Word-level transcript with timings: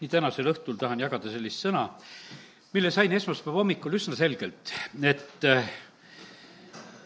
nii 0.00 0.08
tänasel 0.08 0.48
õhtul 0.48 0.78
tahan 0.80 1.00
jagada 1.02 1.28
sellist 1.28 1.60
sõna, 1.66 1.84
mille 2.72 2.90
sain 2.94 3.12
esmaspäeva 3.12 3.60
hommikul 3.60 3.98
üsna 3.98 4.16
selgelt, 4.16 4.72
et, 5.02 5.44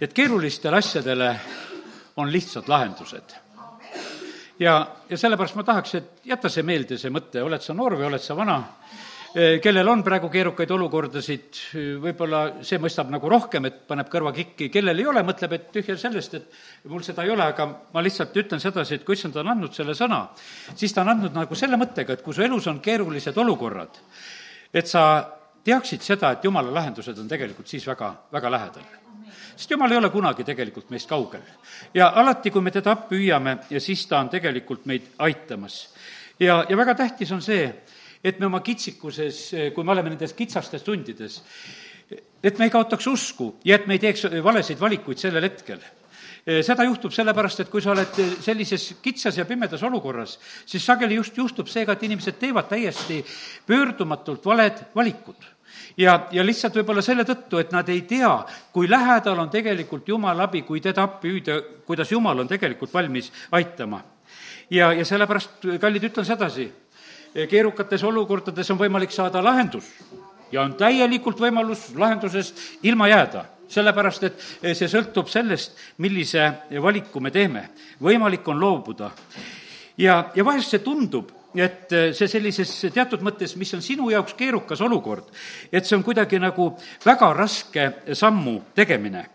et 0.01 0.15
keerulistele 0.15 0.79
asjadele 0.79 1.33
on 2.23 2.31
lihtsad 2.31 2.69
lahendused. 2.71 3.35
ja, 4.59 4.77
ja 5.11 5.19
sellepärast 5.19 5.59
ma 5.59 5.65
tahaks, 5.67 5.95
et 5.99 6.31
jäta 6.31 6.49
see 6.49 6.63
meelde, 6.63 6.99
see 6.99 7.11
mõte, 7.11 7.43
oled 7.43 7.63
sa 7.63 7.75
noor 7.75 7.99
või 7.99 8.07
oled 8.13 8.23
sa 8.23 8.37
vana, 8.39 8.61
kellel 9.35 9.89
on 9.91 10.03
praegu 10.07 10.29
keerukaid 10.31 10.71
olukordasid, 10.71 11.59
võib-olla 12.03 12.63
see 12.63 12.79
mõistab 12.83 13.09
nagu 13.11 13.31
rohkem, 13.31 13.67
et 13.67 13.81
paneb 13.89 14.07
kõrva 14.11 14.31
kikki, 14.35 14.69
kellel 14.71 15.03
ei 15.03 15.09
ole, 15.11 15.25
mõtleb, 15.27 15.57
et 15.57 15.65
tühja 15.75 15.97
sellest, 15.99 16.37
et 16.39 16.91
mul 16.91 17.03
seda 17.03 17.25
ei 17.27 17.33
ole, 17.35 17.49
aga 17.51 17.67
ma 17.95 18.03
lihtsalt 18.05 18.37
ütlen 18.45 18.63
sedasi, 18.63 19.01
et 19.01 19.07
kui 19.07 19.19
issand 19.19 19.35
on 19.43 19.51
andnud 19.51 19.75
selle 19.75 19.97
sõna, 19.99 20.21
siis 20.79 20.95
ta 20.95 21.03
on 21.03 21.17
andnud 21.17 21.35
nagu 21.35 21.59
selle 21.59 21.79
mõttega, 21.81 22.15
et 22.15 22.23
kui 22.23 22.37
su 22.37 22.45
elus 22.47 22.69
on 22.71 22.79
keerulised 22.85 23.41
olukorrad, 23.43 23.99
et 24.71 24.91
sa 24.91 25.07
teaksid 25.67 26.07
seda, 26.07 26.37
et 26.37 26.47
jumala 26.47 26.71
lahendused 26.79 27.19
on 27.19 27.31
tegelikult 27.31 27.71
siis 27.71 27.87
väga, 27.91 28.13
väga 28.35 28.55
lähedal 28.55 28.93
sest 29.55 29.71
jumal 29.71 29.91
ei 29.91 29.99
ole 29.99 30.11
kunagi 30.11 30.45
tegelikult 30.45 30.91
meist 30.91 31.09
kaugel. 31.09 31.43
ja 31.95 32.13
alati, 32.15 32.51
kui 32.51 32.63
me 32.63 32.71
teda 32.71 32.95
appi 32.95 33.19
hüüame, 33.19 33.59
ja 33.71 33.81
siis 33.81 34.07
ta 34.07 34.19
on 34.19 34.29
tegelikult 34.29 34.87
meid 34.87 35.11
aitamas. 35.19 35.89
ja, 36.39 36.65
ja 36.69 36.77
väga 36.77 36.95
tähtis 36.95 37.33
on 37.33 37.43
see, 37.43 37.67
et 38.25 38.39
me 38.41 38.47
oma 38.47 38.63
kitsikuses, 38.65 39.41
kui 39.75 39.85
me 39.85 39.93
oleme 39.93 40.15
nendes 40.15 40.33
kitsastes 40.33 40.83
tundides, 40.83 41.43
et 42.45 42.59
me 42.59 42.69
ei 42.69 42.73
kaotaks 42.73 43.07
usku 43.07 43.55
ja 43.65 43.77
et 43.77 43.87
me 43.87 43.99
ei 43.99 44.03
teeks 44.03 44.27
valesid 44.45 44.81
valikuid 44.81 45.21
sellel 45.21 45.45
hetkel 45.45 45.85
seda 46.45 46.85
juhtub 46.85 47.13
sellepärast, 47.15 47.63
et 47.65 47.71
kui 47.73 47.83
sa 47.83 47.95
oled 47.95 48.19
sellises 48.45 48.91
kitsas 49.03 49.39
ja 49.39 49.47
pimedas 49.49 49.83
olukorras, 49.83 50.37
siis 50.67 50.85
sageli 50.85 51.17
just 51.17 51.37
juhtub 51.37 51.69
seega, 51.73 51.97
et 51.97 52.05
inimesed 52.05 52.37
teevad 52.41 52.69
täiesti 52.69 53.23
pöördumatult 53.67 54.45
valed 54.45 54.85
valikud. 54.95 55.51
ja, 55.97 56.29
ja 56.33 56.45
lihtsalt 56.45 56.77
võib-olla 56.77 57.03
selle 57.03 57.25
tõttu, 57.25 57.59
et 57.59 57.73
nad 57.73 57.89
ei 57.89 58.03
tea, 58.03 58.45
kui 58.73 58.91
lähedal 58.91 59.39
on 59.39 59.51
tegelikult 59.51 60.09
Jumala 60.09 60.45
abi, 60.45 60.63
kui 60.63 60.81
teda 60.81 61.03
appi 61.03 61.33
hüüda, 61.33 61.61
kuidas 61.87 62.13
Jumal 62.13 62.39
on 62.39 62.49
tegelikult 62.49 62.93
valmis 62.93 63.33
aitama. 63.51 64.03
ja, 64.71 64.93
ja 64.93 65.05
sellepärast, 65.05 65.65
kallid, 65.81 66.11
ütlen 66.11 66.27
sedasi, 66.29 66.69
keerukates 67.51 68.05
olukordades 68.05 68.71
on 68.71 68.79
võimalik 68.79 69.11
saada 69.15 69.43
lahendus 69.45 69.89
ja 70.53 70.63
on 70.63 70.77
täielikult 70.79 71.41
võimalus 71.41 71.91
lahendusest 71.99 72.61
ilma 72.87 73.09
jääda 73.11 73.45
sellepärast, 73.75 74.27
et 74.29 74.43
see 74.77 74.89
sõltub 74.91 75.31
sellest, 75.33 75.79
millise 76.05 76.45
valiku 76.83 77.21
me 77.21 77.33
teeme. 77.35 77.69
võimalik 78.03 78.47
on 78.49 78.61
loobuda. 78.61 79.11
ja, 79.99 80.31
ja 80.35 80.45
vahest 80.45 80.71
see 80.71 80.85
tundub, 80.85 81.33
et 81.55 81.91
see 81.91 82.29
sellises 82.29 82.71
teatud 82.93 83.23
mõttes, 83.23 83.57
mis 83.57 83.75
on 83.75 83.83
sinu 83.83 84.11
jaoks 84.11 84.35
keerukas 84.35 84.81
olukord, 84.81 85.31
et 85.73 85.87
see 85.87 85.97
on 85.97 86.03
kuidagi 86.05 86.39
nagu 86.39 86.75
väga 87.05 87.33
raske 87.33 87.91
sammu 88.13 88.61
tegemine 88.75 89.25
Eh, 89.25 89.34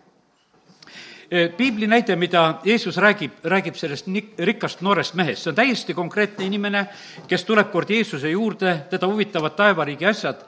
piibli 1.57 1.87
näide, 1.87 2.15
mida 2.15 2.59
Jeesus 2.65 2.97
räägib, 2.97 3.31
räägib 3.43 3.75
sellest 3.77 4.07
ni-, 4.07 4.25
rikkast 4.37 4.81
noorest 4.81 5.13
mehest, 5.13 5.43
see 5.43 5.51
on 5.51 5.57
täiesti 5.59 5.93
konkreetne 5.93 6.45
inimene, 6.45 6.85
kes 7.29 7.43
tuleb 7.45 7.69
kord 7.71 7.89
Jeesuse 7.89 8.31
juurde, 8.31 8.75
teda 8.89 9.07
huvitavad 9.07 9.53
taevariigi 9.57 10.07
asjad, 10.09 10.41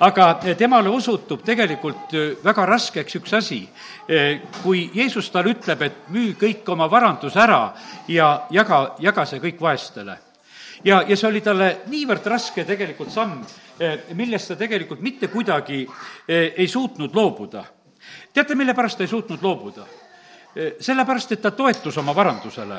aga 0.00 0.28
eh, 0.44 0.56
temale 0.56 0.88
osutub 0.88 1.44
tegelikult 1.44 2.14
eh, 2.16 2.30
väga 2.44 2.64
raskeks 2.66 3.18
üks 3.20 3.34
asi, 3.36 3.60
kui 4.62 4.86
Jeesus 4.94 5.28
talle 5.32 5.52
ütleb, 5.54 5.82
et 5.84 6.06
müü 6.12 6.32
kõik 6.40 6.68
oma 6.72 6.88
varandus 6.90 7.36
ära 7.40 7.74
ja 8.08 8.46
jaga, 8.52 8.96
jaga 9.04 9.26
see 9.28 9.42
kõik 9.44 9.60
vaestele. 9.60 10.16
ja, 10.84 11.02
ja 11.08 11.16
see 11.16 11.28
oli 11.28 11.40
talle 11.40 11.68
niivõrd 11.92 12.26
raske 12.32 12.64
tegelikult 12.64 13.12
samm, 13.12 13.44
millest 14.14 14.48
ta 14.48 14.56
tegelikult 14.56 15.00
mitte 15.00 15.28
kuidagi 15.28 15.86
ei 16.28 16.68
suutnud 16.68 17.14
loobuda. 17.14 17.64
teate, 18.32 18.54
mille 18.54 18.74
pärast 18.74 18.98
ta 18.98 19.04
ei 19.04 19.08
suutnud 19.08 19.42
loobuda? 19.42 20.03
Eh, 20.56 20.74
sellepärast, 20.80 21.32
et 21.32 21.42
ta 21.42 21.50
toetus 21.50 21.96
oma 21.98 22.14
varandusele. 22.14 22.76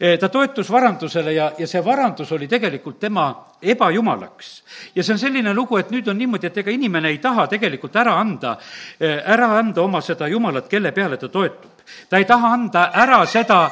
Eh, 0.00 0.18
ta 0.18 0.28
toetus 0.28 0.70
varandusele 0.70 1.32
ja, 1.32 1.50
ja 1.58 1.66
see 1.66 1.84
varandus 1.84 2.32
oli 2.32 2.48
tegelikult 2.48 2.98
tema 3.00 3.26
ebajumalaks. 3.62 4.62
ja 4.94 5.04
see 5.04 5.12
on 5.12 5.18
selline 5.18 5.54
lugu, 5.54 5.76
et 5.76 5.90
nüüd 5.90 6.08
on 6.08 6.18
niimoodi, 6.18 6.46
et 6.46 6.56
ega 6.56 6.70
inimene 6.70 7.08
ei 7.08 7.18
taha 7.18 7.46
tegelikult 7.46 7.96
ära 7.96 8.14
anda, 8.20 8.56
eh, 9.00 9.20
ära 9.20 9.50
anda 9.58 9.82
oma 9.82 10.00
seda 10.00 10.28
jumalat, 10.28 10.68
kelle 10.68 10.92
peale 10.92 11.16
ta 11.16 11.28
toetub. 11.28 11.84
ta 12.08 12.16
ei 12.16 12.24
taha 12.24 12.52
anda 12.52 12.90
ära 12.94 13.26
seda, 13.26 13.70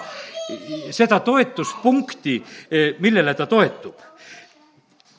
seda 0.90 1.20
toetuspunkti, 1.20 2.42
millele 2.98 3.34
ta 3.34 3.46
toetub 3.46 3.94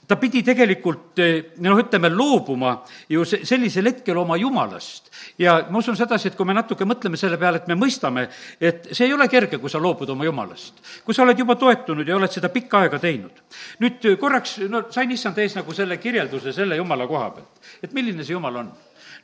ta 0.08 0.16
pidi 0.16 0.42
tegelikult 0.46 1.20
noh, 1.64 1.80
ütleme, 1.82 2.10
loobuma 2.14 2.74
ju 3.12 3.26
sellisel 3.28 3.90
hetkel 3.92 4.18
oma 4.18 4.38
jumalast. 4.40 5.12
ja 5.40 5.58
ma 5.70 5.80
usun 5.80 5.98
sedasi, 6.00 6.30
et 6.30 6.38
kui 6.38 6.48
me 6.48 6.56
natuke 6.56 6.88
mõtleme 6.88 7.20
selle 7.20 7.38
peale, 7.38 7.62
et 7.62 7.68
me 7.68 7.76
mõistame, 7.76 8.28
et 8.62 8.90
see 8.92 9.08
ei 9.08 9.14
ole 9.14 9.28
kerge, 9.28 9.60
kui 9.60 9.70
sa 9.70 9.82
loobud 9.84 10.10
oma 10.10 10.26
jumalast. 10.26 10.80
kui 11.06 11.14
sa 11.14 11.24
oled 11.24 11.40
juba 11.40 11.56
toetunud 11.60 12.08
ja 12.08 12.16
oled 12.16 12.32
seda 12.32 12.50
pikka 12.54 12.86
aega 12.86 13.00
teinud. 13.04 13.44
nüüd 13.84 14.10
korraks, 14.20 14.58
no 14.72 14.86
sain 14.92 15.12
issand 15.12 15.38
ees 15.44 15.58
nagu 15.60 15.76
selle 15.76 16.00
kirjelduse 16.00 16.54
selle 16.56 16.80
jumala 16.80 17.08
koha 17.08 17.32
pealt, 17.36 17.64
et 17.84 17.94
milline 17.94 18.24
see 18.24 18.38
jumal 18.38 18.64
on. 18.64 18.72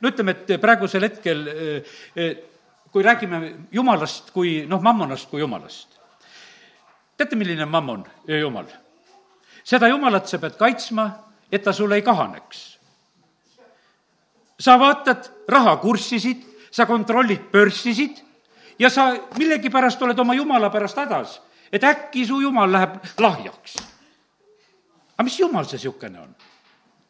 no 0.00 0.12
ütleme, 0.12 0.36
et 0.36 0.60
praegusel 0.60 1.08
hetkel 1.08 1.48
kui 2.94 3.02
räägime 3.02 3.54
jumalast 3.72 4.30
kui 4.30 4.62
noh, 4.68 4.82
mammonast 4.82 5.30
kui 5.30 5.40
jumalast. 5.40 5.96
teate, 7.16 7.36
milline 7.36 7.64
on 7.64 7.72
mammon 7.72 8.04
jumal? 8.28 8.68
Seda 9.64 9.88
jumalat 9.88 10.28
sa 10.28 10.38
pead 10.38 10.58
kaitsma, 10.60 11.08
et 11.50 11.62
ta 11.64 11.72
sul 11.72 11.92
ei 11.92 12.02
kahaneks. 12.02 12.74
sa 14.60 14.78
vaatad 14.78 15.30
rahakurssisid, 15.48 16.44
sa 16.70 16.86
kontrollid 16.86 17.50
börsisid 17.52 18.22
ja 18.78 18.90
sa 18.90 19.12
millegipärast 19.38 20.02
oled 20.02 20.18
oma 20.18 20.34
jumala 20.34 20.70
pärast 20.70 20.96
hädas, 20.96 21.40
et 21.72 21.84
äkki 21.84 22.26
su 22.26 22.40
jumal 22.40 22.72
läheb 22.72 23.00
lahjaks. 23.18 23.76
aga 25.16 25.24
mis 25.24 25.40
jumal 25.40 25.64
see 25.64 25.78
niisugune 25.78 26.20
on? 26.20 26.34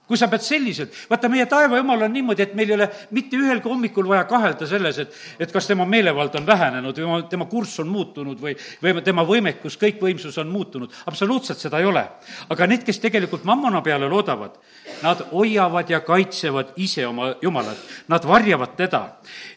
Kui 0.05 0.19
sa 0.21 0.29
pead 0.29 0.43
selliselt, 0.45 0.97
vaata, 1.09 1.31
meie 1.33 1.47
taevajumal 1.49 2.05
on 2.05 2.13
niimoodi, 2.13 2.45
et 2.45 2.53
meil 2.57 2.69
ei 2.69 2.77
ole 2.77 2.89
mitte 3.17 3.39
ühelgi 3.41 3.71
hommikul 3.71 4.09
vaja 4.11 4.27
kahelda 4.29 4.67
selles, 4.69 4.99
et, 5.01 5.15
et 5.41 5.53
kas 5.53 5.69
tema 5.71 5.87
meelevald 5.89 6.35
on 6.37 6.45
vähenenud 6.47 7.01
või 7.01 7.23
tema 7.31 7.47
kurss 7.49 7.81
on 7.81 7.89
muutunud 7.89 8.41
või, 8.41 8.53
või 8.85 9.01
tema 9.05 9.25
võimekus, 9.25 9.79
kõikvõimsus 9.81 10.37
on 10.43 10.51
muutunud. 10.53 10.93
absoluutselt 11.09 11.63
seda 11.63 11.81
ei 11.81 11.89
ole. 11.89 12.05
aga 12.53 12.69
need, 12.69 12.85
kes 12.85 13.01
tegelikult 13.01 13.47
mammona 13.49 13.81
peale 13.81 14.09
loodavad, 14.09 14.59
nad 15.03 15.25
hoiavad 15.33 15.91
ja 15.91 16.03
kaitsevad 16.05 16.77
ise 16.77 17.07
oma 17.09 17.33
jumalat, 17.43 17.81
nad 18.09 18.29
varjavad 18.29 18.77
teda. 18.77 19.03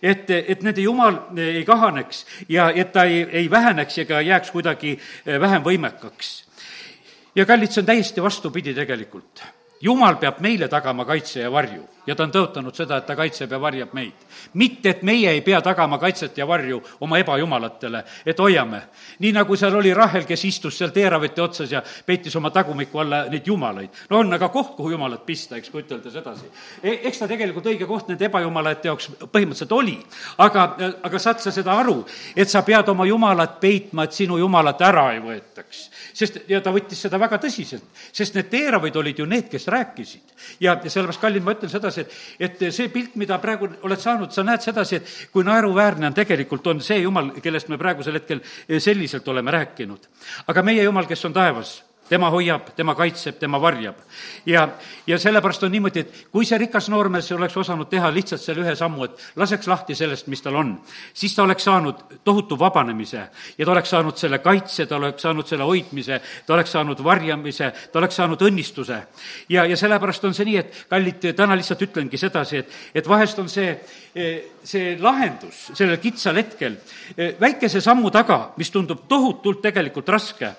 et, 0.02 0.30
et 0.30 0.63
nende 0.63 0.81
jumal 0.81 1.19
ei 1.36 1.66
kahaneks 1.68 2.25
ja 2.50 2.72
et 2.72 2.94
ta 2.96 3.03
ei, 3.03 3.25
ei 3.44 3.52
väheneks 3.52 3.97
ega 4.07 4.22
jääks 4.22 4.56
kuidagi 4.56 4.96
vähem 5.28 5.63
võimekaks. 5.63 6.34
ja 7.36 7.46
kallid, 7.46 7.75
see 7.75 7.84
on 7.84 7.91
täiesti 7.91 8.24
vastupidi 8.24 8.74
tegelikult 8.74 9.56
jumal 9.81 10.17
peab 10.17 10.39
meile 10.39 10.67
tagama 10.67 11.05
kaitse 11.05 11.39
ja 11.39 11.51
varju 11.51 11.85
ja 12.07 12.15
ta 12.15 12.23
on 12.23 12.31
tõotanud 12.31 12.75
seda, 12.75 13.01
et 13.01 13.07
ta 13.07 13.15
kaitseb 13.19 13.51
ja 13.51 13.59
varjab 13.61 13.93
meid. 13.95 14.25
mitte, 14.53 14.89
et 14.89 15.01
meie 15.03 15.31
ei 15.31 15.41
pea 15.41 15.59
tagama 15.61 15.97
kaitset 15.99 16.38
ja 16.38 16.47
varju 16.47 16.81
oma 16.99 17.17
ebajumalatele, 17.19 18.03
et 18.25 18.39
hoiame. 18.39 18.81
nii 19.19 19.31
nagu 19.31 19.55
seal 19.55 19.75
oli 19.75 19.93
Rahel, 19.93 20.25
kes 20.25 20.45
istus 20.45 20.77
seal 20.77 20.91
teeravete 20.95 21.41
otsas 21.41 21.71
ja 21.71 21.81
peitis 22.05 22.35
oma 22.35 22.49
tagumiku 22.49 22.99
alla 22.99 23.25
neid 23.29 23.47
jumalaid. 23.47 23.89
no 24.09 24.19
on 24.19 24.33
aga 24.33 24.49
koht, 24.49 24.75
kuhu 24.75 24.91
jumalat 24.91 25.25
pista, 25.25 25.57
eks, 25.57 25.69
kui 25.69 25.83
ütelda 25.83 26.11
sedasi 26.11 26.45
e,. 26.83 26.99
eks 27.03 27.19
ta 27.19 27.27
tegelikult 27.27 27.65
õige 27.65 27.85
koht 27.85 28.07
nende 28.07 28.25
ebajumalate 28.25 28.88
jaoks 28.88 29.11
põhimõtteliselt 29.19 29.71
oli, 29.71 29.97
aga, 30.38 30.67
aga 31.03 31.19
saad 31.19 31.44
sa 31.44 31.51
seda 31.51 31.75
aru, 31.79 32.05
et 32.35 32.49
sa 32.49 32.63
pead 32.63 32.88
oma 32.89 33.05
jumalat 33.05 33.59
peitma, 33.59 34.07
et 34.07 34.15
sinu 34.15 34.38
jumalat 34.38 34.81
ära 34.81 35.11
ei 35.13 35.19
võetaks. 35.19 35.89
Sest, 36.17 36.39
ja 36.50 36.61
ta 36.63 36.73
võttis 36.73 37.01
seda 37.05 37.19
väga 37.22 37.39
tõsiselt, 37.41 37.86
sest 38.15 38.38
need 38.38 38.50
teeravad 38.51 38.95
olid 39.01 39.21
ju 39.21 39.27
need, 39.30 39.50
kes 39.51 39.68
rääkisid. 39.74 40.36
ja, 40.59 40.75
ja 40.75 40.89
sellepärast, 40.89 41.21
kallid, 41.21 41.45
ma 41.45 41.56
ütlen 41.57 41.71
sedasi, 41.71 42.06
et, 42.06 42.15
et 42.50 42.63
see 42.75 42.89
pilt, 42.94 43.15
mida 43.21 43.39
praegu 43.44 43.69
oled 43.88 44.01
saanud, 44.01 44.33
sa 44.33 44.45
näed 44.47 44.65
sedasi, 44.65 45.01
et 45.01 45.13
kui 45.33 45.45
naeruväärne 45.47 46.09
on 46.09 46.18
tegelikult, 46.18 46.68
on 46.74 46.81
see 46.86 47.01
jumal, 47.03 47.33
kellest 47.44 47.69
me 47.69 47.80
praegusel 47.81 48.18
hetkel 48.19 48.42
selliselt 48.80 49.27
oleme 49.27 49.53
rääkinud. 49.59 50.09
aga 50.47 50.63
meie 50.63 50.83
jumal, 50.83 51.07
kes 51.09 51.25
on 51.30 51.38
taevas 51.38 51.77
tema 52.09 52.30
hoiab, 52.30 52.71
tema 52.75 52.95
kaitseb, 52.95 53.38
tema 53.39 53.62
varjab. 53.62 53.95
ja, 54.45 54.68
ja 55.07 55.19
sellepärast 55.19 55.63
on 55.63 55.71
niimoodi, 55.71 56.00
et 56.00 56.13
kui 56.31 56.45
see 56.45 56.57
rikas 56.57 56.89
noormees 56.89 57.31
oleks 57.31 57.57
osanud 57.57 57.89
teha 57.89 58.09
lihtsalt 58.13 58.42
selle 58.42 58.63
ühe 58.63 58.75
sammu, 58.75 59.04
et 59.06 59.25
laseks 59.36 59.68
lahti 59.68 59.95
sellest, 59.95 60.27
mis 60.27 60.42
tal 60.42 60.56
on, 60.56 60.74
siis 61.13 61.36
ta 61.36 61.44
oleks 61.44 61.68
saanud 61.68 62.04
tohutu 62.24 62.59
vabanemise 62.59 63.21
ja 63.57 63.65
ta 63.65 63.71
oleks 63.71 63.89
saanud 63.89 64.18
selle 64.18 64.39
kaitse, 64.39 64.86
ta 64.86 64.95
oleks 64.95 65.21
saanud 65.21 65.48
selle 65.48 65.68
hoidmise, 65.68 66.21
ta 66.45 66.54
oleks 66.54 66.71
saanud 66.71 67.04
varjamise, 67.04 67.71
ta 67.92 68.00
oleks 68.00 68.15
saanud 68.15 68.42
õnnistuse. 68.50 69.01
ja, 69.50 69.65
ja 69.65 69.77
sellepärast 69.77 70.25
on 70.25 70.33
see 70.33 70.48
nii, 70.48 70.57
et 70.57 70.83
kallid, 70.89 71.31
täna 71.36 71.56
lihtsalt 71.56 71.81
ütlengi 71.89 72.18
sedasi, 72.18 72.63
et, 72.63 72.77
et 72.95 73.07
vahest 73.07 73.39
on 73.39 73.50
see, 73.50 73.74
see 74.63 74.95
lahendus 75.00 75.68
sellel 75.77 76.00
kitsal 76.01 76.39
hetkel 76.39 76.77
väikese 77.39 77.81
sammu 77.83 78.12
taga, 78.12 78.54
mis 78.57 78.71
tundub 78.71 79.06
tohutult 79.09 79.62
tegelikult 79.62 80.09
raske, 80.09 80.51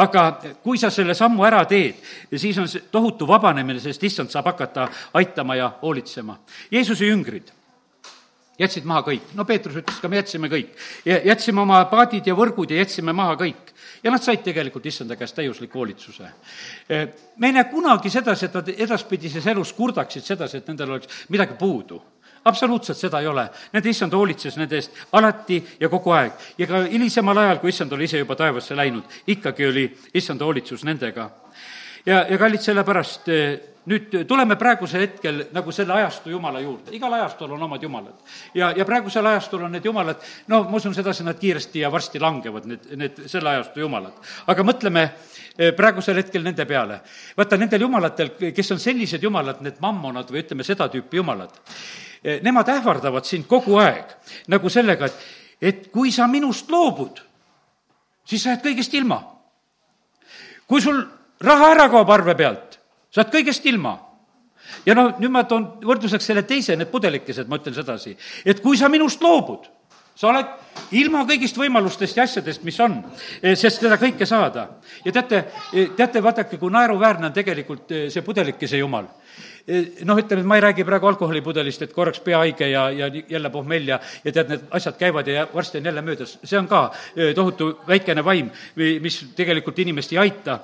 aga 0.00 0.24
kui 0.62 0.78
sa 0.80 0.90
selle 0.94 1.14
sammu 1.14 1.44
ära 1.46 1.64
teed, 1.68 2.00
siis 2.36 2.58
on 2.62 2.70
see 2.70 2.86
tohutu 2.92 3.28
vabanemine, 3.28 3.82
sest 3.82 4.06
issand 4.06 4.32
saab 4.32 4.52
hakata 4.52 4.88
aitama 5.20 5.58
ja 5.58 5.72
hoolitsema. 5.82 6.38
Jeesuse 6.72 7.10
jüngrid 7.10 7.52
jätsid 8.58 8.86
maha 8.86 9.02
kõik, 9.08 9.32
no 9.34 9.44
Peetrus 9.48 9.80
ütles 9.80 9.98
ka, 10.00 10.08
me 10.08 10.20
jätsime 10.20 10.50
kõik. 10.52 10.74
jätsime 11.04 11.62
oma 11.64 11.84
paadid 11.90 12.26
ja 12.26 12.36
võrgud 12.38 12.70
ja 12.70 12.82
jätsime 12.82 13.12
maha 13.12 13.36
kõik. 13.40 13.74
ja 14.02 14.10
nad 14.10 14.22
said 14.22 14.42
tegelikult 14.44 14.86
issanda 14.86 15.16
käest 15.16 15.34
täiusliku 15.34 15.78
hoolitsuse. 15.78 16.28
me 17.36 17.46
ei 17.46 17.52
näe 17.52 17.64
kunagi 17.64 18.10
sedasi, 18.10 18.46
et 18.46 18.54
nad 18.54 18.68
edaspidises 18.68 19.46
elus 19.46 19.72
kurdaksid 19.72 20.22
sedasi, 20.22 20.56
et 20.56 20.68
nendel 20.68 20.90
oleks 20.90 21.26
midagi 21.28 21.54
puudu 21.58 22.02
absoluutselt 22.44 22.98
seda 22.98 23.20
ei 23.20 23.26
ole. 23.26 23.48
Nende 23.72 23.90
issand 23.90 24.12
hoolitses 24.12 24.56
nende 24.60 24.78
eest 24.78 25.04
alati 25.12 25.60
ja 25.80 25.88
kogu 25.88 26.12
aeg. 26.14 26.32
ja 26.58 26.66
ka 26.66 26.84
hilisemal 26.90 27.38
ajal, 27.38 27.58
kui 27.58 27.72
issand 27.72 27.92
oli 27.92 28.04
ise 28.04 28.18
juba 28.18 28.36
taevasse 28.36 28.76
läinud, 28.76 29.04
ikkagi 29.26 29.66
oli 29.66 29.86
issanda 30.14 30.44
hoolitsus 30.44 30.84
nendega. 30.84 31.30
ja, 32.06 32.26
ja 32.30 32.38
kallid, 32.38 32.60
sellepärast 32.60 33.28
eh, 33.28 33.60
nüüd 33.86 34.14
tuleme 34.28 34.56
praegusel 34.56 35.04
hetkel 35.04 35.42
nagu 35.52 35.72
selle 35.72 35.92
ajastu 35.98 36.30
jumala 36.32 36.60
juurde, 36.60 36.92
igal 36.96 37.12
ajastul 37.18 37.52
on 37.56 37.62
omad 37.62 37.82
jumalad. 37.82 38.14
ja, 38.54 38.72
ja 38.76 38.84
praegusel 38.84 39.26
ajastul 39.26 39.66
on 39.66 39.72
need 39.72 39.84
jumalad, 39.84 40.22
no 40.48 40.62
ma 40.64 40.76
usun 40.76 40.94
sedasi, 40.94 41.24
nad 41.24 41.38
kiiresti 41.38 41.80
ja 41.84 41.92
varsti 41.92 42.20
langevad, 42.20 42.66
need, 42.70 42.86
need 42.96 43.20
selle 43.26 43.50
ajastu 43.50 43.80
jumalad. 43.80 44.14
aga 44.46 44.64
mõtleme 44.64 45.04
eh, 45.58 45.74
praegusel 45.76 46.22
hetkel 46.22 46.42
nende 46.42 46.64
peale. 46.64 47.00
vaata, 47.36 47.56
nendel 47.56 47.86
jumalatel, 47.88 48.34
kes 48.54 48.72
on 48.72 48.80
sellised 48.80 49.22
jumalad, 49.22 49.60
need 49.60 49.80
mammonad 49.80 50.32
või 50.32 50.44
ütleme, 50.44 50.64
seda 50.64 50.88
tüüpi 50.88 51.20
jumalad, 51.20 51.60
Eh, 52.24 52.40
nemad 52.42 52.68
ähvardavad 52.72 53.26
sind 53.28 53.44
kogu 53.44 53.76
aeg 53.76 54.14
nagu 54.48 54.70
sellega, 54.72 55.10
et, 55.10 55.16
et 55.60 55.80
kui 55.92 56.08
sa 56.12 56.24
minust 56.24 56.70
loobud, 56.72 57.18
siis 58.24 58.40
sa 58.40 58.54
jääd 58.54 58.62
kõigest 58.64 58.96
ilma. 58.96 59.18
kui 60.64 60.80
sul 60.80 61.02
raha 61.44 61.68
ära 61.74 61.90
kaob 61.92 62.08
arve 62.08 62.32
pealt, 62.34 62.73
sa 63.14 63.22
oled 63.22 63.32
kõigest 63.34 63.66
ilma. 63.70 63.94
Ja 64.88 64.96
noh, 64.96 65.12
nüüd 65.20 65.30
ma 65.30 65.44
toon 65.46 65.68
võrdluseks 65.84 66.26
selle 66.26 66.42
teise, 66.48 66.74
need 66.76 66.90
pudelikesed, 66.90 67.48
ma 67.48 67.60
ütlen 67.60 67.76
sedasi, 67.76 68.16
et 68.44 68.62
kui 68.64 68.78
sa 68.80 68.88
minust 68.90 69.22
loobud, 69.22 69.68
sa 70.18 70.30
oled 70.30 70.94
ilma 70.98 71.22
kõigist 71.28 71.58
võimalustest 71.58 72.18
ja 72.18 72.24
asjadest, 72.26 72.64
mis 72.66 72.78
on, 72.80 72.96
eh, 73.42 73.54
sest 73.54 73.82
seda 73.82 73.98
kõike 74.00 74.26
saada. 74.26 74.68
ja 75.04 75.12
teate, 75.12 75.44
eh, 75.72 75.88
teate, 75.96 76.22
vaadake, 76.22 76.58
kui 76.58 76.70
naeruväärne 76.70 77.26
on 77.26 77.32
tegelikult 77.32 77.88
see 77.88 78.22
pudelikese 78.22 78.78
jumal 78.78 79.06
noh, 80.04 80.18
ütleme, 80.20 80.42
et 80.42 80.46
ma 80.46 80.58
ei 80.58 80.62
räägi 80.64 80.84
praegu 80.84 81.08
alkoholipudelist, 81.08 81.82
et 81.86 81.92
korraks 81.96 82.20
pea 82.20 82.42
haige 82.42 82.68
ja, 82.68 82.84
ja 82.92 83.08
jälle 83.08 83.50
pohmell 83.50 83.88
ja, 83.88 83.98
ja 84.24 84.32
tead, 84.32 84.52
need 84.52 84.66
asjad 84.76 84.98
käivad 85.00 85.28
ja 85.28 85.46
varsti 85.54 85.80
on 85.80 85.88
jälle 85.88 86.02
möödas. 86.02 86.38
see 86.44 86.58
on 86.58 86.68
ka 86.68 86.92
tohutu 87.34 87.70
väikene 87.88 88.24
vaim, 88.24 88.50
mis 88.76 89.18
tegelikult 89.36 89.78
inimest 89.78 90.12
ei 90.12 90.20
aita, 90.26 90.58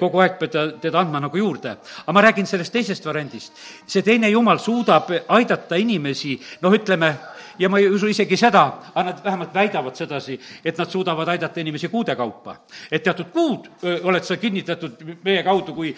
kogu 0.00 0.22
aeg 0.22 0.38
pead 0.38 0.56
teda 0.80 1.02
andma 1.02 1.20
nagu 1.26 1.38
juurde. 1.38 1.76
aga 2.06 2.12
ma 2.12 2.22
räägin 2.22 2.46
sellest 2.46 2.72
teisest 2.72 3.06
variandist. 3.06 3.52
see 3.86 4.02
teine 4.02 4.30
jumal 4.30 4.58
suudab 4.58 5.10
aidata 5.28 5.74
inimesi, 5.74 6.38
noh, 6.62 6.72
ütleme, 6.72 7.14
ja 7.58 7.68
ma 7.68 7.78
ei 7.78 7.90
usu 7.90 8.06
isegi 8.06 8.36
seda, 8.36 8.66
aga 8.94 9.10
nad 9.10 9.24
vähemalt 9.24 9.54
väidavad 9.54 9.96
sedasi, 9.96 10.40
et 10.64 10.78
nad 10.78 10.90
suudavad 10.90 11.28
aidata 11.28 11.60
inimesi 11.60 11.88
kuude 11.88 12.16
kaupa. 12.16 12.56
et 12.90 13.02
teatud 13.02 13.32
kuud 13.32 13.70
öö, 13.84 14.00
oled 14.02 14.22
sa 14.22 14.36
kinnitatud 14.36 15.02
meie 15.24 15.42
kaudu, 15.42 15.74
kui, 15.74 15.96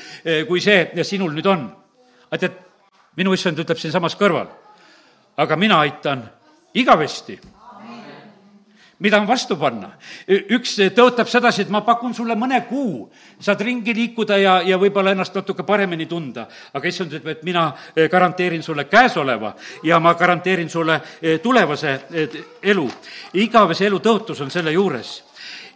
kui 0.49 0.61
see 0.61 1.05
sinul 1.05 1.37
nüüd 1.37 1.47
on 1.47 1.86
aga 2.31 2.41
tead, 2.41 2.63
minu 3.17 3.35
issand 3.35 3.59
ütleb 3.59 3.79
siinsamas 3.81 4.17
kõrval, 4.19 4.49
aga 5.37 5.57
mina 5.57 5.81
aitan 5.85 6.25
igavesti 6.75 7.41
mida 8.99 9.21
on 9.21 9.27
vastu 9.29 9.57
panna. 9.61 9.91
üks 10.29 10.77
tõotab 10.97 11.29
sedasi, 11.29 11.67
et 11.67 11.71
ma 11.71 11.83
pakun 11.85 12.15
sulle 12.15 12.37
mõne 12.39 12.63
kuu, 12.69 13.11
saad 13.41 13.61
ringi 13.61 13.95
liikuda 13.95 14.39
ja, 14.41 14.55
ja 14.65 14.79
võib-olla 14.81 15.13
ennast 15.13 15.35
natuke 15.37 15.63
paremini 15.63 16.07
tunda. 16.07 16.47
aga 16.73 16.89
issand 16.89 17.13
ütleb, 17.13 17.37
et 17.37 17.43
mina 17.45 17.73
eh, 17.95 18.09
garanteerin 18.09 18.63
sulle 18.63 18.85
käesoleva 18.85 19.55
ja 19.83 20.01
ma 20.01 20.15
garanteerin 20.15 20.71
sulle 20.71 21.01
eh, 21.21 21.41
tulevase 21.41 21.99
eh, 22.13 22.39
elu. 22.63 22.89
igavese 23.35 23.87
elu 23.87 24.01
tõotus 24.01 24.41
on 24.41 24.51
selle 24.51 24.73
juures. 24.73 25.25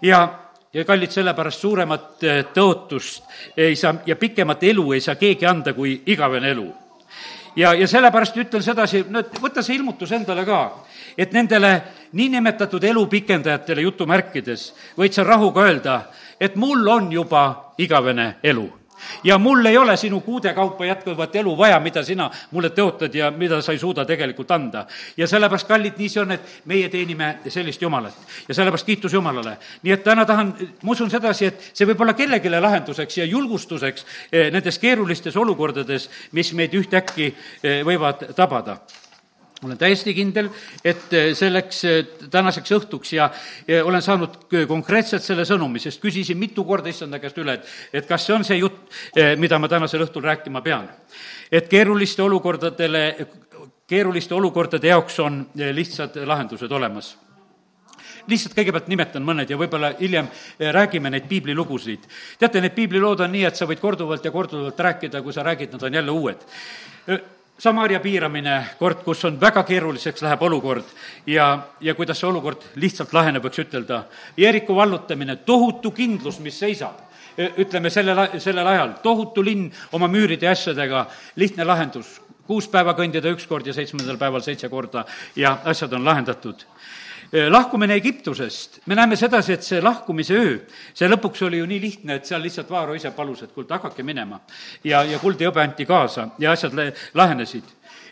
ja 0.02 0.49
ja 0.74 0.84
kallid, 0.84 1.10
sellepärast 1.10 1.60
suuremat 1.60 2.24
eh, 2.24 2.44
tõotust 2.54 3.24
ei 3.56 3.76
saa 3.76 3.94
ja 4.06 4.16
pikemat 4.16 4.62
elu 4.70 4.92
ei 4.92 5.00
saa 5.00 5.18
keegi 5.18 5.46
anda 5.46 5.74
kui 5.74 6.02
igavene 6.06 6.50
elu. 6.50 6.66
ja, 7.56 7.74
ja 7.74 7.86
sellepärast 7.88 8.36
ütlen 8.36 8.62
sedasi, 8.62 9.04
no 9.08 9.18
et 9.18 9.40
võta 9.42 9.62
see 9.62 9.76
ilmutus 9.76 10.12
endale 10.12 10.44
ka, 10.46 10.60
et 11.18 11.32
nendele 11.32 11.72
niinimetatud 12.12 12.84
elu 12.84 13.06
pikendajatele 13.06 13.82
jutumärkides 13.88 14.72
võid 14.98 15.12
sa 15.12 15.24
rahuga 15.24 15.66
öelda, 15.66 16.02
et 16.40 16.56
mul 16.56 16.86
on 16.88 17.12
juba 17.12 17.74
igavene 17.78 18.36
elu 18.42 18.79
ja 19.24 19.38
mul 19.38 19.64
ei 19.66 19.78
ole 19.78 19.96
sinu 19.96 20.20
kuude 20.20 20.54
kaupa 20.54 20.84
jätkuvat 20.84 21.36
elu 21.36 21.56
vaja, 21.58 21.80
mida 21.80 22.02
sina 22.04 22.30
mulle 22.50 22.70
tõotad 22.76 23.14
ja 23.14 23.30
mida 23.30 23.62
sa 23.62 23.72
ei 23.72 23.78
suuda 23.78 24.04
tegelikult 24.04 24.50
anda. 24.50 24.86
ja 25.16 25.26
sellepärast, 25.26 25.68
kallid, 25.68 25.98
nii 25.98 26.08
see 26.08 26.22
on, 26.22 26.32
et 26.32 26.62
meie 26.64 26.88
teenime 26.88 27.38
sellist 27.48 27.82
Jumalat. 27.82 28.14
ja 28.48 28.54
sellepärast 28.54 28.86
kiitus 28.86 29.12
Jumalale. 29.12 29.56
nii 29.82 29.92
et 29.92 30.04
täna 30.04 30.24
tahan, 30.24 30.54
ma 30.82 30.92
usun 30.92 31.10
sedasi, 31.10 31.46
et 31.46 31.70
see 31.72 31.86
võib 31.86 32.00
olla 32.00 32.14
kellelegi 32.14 32.50
lahenduseks 32.50 33.18
ja 33.18 33.24
julgustuseks 33.24 34.06
eh, 34.32 34.50
nendes 34.52 34.78
keerulistes 34.78 35.36
olukordades, 35.36 36.10
mis 36.32 36.52
meid 36.52 36.74
ühtäkki 36.74 37.34
eh, 37.62 37.84
võivad 37.86 38.32
tabada 38.34 38.80
olen 39.64 39.78
täiesti 39.78 40.14
kindel, 40.16 40.48
et 40.84 41.12
eh, 41.12 41.30
selleks 41.36 41.82
eh, 41.84 41.98
tänaseks 42.32 42.72
õhtuks 42.78 43.12
ja, 43.12 43.28
ja 43.68 43.82
olen 43.84 44.02
saanud 44.02 44.38
konkreetselt 44.68 45.24
selle 45.24 45.44
sõnumi, 45.48 45.82
sest 45.82 46.00
küsisin 46.00 46.38
mitu 46.40 46.64
korda 46.64 46.88
issanda 46.88 47.20
käest 47.20 47.38
üle, 47.42 47.58
et, 47.58 47.72
et 48.00 48.08
kas 48.08 48.24
see 48.26 48.36
on 48.36 48.46
see 48.46 48.60
jutt, 48.60 48.80
eh, 49.14 49.34
mida 49.40 49.58
ma 49.60 49.68
tänasel 49.68 50.06
õhtul 50.06 50.24
rääkima 50.24 50.62
pean. 50.64 50.88
et 51.52 51.68
keeruliste 51.68 52.22
olukordadele, 52.22 53.02
keeruliste 53.86 54.34
olukordade 54.34 54.88
jaoks 54.88 55.18
on 55.20 55.42
lihtsad 55.54 56.16
lahendused 56.24 56.72
olemas 56.72 57.16
lihtsalt 58.30 58.54
kõigepealt 58.54 58.88
nimetan 58.88 59.24
mõned 59.24 59.50
ja 59.50 59.56
võib-olla 59.58 59.90
hiljem 59.98 60.28
räägime 60.58 61.10
neid 61.10 61.26
piiblilugusid. 61.28 62.04
teate, 62.38 62.60
need 62.60 62.76
piiblilood 62.76 63.20
on 63.20 63.32
nii, 63.32 63.44
et 63.48 63.56
sa 63.56 63.66
võid 63.66 63.80
korduvalt 63.80 64.24
ja 64.24 64.30
korduvalt 64.30 64.80
rääkida, 64.80 65.22
kui 65.22 65.32
sa 65.32 65.42
räägid, 65.42 65.72
nad 65.72 65.82
on 65.82 65.94
jälle 65.94 66.10
uued 66.10 66.46
Samaria 67.60 67.98
piiramine, 68.00 68.54
kord, 68.78 69.02
kus 69.04 69.20
on 69.28 69.34
väga 69.40 69.60
keeruliseks 69.68 70.22
läheb 70.24 70.42
olukord. 70.46 70.86
Ja, 71.28 71.66
ja 71.84 71.92
kuidas 71.94 72.16
see 72.22 72.28
olukord 72.30 72.62
lihtsalt 72.80 73.12
laheneb, 73.12 73.44
võiks 73.44 73.60
ütelda. 73.60 73.98
Jeeriku 74.40 74.72
vallutamine, 74.78 75.36
tohutu 75.44 75.92
kindlus, 75.92 76.38
mis 76.40 76.56
seisab. 76.56 77.02
Ütleme 77.36 77.92
sellel, 77.92 78.40
sellel 78.40 78.66
ajal, 78.66 78.94
tohutu 79.04 79.44
linn 79.44 79.68
oma 79.92 80.08
müüride 80.08 80.48
ja 80.48 80.54
asjadega, 80.56 81.04
lihtne 81.36 81.68
lahendus, 81.68 82.16
kuus 82.48 82.64
päeva 82.68 82.96
kõndida 82.96 83.28
üks 83.36 83.44
kord 83.48 83.68
ja 83.68 83.76
seitsmendal 83.76 84.16
päeval 84.20 84.40
seitse 84.44 84.72
korda. 84.72 85.04
Ja 85.36 85.58
asjad 85.68 85.92
on 86.00 86.04
lahendatud 86.08 86.64
lahkumine 87.32 87.94
Egiptusest, 87.94 88.80
me 88.86 88.94
näeme 88.94 89.16
sedasi, 89.16 89.52
et 89.52 89.62
see 89.62 89.80
lahkumise 89.82 90.34
öö, 90.34 90.54
see 90.94 91.08
lõpuks 91.08 91.44
oli 91.46 91.60
ju 91.60 91.66
nii 91.70 91.80
lihtne, 91.80 92.16
et 92.18 92.26
seal 92.26 92.42
lihtsalt 92.42 92.70
Vaaro 92.70 92.96
ise 92.98 93.12
palus, 93.14 93.44
et 93.44 93.52
kuulge, 93.54 93.74
hakake 93.74 94.02
minema. 94.02 94.40
ja, 94.84 95.04
ja 95.04 95.18
kuld 95.18 95.40
ja 95.40 95.50
hõbe 95.50 95.62
anti 95.62 95.86
kaasa 95.86 96.28
ja 96.38 96.52
asjad 96.52 96.74
lahenesid. 97.14 97.64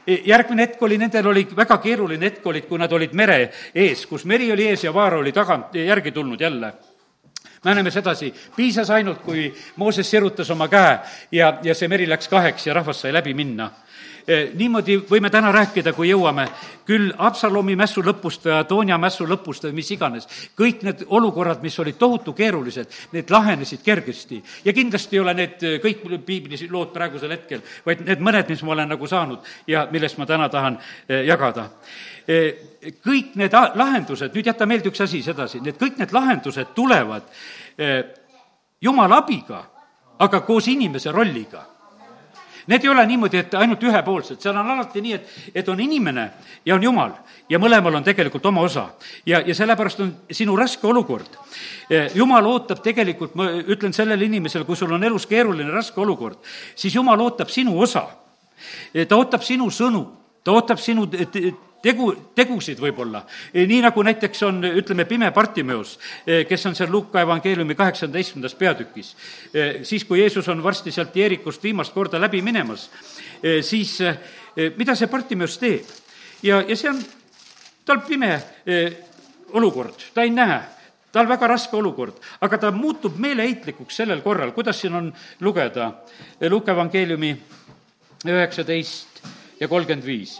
E, 0.07 0.23
järgmine 0.25 0.63
hetk 0.63 0.83
oli, 0.83 0.99
nendel 0.99 1.27
oli 1.27 1.47
väga 1.57 1.79
keeruline 1.83 2.31
hetk 2.31 2.47
olid, 2.47 2.69
kui 2.69 2.79
nad 2.79 2.93
olid 2.93 3.13
mere 3.13 3.41
ees, 3.75 4.07
kus 4.07 4.25
meri 4.25 4.53
oli 4.53 4.69
ees 4.69 4.85
ja 4.85 4.95
Vaaro 4.95 5.19
oli 5.19 5.33
tagant 5.33 5.75
järgi 5.75 6.13
tulnud 6.13 6.41
jälle. 6.41 6.73
Me 7.65 7.75
näeme 7.75 7.91
sedasi, 7.91 8.31
piisas 8.57 8.91
ainult, 8.91 9.19
kui 9.27 9.51
Mooses 9.77 10.11
sirutas 10.11 10.51
oma 10.51 10.69
käe 10.69 10.99
ja, 11.33 11.59
ja 11.63 11.75
see 11.75 11.89
meri 11.89 12.07
läks 12.07 12.29
kaheks 12.31 12.67
ja 12.67 12.75
rahvas 12.75 13.01
sai 13.03 13.13
läbi 13.13 13.35
minna 13.35 13.71
niimoodi 14.29 14.99
võime 15.09 15.31
täna 15.33 15.49
rääkida, 15.53 15.93
kui 15.97 16.11
jõuame, 16.11 16.45
küll 16.89 17.13
Absalomi 17.17 17.77
mässu 17.77 18.03
lõpust 18.05 18.45
või 18.45 18.55
Adonia 18.59 18.99
mässu 19.01 19.27
lõpust 19.29 19.65
või 19.65 19.79
mis 19.79 19.91
iganes, 19.93 20.29
kõik 20.59 20.83
need 20.85 21.05
olukorrad, 21.07 21.63
mis 21.65 21.79
olid 21.81 21.97
tohutu 22.01 22.35
keerulised, 22.37 22.93
need 23.13 23.31
lahenesid 23.31 23.81
kergesti. 23.85 24.43
ja 24.65 24.73
kindlasti 24.73 25.17
ei 25.17 25.21
ole 25.21 25.35
need 25.35 25.63
eh, 25.63 25.79
kõik 25.81 26.05
piiblis 26.27 26.67
lood 26.71 26.93
praegusel 26.93 27.33
hetkel, 27.33 27.63
vaid 27.87 28.05
need 28.05 28.21
mõned, 28.21 28.49
mis 28.49 28.63
ma 28.63 28.73
olen 28.73 28.89
nagu 28.89 29.07
saanud 29.07 29.39
ja 29.67 29.87
millest 29.91 30.19
ma 30.19 30.27
täna 30.27 30.49
tahan 30.49 30.79
eh, 31.09 31.25
jagada. 31.25 31.71
Kõik 33.05 33.33
need 33.41 33.55
lahendused, 33.75 34.35
nüüd 34.35 34.47
jäta 34.47 34.67
meelde 34.69 34.91
üks 34.91 35.01
asi 35.01 35.23
sedasi, 35.25 35.63
need 35.65 35.81
kõik 35.81 35.97
need 35.97 36.13
lahendused 36.13 36.75
tulevad 36.77 37.25
jumala 38.85 39.23
abiga, 39.23 39.63
aga 40.21 40.41
koos 40.45 40.69
inimese 40.69 41.13
rolliga 41.13 41.65
Need 42.69 42.85
ei 42.85 42.91
ole 42.93 43.07
niimoodi, 43.09 43.39
et 43.41 43.55
ainult 43.57 43.83
ühepoolsed, 43.83 44.41
seal 44.43 44.57
on 44.57 44.71
alati 44.75 45.01
nii, 45.01 45.15
et, 45.17 45.37
et 45.57 45.69
on 45.73 45.81
inimene 45.81 46.27
ja 46.69 46.75
on 46.77 46.83
jumal 46.85 47.15
ja 47.49 47.61
mõlemal 47.61 47.97
on 47.97 48.05
tegelikult 48.05 48.47
oma 48.47 48.61
osa. 48.67 48.89
ja, 49.27 49.41
ja 49.47 49.55
sellepärast 49.55 50.01
on 50.05 50.13
sinu 50.31 50.57
raske 50.57 50.87
olukord. 50.87 51.39
Eh, 51.91 52.11
jumal 52.15 52.47
ootab 52.47 52.83
tegelikult, 52.85 53.35
ma 53.35 53.49
ütlen 53.59 53.93
sellele 53.97 54.25
inimesele, 54.25 54.65
kui 54.65 54.77
sul 54.77 54.93
on 54.93 55.05
elus 55.05 55.27
keeruline, 55.27 55.71
raske 55.73 56.01
olukord, 56.01 56.39
siis 56.77 56.95
jumal 56.95 57.21
ootab 57.21 57.49
sinu 57.49 57.79
osa. 57.81 58.05
Eh, 58.95 59.07
ta 59.07 59.17
ootab 59.17 59.43
sinu 59.43 59.71
sõnu, 59.73 60.05
ta 60.45 60.53
ootab 60.53 60.79
sinu 60.79 61.09
tegu, 61.83 62.09
tegusid 62.35 62.81
võib-olla. 62.83 63.23
nii 63.55 63.81
nagu 63.85 64.03
näiteks 64.03 64.43
on, 64.49 64.63
ütleme, 64.81 65.05
pime 65.09 65.31
Partimeus, 65.35 65.99
kes 66.49 66.67
on 66.67 66.75
seal 66.79 66.91
Luuka 66.93 67.21
evangeeliumi 67.21 67.75
kaheksateistkümnendas 67.75 68.55
peatükis. 68.55 69.17
siis, 69.83 70.05
kui 70.05 70.21
Jeesus 70.21 70.49
on 70.49 70.63
varsti 70.63 70.93
sealt 70.93 71.17
Jeerikust 71.17 71.63
viimast 71.63 71.95
korda 71.95 72.21
läbi 72.21 72.43
minemas, 72.43 72.91
siis 73.61 73.99
mida 74.77 74.95
see 74.95 75.07
Partimeus 75.07 75.59
teeb? 75.59 75.87
ja, 76.43 76.63
ja 76.63 76.77
see 76.77 76.91
on, 76.91 77.03
tal 77.85 78.03
pime 78.07 78.35
olukord, 79.53 80.11
ta 80.15 80.23
ei 80.23 80.31
näe 80.31 80.61
tal 81.13 81.29
väga 81.29 81.49
raske 81.49 81.77
olukord, 81.77 82.19
aga 82.45 82.59
ta 82.59 82.71
muutub 82.71 83.17
meeleheitlikuks 83.17 84.03
sellel 84.03 84.21
korral, 84.21 84.53
kuidas 84.53 84.81
siin 84.81 84.95
on 84.95 85.13
lugeda 85.41 85.93
Luuka 86.51 86.75
evangeeliumi 86.77 87.33
üheksateist 88.29 89.23
ja 89.61 89.69
kolmkümmend 89.69 90.07
viis 90.07 90.37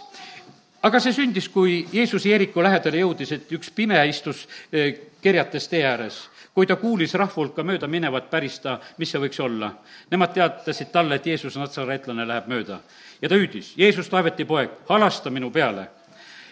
aga 0.81 0.99
see 0.99 1.13
sündis, 1.13 1.49
kui 1.49 1.85
Jeesus 1.93 2.25
Jeeriku 2.25 2.63
lähedale 2.63 3.01
jõudis, 3.01 3.31
et 3.35 3.51
üks 3.55 3.71
pime 3.75 3.99
istus 4.07 4.45
eh, 4.71 4.93
kerjates 5.21 5.67
tee 5.67 5.85
ääres. 5.85 6.27
kui 6.53 6.65
ta 6.67 6.75
kuulis 6.75 7.13
rahvahulka 7.13 7.63
mööda 7.63 7.87
minevat, 7.87 8.25
päris 8.29 8.57
ta, 8.59 8.79
mis 8.97 9.11
see 9.11 9.19
võiks 9.21 9.39
olla. 9.39 9.69
Nemad 10.11 10.33
teatasid 10.33 10.89
talle, 10.91 11.15
et 11.15 11.25
Jeesus 11.25 11.55
natsareetlane 11.55 12.25
läheb 12.27 12.47
mööda. 12.47 12.79
ja 13.21 13.29
ta 13.29 13.35
hüüdis, 13.35 13.73
Jeesus, 13.77 14.09
Taaveti 14.09 14.45
poeg, 14.45 14.69
halasta 14.89 15.29
minu 15.29 15.51
peale. 15.51 15.87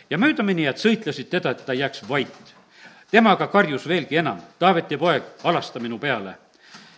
ja 0.09 0.17
möödaminijad 0.17 0.77
sõitlesid 0.77 1.29
teda, 1.29 1.51
et 1.51 1.65
ta 1.65 1.73
ei 1.73 1.79
jääks 1.79 2.09
vait. 2.09 2.55
temaga 3.11 3.47
karjus 3.47 3.87
veelgi 3.87 4.17
enam, 4.17 4.41
Taaveti 4.59 4.97
poeg, 4.97 5.23
halasta 5.43 5.79
minu 5.79 5.99
peale 5.99 6.46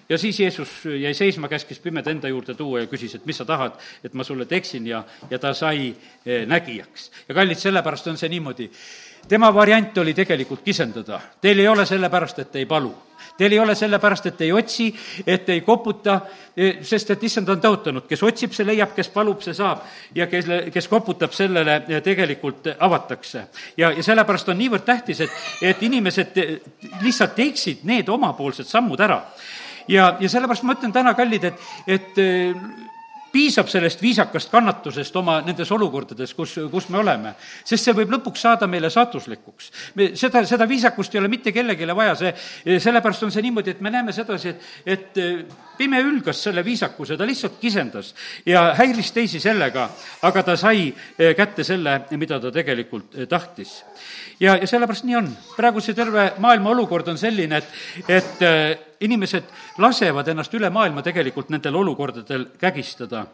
ja 0.09 0.17
siis 0.17 0.39
Jeesus 0.39 0.69
jäi 0.99 1.13
seisma, 1.13 1.47
käskis 1.47 1.79
pimeda 1.79 2.11
enda 2.11 2.27
juurde 2.27 2.53
tuua 2.53 2.79
ja 2.79 2.87
küsis, 2.87 3.15
et 3.15 3.25
mis 3.25 3.37
sa 3.37 3.45
tahad, 3.45 3.77
et 4.03 4.13
ma 4.13 4.23
sulle 4.23 4.45
teeksin 4.45 4.87
ja, 4.87 5.03
ja 5.29 5.39
ta 5.39 5.53
sai 5.53 5.93
eh, 6.25 6.45
nägijaks. 6.47 7.11
ja 7.27 7.35
kallid, 7.35 7.57
sellepärast 7.57 8.07
on 8.07 8.17
see 8.17 8.29
niimoodi. 8.29 8.71
tema 9.27 9.53
variant 9.53 9.97
oli 9.97 10.13
tegelikult 10.13 10.61
kisendada. 10.65 11.21
Teil 11.41 11.59
ei 11.59 11.67
ole 11.67 11.85
sellepärast, 11.85 12.39
et 12.39 12.55
ei 12.55 12.65
palu 12.65 12.95
Teil 13.37 13.51
ei 13.51 13.59
ole 13.59 13.75
sellepärast, 13.75 14.25
et 14.25 14.41
ei 14.41 14.51
otsi, 14.51 14.95
et 15.27 15.49
ei 15.49 15.61
koputa, 15.61 16.21
eh, 16.57 16.81
sest 16.83 17.11
et 17.11 17.23
issand 17.23 17.49
on 17.49 17.61
tõotanud, 17.61 18.07
kes 18.07 18.23
otsib, 18.23 18.51
see 18.51 18.65
leiab, 18.67 18.91
kes 18.95 19.09
palub, 19.13 19.39
see 19.41 19.53
saab. 19.53 19.85
ja 20.15 20.27
kelle, 20.27 20.71
kes 20.71 20.87
koputab, 20.87 21.31
sellele 21.31 21.83
eh, 21.87 22.01
tegelikult 22.03 22.67
avatakse. 22.79 23.45
ja, 23.77 23.91
ja 23.91 24.03
sellepärast 24.03 24.49
on 24.49 24.57
niivõrd 24.57 24.83
tähtis, 24.83 25.21
et, 25.21 25.39
et 25.61 25.83
inimesed 25.83 26.43
lihtsalt 27.01 27.35
teeksid 27.35 27.83
need 27.83 28.09
omapoolsed 28.09 28.67
sammud 28.67 28.99
ära 28.99 29.21
ja, 29.87 30.15
ja 30.19 30.29
sellepärast 30.29 30.63
ma 30.67 30.77
ütlen 30.77 30.93
täna, 30.95 31.13
kallid, 31.17 31.49
et, 31.51 31.67
et 31.87 32.21
eh, 32.21 32.55
piisab 33.31 33.69
sellest 33.69 34.01
viisakast 34.01 34.49
kannatusest 34.51 35.15
oma 35.19 35.39
nendes 35.45 35.69
olukordades, 35.71 36.33
kus, 36.33 36.55
kus 36.71 36.89
me 36.89 36.99
oleme. 37.01 37.33
sest 37.63 37.85
see 37.85 37.95
võib 37.95 38.13
lõpuks 38.15 38.41
saada 38.45 38.67
meile 38.67 38.89
saatuslikuks. 38.93 39.71
me, 39.95 40.11
seda, 40.17 40.43
seda 40.49 40.67
viisakust 40.69 41.15
ei 41.15 41.21
ole 41.21 41.31
mitte 41.31 41.53
kellelegi 41.53 41.87
vaja, 41.95 42.15
see, 42.15 42.33
sellepärast 42.79 43.27
on 43.27 43.33
see 43.33 43.45
niimoodi, 43.45 43.75
et 43.75 43.81
me 43.81 43.93
näeme 43.93 44.13
sedasi, 44.15 44.49
et, 44.49 44.69
et 44.85 45.21
eh, 45.21 45.43
pime 45.77 46.01
ülgas 46.03 46.41
selle 46.43 46.63
viisakuse, 46.65 47.17
ta 47.17 47.27
lihtsalt 47.27 47.59
kisendas 47.61 48.13
ja 48.45 48.73
häiris 48.77 49.13
teisi 49.15 49.39
sellega, 49.39 49.89
aga 50.27 50.43
ta 50.43 50.57
sai 50.57 50.89
eh, 50.89 51.35
kätte 51.37 51.63
selle, 51.63 52.01
mida 52.17 52.39
ta 52.39 52.51
tegelikult 52.51 53.15
tahtis. 53.29 53.83
ja, 54.39 54.57
ja 54.57 54.67
sellepärast 54.67 55.05
nii 55.05 55.21
on. 55.21 55.33
praegu 55.55 55.81
see 55.83 55.93
terve 55.93 56.31
maailma 56.39 56.73
olukord 56.73 57.07
on 57.07 57.17
selline, 57.17 57.61
et, 57.61 58.09
et 58.09 58.87
inimesed 59.01 59.43
lasevad 59.77 60.27
ennast 60.27 60.53
üle 60.53 60.69
maailma 60.69 61.03
tegelikult 61.05 61.49
nendel 61.53 61.75
olukordadel 61.75 62.49
kägistada 62.59 63.25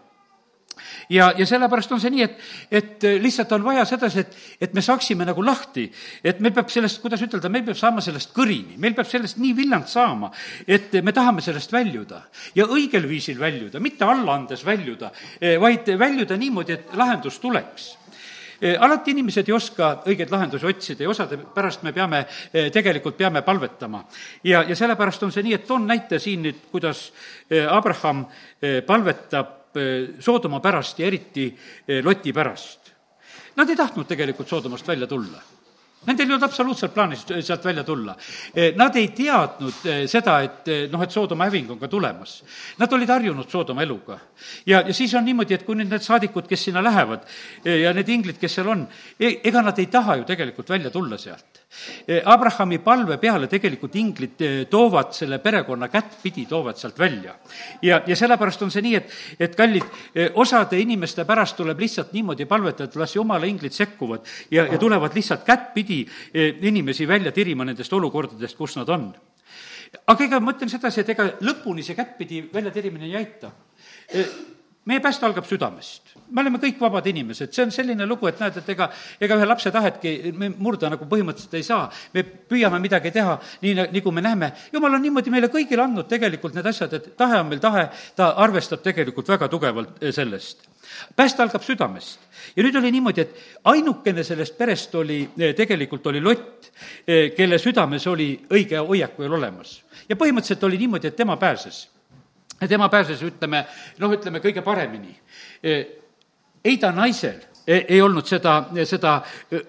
ja, 1.10 1.34
ja 1.38 1.46
sellepärast 1.48 1.92
on 1.96 2.02
see 2.04 2.12
nii, 2.14 2.26
et, 2.26 2.40
et 2.72 3.06
lihtsalt 3.24 3.52
on 3.56 3.66
vaja 3.66 3.86
sedasi, 3.88 4.26
et, 4.26 4.38
et 4.68 4.74
me 4.76 4.84
saaksime 4.86 5.28
nagu 5.28 5.44
lahti. 5.46 5.86
et 6.24 6.40
meil 6.44 6.54
peab 6.54 6.70
sellest, 6.74 7.02
kuidas 7.02 7.24
ütelda, 7.26 7.50
meil 7.52 7.66
peab 7.68 7.80
saama 7.80 8.04
sellest 8.04 8.34
kõrini, 8.36 8.78
meil 8.82 8.96
peab 8.98 9.10
sellest 9.10 9.40
nii 9.42 9.56
villand 9.58 9.90
saama, 9.92 10.32
et 10.68 10.94
me 11.04 11.14
tahame 11.16 11.44
sellest 11.46 11.74
väljuda. 11.74 12.24
ja 12.56 12.68
õigel 12.68 13.08
viisil 13.10 13.40
väljuda, 13.40 13.80
mitte 13.80 14.06
alla 14.06 14.36
andes 14.36 14.66
väljuda, 14.66 15.12
vaid 15.62 15.94
väljuda 16.00 16.38
niimoodi, 16.38 16.80
et 16.80 16.98
lahendus 16.98 17.40
tuleks 17.40 17.94
Eh, 17.96 18.05
alati 18.80 19.12
inimesed 19.16 19.50
ei 19.50 19.56
oska 19.56 19.90
õigeid 20.08 20.32
lahendusi 20.32 20.68
otsida 20.70 21.04
ja 21.04 21.10
osade 21.10 21.38
pärast 21.38 21.84
me 21.84 21.94
peame, 21.94 22.26
tegelikult 22.74 23.18
peame 23.18 23.42
palvetama. 23.42 24.04
ja, 24.44 24.64
ja 24.64 24.76
sellepärast 24.76 25.24
on 25.24 25.32
see 25.32 25.44
nii, 25.44 25.58
et 25.58 25.68
toon 25.68 25.88
näite 25.88 26.20
siin 26.20 26.46
nüüd, 26.46 26.64
kuidas 26.72 27.12
Abraham 27.70 28.26
palvetab 28.88 29.62
Soodoma 30.20 30.62
pärast 30.64 31.00
ja 31.00 31.08
eriti 31.08 31.50
Loti 32.04 32.32
pärast. 32.34 32.94
Nad 33.56 33.70
ei 33.70 33.76
tahtnud 33.76 34.08
tegelikult 34.08 34.48
Soodomast 34.48 34.88
välja 34.88 35.08
tulla 35.08 35.42
Nendel 36.06 36.30
ei 36.30 36.36
olnud 36.36 36.46
absoluutselt 36.48 36.94
plaanis 36.94 37.26
sealt 37.26 37.66
välja 37.66 37.84
tulla. 37.84 38.16
Nad 38.76 38.96
ei 39.00 39.08
teadnud 39.16 39.90
seda, 40.12 40.38
et 40.46 40.72
noh, 40.92 41.04
et 41.04 41.12
Soodoma 41.12 41.50
häving 41.50 41.72
on 41.76 41.80
ka 41.82 41.90
tulemas. 41.92 42.38
Nad 42.80 42.94
olid 42.94 43.10
harjunud 43.10 43.50
Soodoma 43.50 43.84
eluga. 43.84 44.20
ja, 44.66 44.82
ja 44.88 44.94
siis 44.94 45.14
on 45.14 45.26
niimoodi, 45.26 45.54
et 45.54 45.66
kui 45.66 45.76
nüüd 45.76 45.90
need 45.92 46.06
saadikud, 46.06 46.48
kes 46.48 46.68
sinna 46.70 46.84
lähevad 46.84 47.26
ja 47.66 47.94
need 47.94 48.10
inglid, 48.10 48.40
kes 48.42 48.60
seal 48.60 48.70
on, 48.72 48.88
e-, 49.20 49.40
ega 49.44 49.62
nad 49.66 49.80
ei 49.80 49.88
taha 49.92 50.20
ju 50.22 50.28
tegelikult 50.30 50.70
välja 50.70 50.94
tulla 50.94 51.18
sealt 51.18 51.65
Eh, 51.65 51.65
Abrahami 52.26 52.80
palve 52.80 53.18
peale 53.18 53.48
tegelikult 53.52 53.96
inglid 54.00 54.42
eh, 54.42 54.56
toovad 54.70 55.14
selle 55.16 55.40
perekonna 55.44 55.90
kättpidi, 55.92 56.46
toovad 56.50 56.78
sealt 56.80 57.00
välja. 57.00 57.36
ja, 57.82 58.02
ja 58.08 58.16
sellepärast 58.16 58.62
on 58.62 58.72
see 58.72 58.84
nii, 58.86 58.96
et, 58.96 59.14
et 59.40 59.56
kallid, 59.58 59.86
eh, 60.16 60.32
osade 60.34 60.80
inimeste 60.80 61.26
pärast 61.26 61.58
tuleb 61.58 61.80
lihtsalt 61.80 62.14
niimoodi 62.14 62.46
palvetada, 62.46 62.90
et 62.90 62.96
las 63.00 63.16
jumala 63.16 63.46
inglid 63.46 63.74
sekkuvad 63.74 64.26
ja, 64.52 64.68
ja 64.72 64.78
tulevad 64.78 65.16
lihtsalt 65.16 65.46
kättpidi 65.46 66.04
inimesi 66.62 67.08
välja 67.08 67.32
tirima 67.32 67.66
nendest 67.66 67.94
olukordadest, 67.94 68.58
kus 68.58 68.76
nad 68.78 68.90
on. 68.90 69.14
aga 70.08 70.24
ega 70.24 70.40
ma 70.40 70.54
ütlen 70.56 70.70
sedasi, 70.70 71.02
et 71.02 71.10
ega 71.14 71.30
lõpuni 71.42 71.84
see 71.86 71.96
kättpidi 71.96 72.44
väljatirimine 72.54 73.06
ei 73.06 73.16
aita 73.16 73.52
meie 74.86 75.02
pääst 75.02 75.24
algab 75.24 75.46
südamest. 75.46 76.14
me 76.30 76.42
oleme 76.42 76.58
kõik 76.58 76.80
vabad 76.82 77.06
inimesed, 77.06 77.52
see 77.54 77.64
on 77.64 77.72
selline 77.72 78.06
lugu, 78.10 78.28
et 78.28 78.40
näed, 78.42 78.56
et 78.58 78.70
ega, 78.74 78.88
ega 79.22 79.36
ühe 79.38 79.46
lapse 79.46 79.70
tahetki 79.72 80.34
me 80.34 80.50
murda 80.50 80.90
nagu 80.90 81.06
põhimõtteliselt 81.10 81.54
ei 81.58 81.64
saa. 81.64 81.90
me 82.14 82.24
püüame 82.24 82.80
midagi 82.82 83.12
teha, 83.12 83.38
nii 83.62 83.74
nagu 83.78 84.12
me 84.12 84.22
näeme. 84.22 84.52
jumal 84.74 84.94
on 84.98 85.02
niimoodi 85.02 85.34
meile 85.34 85.50
kõigile 85.54 85.86
andnud 85.86 86.10
tegelikult 86.10 86.54
need 86.56 86.66
asjad, 86.66 86.94
et 86.94 87.12
tahe 87.18 87.40
on 87.40 87.50
meil 87.50 87.62
tahe, 87.62 87.90
ta 88.16 88.34
arvestab 88.46 88.82
tegelikult 88.82 89.30
väga 89.30 89.50
tugevalt 89.50 90.04
eh, 90.04 90.14
sellest. 90.14 90.68
pääst 91.16 91.40
algab 91.40 91.64
südamest. 91.64 92.20
ja 92.56 92.64
nüüd 92.64 92.78
oli 92.78 92.92
niimoodi, 92.92 93.22
et 93.22 93.36
ainukene 93.64 94.24
sellest 94.24 94.58
perest 94.58 94.96
oli, 94.96 95.24
eh, 95.38 95.56
tegelikult 95.56 96.08
oli 96.08 96.22
Lott, 96.22 96.72
eh, 97.08 97.34
kelle 97.38 97.58
südames 97.58 98.08
oli 98.08 98.30
õige 98.50 98.78
hoiak 98.78 99.20
veel 99.20 99.34
olemas. 99.34 99.82
ja 100.10 100.16
põhimõtteliselt 100.16 100.64
oli 100.64 100.78
niimoodi, 100.78 101.08
et 101.08 101.16
tema 101.16 101.38
pääses 101.38 101.95
tema 102.60 102.90
pääses, 102.90 103.22
ütleme, 103.24 103.66
noh, 104.00 104.14
ütleme 104.16 104.40
kõige 104.44 104.64
paremini. 104.64 105.16
E, 105.64 105.76
ei 106.64 106.78
ta 106.82 106.92
naisel 106.96 107.42
ei, 107.68 107.86
ei 107.88 108.02
olnud 108.02 108.28
seda, 108.30 108.56
seda 108.86 109.16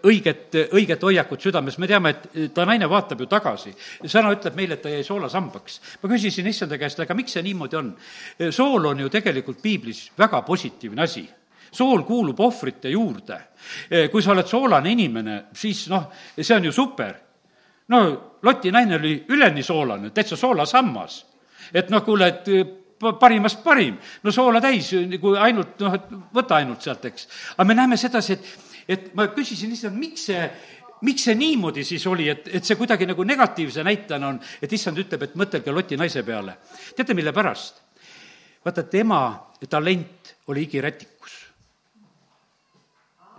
õiget, 0.07 0.59
õiget 0.77 1.03
hoiakut 1.03 1.47
südames, 1.49 1.79
me 1.81 1.89
teame, 1.89 2.13
et 2.13 2.53
ta 2.55 2.67
naine 2.69 2.89
vaatab 2.91 3.23
ju 3.25 3.29
tagasi. 3.31 3.73
sõna 4.05 4.33
ütleb 4.37 4.57
meile, 4.57 4.77
et 4.77 4.83
ta 4.83 4.93
jäi 4.93 5.05
soolasambaks. 5.05 5.81
ma 6.03 6.09
küsisin 6.09 6.47
issanda 6.47 6.79
käest, 6.79 7.01
aga 7.01 7.15
miks 7.15 7.33
see 7.33 7.43
niimoodi 7.43 7.77
on? 7.77 7.95
E, 8.39 8.51
sool 8.53 8.85
on 8.85 9.01
ju 9.01 9.09
tegelikult 9.09 9.63
piiblis 9.63 10.11
väga 10.19 10.43
positiivne 10.43 11.03
asi 11.03 11.29
sool 11.77 12.03
kuulub 12.09 12.41
ohvrite 12.41 12.89
juurde. 12.89 13.39
E, 13.91 14.09
kui 14.09 14.23
sa 14.23 14.33
oled 14.33 14.47
soolane 14.49 14.91
inimene, 14.91 15.45
siis 15.53 15.89
noh, 15.93 16.11
see 16.41 16.57
on 16.57 16.65
ju 16.65 16.73
super. 16.73 17.15
no 17.89 18.01
Loti 18.43 18.71
naine 18.71 18.97
oli 18.97 19.25
üleni 19.29 19.63
soolane, 19.63 20.11
täitsa 20.11 20.37
soolasammas 20.37 21.25
et 21.75 21.91
noh, 21.91 22.05
kuule, 22.05 22.29
et 22.29 22.49
eh, 22.55 22.65
parimast 23.21 23.63
parim, 23.65 23.99
no 24.23 24.33
soola 24.33 24.61
täis, 24.65 24.93
kui 25.21 25.37
ainult 25.39 25.81
noh, 25.85 25.99
et 25.99 26.15
võta 26.35 26.61
ainult 26.61 26.85
sealt, 26.85 27.05
eks. 27.11 27.29
aga 27.57 27.69
me 27.69 27.77
näeme 27.77 27.99
sedasi, 28.01 28.37
et, 28.37 28.51
et 28.89 29.09
ma 29.15 29.29
küsisin 29.35 29.73
lihtsalt, 29.73 29.97
miks 29.99 30.31
see 30.31 30.49
miks 31.05 31.27
see 31.29 31.35
niimoodi 31.37 31.85
siis 31.85 32.07
oli, 32.09 32.29
et, 32.33 32.49
et 32.57 32.65
see 32.65 32.77
kuidagi 32.79 33.07
nagu 33.09 33.25
negatiivse 33.25 33.85
näitena 33.85 34.31
on, 34.33 34.39
et 34.63 34.73
issand 34.73 34.99
ütleb, 34.99 35.27
et 35.27 35.35
mõtelge 35.37 35.75
Loti 35.75 35.99
naise 36.01 36.23
peale. 36.25 36.57
teate, 36.97 37.15
mille 37.15 37.33
pärast? 37.37 37.83
vaata, 38.65 38.83
tema 38.83 39.21
talent 39.69 40.35
oli 40.47 40.63
igirätikus. 40.63 41.35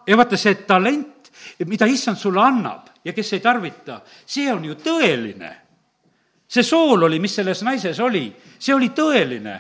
ja 0.07 0.17
vaata, 0.17 0.38
see 0.38 0.55
talent, 0.67 1.31
mida 1.65 1.86
issand 1.86 2.17
sulle 2.17 2.41
annab 2.41 2.88
ja 3.03 3.13
kes 3.13 3.34
ei 3.34 3.39
tarvita, 3.39 4.01
see 4.25 4.51
on 4.53 4.65
ju 4.65 4.75
tõeline 4.75 5.55
see 6.48 6.63
sool 6.63 7.04
oli, 7.04 7.20
mis 7.20 7.36
selles 7.36 7.62
naises 7.63 8.00
oli, 8.00 8.30
see 8.60 8.74
oli 8.74 8.89
tõeline. 8.96 9.56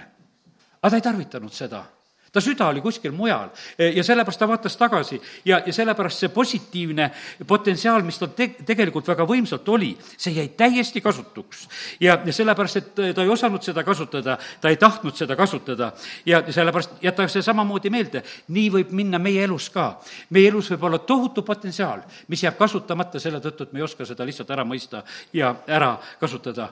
aga 0.81 0.89
ta 0.89 0.95
ei 0.95 1.01
tarvitanud 1.01 1.53
seda. 1.53 1.83
Ta 2.31 2.41
süda 2.41 2.67
oli 2.67 2.81
kuskil 2.81 3.11
mujal 3.11 3.49
ja 3.77 4.03
sellepärast 4.03 4.39
ta 4.39 4.47
vaatas 4.47 4.77
tagasi 4.77 5.19
ja, 5.45 5.61
ja 5.65 5.73
sellepärast 5.73 6.23
see 6.23 6.29
positiivne 6.33 7.09
potentsiaal, 7.47 8.03
mis 8.05 8.19
tal 8.19 8.31
te-, 8.35 8.53
tegelikult 8.65 9.07
väga 9.07 9.25
võimsalt 9.27 9.67
oli, 9.73 9.93
see 10.17 10.33
jäi 10.35 10.47
täiesti 10.57 11.01
kasutuks. 11.01 11.67
ja, 11.99 12.17
ja 12.25 12.33
sellepärast, 12.33 12.77
et 12.77 12.91
ta 13.15 13.23
ei 13.23 13.31
osanud 13.31 13.63
seda 13.63 13.83
kasutada, 13.87 14.37
ta 14.61 14.69
ei 14.69 14.77
tahtnud 14.77 15.15
seda 15.15 15.35
kasutada 15.35 15.91
ja 16.25 16.41
sellepärast 16.45 17.01
jäta 17.01 17.27
see 17.31 17.45
samamoodi 17.45 17.91
meelde, 17.93 18.23
nii 18.53 18.69
võib 18.73 18.93
minna 18.97 19.19
meie 19.19 19.43
elus 19.47 19.69
ka. 19.73 19.89
meie 20.29 20.51
elus 20.51 20.71
võib 20.73 20.87
olla 20.89 20.99
tohutu 20.99 21.43
potentsiaal, 21.47 22.03
mis 22.27 22.43
jääb 22.43 22.57
kasutamata 22.57 23.19
selle 23.19 23.41
tõttu, 23.43 23.67
et 23.67 23.73
me 23.73 23.81
ei 23.81 23.87
oska 23.87 24.05
seda 24.05 24.25
lihtsalt 24.25 24.51
ära 24.51 24.65
mõista 24.67 25.03
ja 25.33 25.55
ära 25.67 25.95
kasutada. 26.19 26.71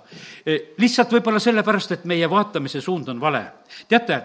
lihtsalt 0.77 1.11
võib-olla 1.17 1.39
sellepärast, 1.39 1.91
et 1.91 2.05
meie 2.05 2.29
vaatamise 2.29 2.81
suund 2.81 3.09
on 3.09 3.19
vale. 3.21 3.45
teate, 3.87 4.21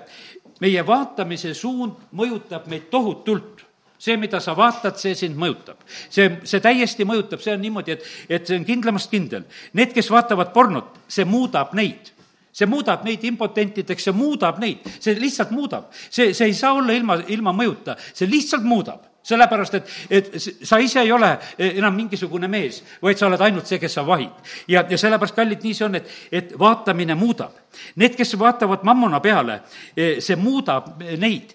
meie 0.60 0.84
vaatamise 0.86 1.54
suund 1.54 2.12
mõjutab 2.16 2.68
meid 2.70 2.88
tohutult 2.92 3.66
see, 4.00 4.16
mida 4.16 4.40
sa 4.40 4.54
vaatad, 4.56 4.96
see 5.00 5.14
sind 5.18 5.36
mõjutab. 5.36 5.82
see, 6.08 6.30
see 6.48 6.62
täiesti 6.64 7.04
mõjutab, 7.04 7.42
see 7.44 7.52
on 7.52 7.60
niimoodi, 7.60 7.98
et, 7.98 8.06
et 8.28 8.46
see 8.48 8.56
on 8.56 8.64
kindlamast 8.64 9.10
kindel. 9.12 9.44
Need, 9.76 9.92
kes 9.96 10.08
vaatavad 10.12 10.54
pornot, 10.56 10.96
see 11.08 11.28
muudab 11.28 11.76
neid 11.76 12.14
see 12.50 12.66
muudab 12.66 13.04
neid 13.06 13.22
impotentideks, 13.28 14.08
see 14.08 14.14
muudab 14.16 14.58
neid, 14.58 14.82
see 14.98 15.14
lihtsalt 15.14 15.52
muudab. 15.54 15.92
see, 16.10 16.32
see 16.34 16.48
ei 16.50 16.56
saa 16.56 16.72
olla 16.74 16.96
ilma, 16.96 17.20
ilma 17.30 17.52
mõjuta, 17.54 17.94
see 18.12 18.26
lihtsalt 18.26 18.66
muudab 18.66 19.09
sellepärast, 19.22 19.74
et, 19.74 19.90
et 20.10 20.30
sa 20.40 20.78
ise 20.80 21.00
ei 21.02 21.12
ole 21.12 21.30
enam 21.58 21.94
mingisugune 21.96 22.48
mees, 22.48 22.82
vaid 23.02 23.20
sa 23.20 23.28
oled 23.28 23.42
ainult 23.44 23.68
see, 23.68 23.78
kes 23.82 23.98
sa 23.98 24.04
vahid. 24.06 24.32
ja, 24.68 24.84
ja 24.88 24.98
sellepärast, 24.98 25.36
kallid, 25.36 25.62
nii 25.64 25.76
see 25.76 25.86
on, 25.86 25.98
et, 26.00 26.10
et 26.32 26.54
vaatamine 26.58 27.14
muudab. 27.18 27.56
Need, 28.00 28.16
kes 28.18 28.34
vaatavad 28.38 28.82
mammona 28.86 29.20
peale, 29.22 29.60
see 29.94 30.36
muudab 30.36 31.02
neid. 31.20 31.54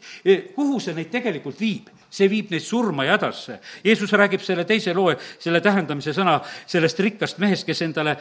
kuhu 0.55 0.79
see 0.79 0.95
neid 0.95 1.11
tegelikult 1.11 1.59
viib? 1.59 1.91
see 2.15 2.29
viib 2.31 2.51
neid 2.53 2.63
surma 2.63 3.03
ja 3.03 3.17
hädasse. 3.17 3.57
Jeesus 3.83 4.13
räägib 4.15 4.43
selle 4.43 4.63
teise 4.63 4.93
loo, 4.95 5.11
selle 5.39 5.59
tähendamise 5.59 6.13
sõna 6.15 6.37
sellest 6.63 7.01
rikkast 7.03 7.41
mehest, 7.43 7.65
kes 7.67 7.81
endale 7.83 8.15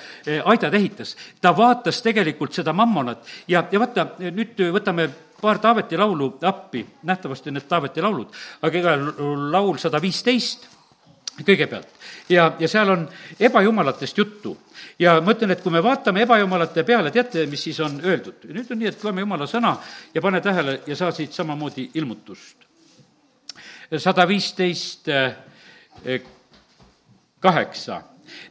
aidad 0.51 0.75
ehitas. 0.75 1.15
ta 1.41 1.55
vaatas 1.57 2.03
tegelikult 2.03 2.57
seda 2.57 2.73
mammonat 2.73 3.23
ja, 3.49 3.63
ja 3.71 3.79
vaata, 3.79 4.09
nüüd 4.35 4.59
võtame 4.75 5.09
paar 5.45 5.61
Taaveti 5.61 5.99
laulu 6.01 6.31
appi, 6.49 6.87
nähtavasti 7.03 7.53
need 7.53 7.69
Taaveti 7.69 8.03
laulud, 8.03 8.33
aga 8.65 8.81
ega 8.81 8.97
laul 9.53 9.77
sada 9.83 10.01
viisteist 10.03 10.71
kõigepealt 11.43 11.89
ja, 12.31 12.53
ja 12.59 12.69
seal 12.71 12.93
on 12.95 13.09
ebajumalatest 13.41 14.19
juttu. 14.19 14.57
ja 14.99 15.21
ma 15.21 15.35
ütlen, 15.35 15.51
et 15.51 15.63
kui 15.63 15.73
me 15.73 15.83
vaatame 15.83 16.23
ebajumalate 16.23 16.85
peale, 16.87 17.11
teate, 17.11 17.47
mis 17.51 17.65
siis 17.69 17.81
on 17.81 17.99
öeldud? 18.05 18.47
nüüd 18.49 18.71
on 18.71 18.79
nii, 18.79 18.93
et 18.93 19.05
loeme 19.05 19.25
jumala 19.25 19.49
sõna 19.51 19.75
ja 20.15 20.23
pane 20.23 20.41
tähele 20.41 20.81
ja 20.87 20.97
saa 20.97 21.11
siit 21.13 21.33
samamoodi 21.33 21.91
ilmutust. 21.95 22.57
sada 23.99 24.29
viisteist 24.29 25.09
eh, 25.09 26.23
kaheksa. 27.41 28.03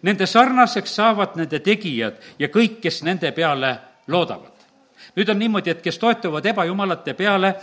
Nende 0.01 0.25
sarnaseks 0.29 0.95
saavad 0.95 1.35
nende 1.35 1.59
tegijad 1.59 2.19
ja 2.39 2.47
kõik, 2.47 2.79
kes 2.81 3.01
nende 3.03 3.31
peale 3.31 3.77
loodavad 4.07 4.52
nüüd 5.15 5.29
on 5.29 5.39
niimoodi, 5.39 5.69
et 5.69 5.81
kes 5.81 5.99
toetuvad 6.01 6.45
ebajumalate 6.45 7.13
peale, 7.13 7.55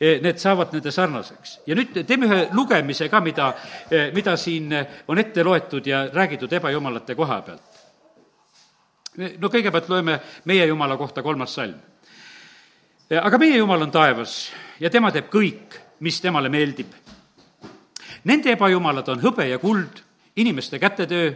eh, 0.00 0.20
need 0.22 0.38
saavad 0.38 0.72
nende 0.72 0.90
sarnaseks. 0.90 1.60
ja 1.66 1.74
nüüd 1.74 2.04
teeme 2.06 2.26
ühe 2.26 2.48
lugemise 2.52 3.08
ka, 3.08 3.20
mida, 3.20 3.54
eh, 3.90 4.12
mida 4.14 4.36
siin 4.36 4.72
on 5.08 5.18
ette 5.18 5.44
loetud 5.44 5.86
ja 5.86 6.08
räägitud 6.12 6.52
ebajumalate 6.52 7.14
koha 7.14 7.42
pealt. 7.42 7.62
no 9.38 9.48
kõigepealt 9.48 9.88
loeme 9.88 10.20
meie 10.44 10.66
Jumala 10.66 10.96
kohta 10.96 11.22
kolmas 11.22 11.54
salm. 11.54 11.92
Eh, 13.10 13.20
aga 13.20 13.38
meie 13.38 13.58
Jumal 13.58 13.82
on 13.82 13.90
taevas 13.90 14.52
ja 14.80 14.90
tema 14.90 15.10
teeb 15.12 15.26
kõik, 15.28 15.74
mis 16.00 16.20
temale 16.20 16.48
meeldib. 16.48 16.94
Nende 18.24 18.54
ebajumalad 18.54 19.08
on 19.08 19.20
hõbe 19.20 19.44
ja 19.50 19.58
kuld, 19.58 20.00
inimeste 20.36 20.78
kätetöö, 20.78 21.32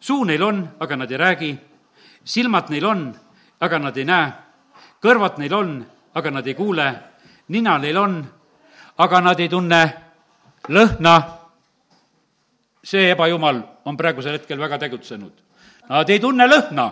suu 0.00 0.24
neil 0.24 0.42
on, 0.42 0.62
aga 0.80 0.96
nad 0.96 1.10
ei 1.10 1.18
räägi, 1.18 1.50
silmad 2.24 2.70
neil 2.70 2.86
on, 2.86 3.02
aga 3.60 3.78
nad 3.78 3.96
ei 3.96 4.04
näe 4.04 4.32
kõrvad 5.02 5.38
neil 5.42 5.54
on, 5.54 5.76
aga 6.14 6.30
nad 6.30 6.46
ei 6.46 6.54
kuule, 6.54 6.88
nina 7.48 7.76
neil 7.82 7.98
on, 7.98 8.18
aga 9.02 9.20
nad 9.20 9.40
ei 9.40 9.48
tunne 9.48 9.82
lõhna. 10.68 11.14
see 12.82 13.10
ebajumal 13.10 13.62
on 13.84 13.96
praegusel 13.96 14.34
hetkel 14.34 14.58
väga 14.58 14.78
tegutsenud. 14.78 15.32
Nad 15.88 16.10
ei 16.10 16.18
tunne 16.18 16.46
lõhna, 16.50 16.90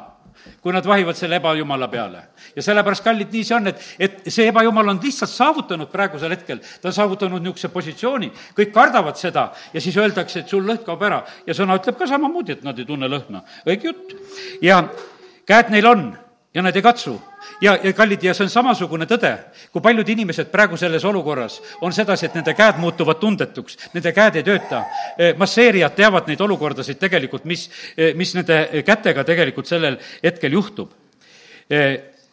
kui 0.63 0.73
nad 0.73 0.87
vahivad 0.87 1.17
selle 1.17 1.37
ebajumala 1.37 1.89
peale. 1.89 2.23
ja 2.57 2.63
sellepärast, 2.63 3.05
kallid, 3.05 3.31
nii 3.33 3.45
see 3.45 3.57
on, 3.57 3.67
et, 3.67 3.83
et 3.99 4.31
see 4.31 4.49
ebajumal 4.49 4.89
on 4.89 5.01
lihtsalt 5.03 5.31
saavutanud 5.31 5.91
praegusel 5.91 6.31
hetkel, 6.35 6.59
ta 6.81 6.89
on 6.89 6.95
saavutanud 6.95 7.43
niisuguse 7.43 7.69
positsiooni, 7.69 8.31
kõik 8.57 8.73
kardavad 8.75 9.19
seda 9.19 9.51
ja 9.73 9.81
siis 9.81 9.97
öeldakse, 9.97 10.41
et 10.41 10.49
sul 10.49 10.67
lõhn 10.67 10.83
kaob 10.87 11.03
ära 11.07 11.23
ja 11.47 11.55
sõna 11.55 11.79
ütleb 11.79 11.99
ka 11.99 12.09
samamoodi, 12.11 12.59
et 12.59 12.65
nad 12.67 12.79
ei 12.79 12.89
tunne 12.89 13.11
lõhna. 13.11 13.45
õige 13.67 13.93
jutt. 13.93 14.17
ja 14.63 14.83
käed 15.47 15.71
neil 15.71 15.87
on 15.87 16.11
ja 16.55 16.63
nad 16.63 16.77
ei 16.77 16.83
katsu 16.83 17.15
ja, 17.61 17.79
ja 17.83 17.93
kallid, 17.93 18.23
ja 18.23 18.35
see 18.35 18.45
on 18.47 18.51
samasugune 18.51 19.07
tõde, 19.09 19.31
kui 19.71 19.83
paljud 19.83 20.09
inimesed 20.09 20.51
praegu 20.51 20.79
selles 20.81 21.05
olukorras 21.07 21.61
on 21.85 21.95
sedasi, 21.95 22.27
et 22.27 22.37
nende 22.39 22.55
käed 22.59 22.81
muutuvad 22.83 23.21
tundetuks, 23.23 23.79
nende 23.95 24.13
käed 24.17 24.41
ei 24.41 24.47
tööta. 24.47 24.83
E, 25.17 25.33
masseerijad 25.39 25.95
teavad 25.97 26.31
neid 26.31 26.43
olukordasid 26.43 26.99
tegelikult, 26.99 27.47
mis, 27.51 27.69
e, 27.97 28.13
mis 28.19 28.35
nende 28.35 28.83
kätega 28.87 29.25
tegelikult 29.29 29.71
sellel 29.71 29.99
hetkel 30.25 30.59
juhtub. 30.59 30.93
E, 31.71 31.81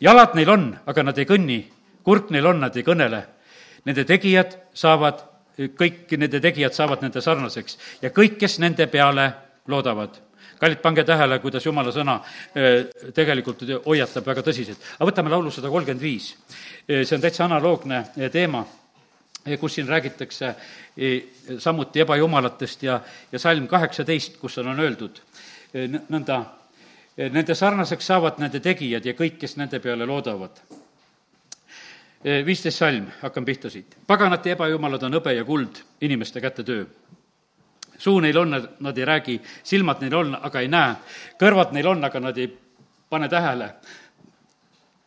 jalad 0.02 0.38
neil 0.38 0.54
on, 0.54 0.70
aga 0.90 1.06
nad 1.06 1.18
ei 1.18 1.30
kõnni, 1.30 1.62
kurk 2.04 2.32
neil 2.34 2.50
on, 2.50 2.62
nad 2.66 2.78
ei 2.78 2.86
kõnele. 2.88 3.24
Nende 3.86 4.06
tegijad 4.08 4.58
saavad, 4.76 5.22
kõik 5.78 6.18
nende 6.18 6.42
tegijad 6.42 6.74
saavad 6.74 7.06
nende 7.06 7.22
sarnaseks 7.22 7.78
ja 8.02 8.10
kõik, 8.14 8.40
kes 8.42 8.58
nende 8.64 8.90
peale 8.92 9.30
loodavad 9.68 10.27
kallid, 10.60 10.82
pange 10.82 11.04
tähele, 11.04 11.40
kuidas 11.40 11.66
jumala 11.66 11.92
sõna 11.94 12.18
eh, 12.56 12.88
tegelikult 13.16 13.64
hoiatab 13.86 14.26
väga 14.26 14.44
tõsiselt. 14.46 14.82
aga 14.98 15.10
võtame 15.12 15.32
laulu 15.34 15.52
sada 15.54 15.70
kolmkümmend 15.74 16.02
viis. 16.02 16.34
Eh, 16.88 17.06
see 17.06 17.16
on 17.18 17.24
täitsa 17.24 17.46
analoogne 17.46 18.04
eh, 18.18 18.32
teema, 18.34 18.66
kus 19.62 19.78
siin 19.78 19.88
räägitakse 19.88 20.50
samuti 21.64 22.02
ebajumalatest 22.04 22.82
ja, 22.84 22.98
ja 23.32 23.40
salm 23.40 23.68
kaheksateist, 23.72 24.36
kus 24.42 24.58
on, 24.60 24.74
on 24.74 24.82
öeldud 24.84 25.22
nõnda, 26.10 26.42
nende 27.32 27.56
sarnaseks 27.56 28.10
saavad 28.12 28.42
nende 28.44 28.60
tegijad 28.60 29.08
ja 29.08 29.14
kõik, 29.16 29.38
kes 29.40 29.56
nende 29.56 29.80
peale 29.80 30.04
loodavad 30.10 30.60
viisteist 32.44 32.84
salm, 32.84 33.08
hakkan 33.22 33.48
pihta 33.48 33.72
siit. 33.72 33.96
paganate 34.08 34.52
ebajumalad 34.52 35.08
on 35.08 35.16
hõbe 35.16 35.38
ja 35.38 35.48
kuld, 35.48 35.80
inimeste 36.04 36.44
käte 36.44 36.68
töö 36.68 36.84
suu 37.98 38.20
neil 38.20 38.38
on, 38.38 38.56
nad 38.80 38.98
ei 38.98 39.06
räägi, 39.06 39.42
silmad 39.64 40.02
neil 40.02 40.16
on, 40.16 40.36
aga 40.42 40.62
ei 40.62 40.68
näe, 40.68 40.96
kõrvad 41.40 41.74
neil 41.76 41.88
on, 41.88 42.04
aga 42.04 42.20
nad 42.20 42.38
ei 42.38 42.52
pane 43.10 43.30
tähele. 43.30 43.74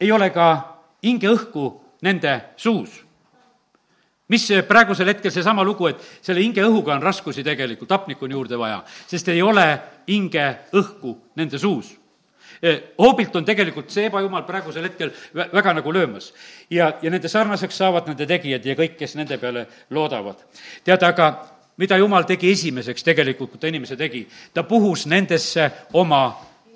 ei 0.01 0.13
ole 0.13 0.31
ka 0.31 0.79
hingeõhku 1.05 1.81
nende 2.03 2.41
suus. 2.57 3.05
mis 4.29 4.49
praegusel 4.69 5.07
hetkel 5.07 5.31
seesama 5.31 5.65
lugu, 5.65 5.87
et 5.87 6.03
selle 6.23 6.41
hingeõhuga 6.41 6.95
on 6.95 7.03
raskusi 7.03 7.45
tegelikult, 7.45 7.91
hapnikku 7.91 8.25
on 8.25 8.31
juurde 8.31 8.59
vaja, 8.59 8.83
sest 9.07 9.29
ei 9.29 9.43
ole 9.43 9.81
hingeõhku 10.09 11.17
nende 11.37 11.59
suus 11.59 12.01
hoobilt 12.99 13.37
on 13.37 13.45
tegelikult 13.45 13.91
see 13.93 14.09
ebajumal 14.11 14.43
praegusel 14.45 14.85
hetkel 14.85 15.13
väga 15.35 15.73
nagu 15.75 15.93
löömas. 15.93 16.33
ja, 16.71 16.93
ja 17.03 17.11
nende 17.11 17.29
sarnaseks 17.29 17.79
saavad 17.79 18.07
nende 18.07 18.27
tegijad 18.27 18.67
ja 18.67 18.75
kõik, 18.77 18.99
kes 18.99 19.15
nende 19.17 19.39
peale 19.39 19.67
loodavad. 19.91 20.37
tead, 20.85 21.03
aga 21.03 21.31
mida 21.81 21.97
Jumal 22.01 22.29
tegi 22.29 22.53
esimeseks 22.53 23.05
tegelikult, 23.07 23.55
kui 23.55 23.61
ta 23.63 23.71
inimese 23.71 23.97
tegi, 23.97 24.27
ta 24.55 24.67
puhus 24.69 25.07
nendesse 25.09 25.71
oma 25.97 26.23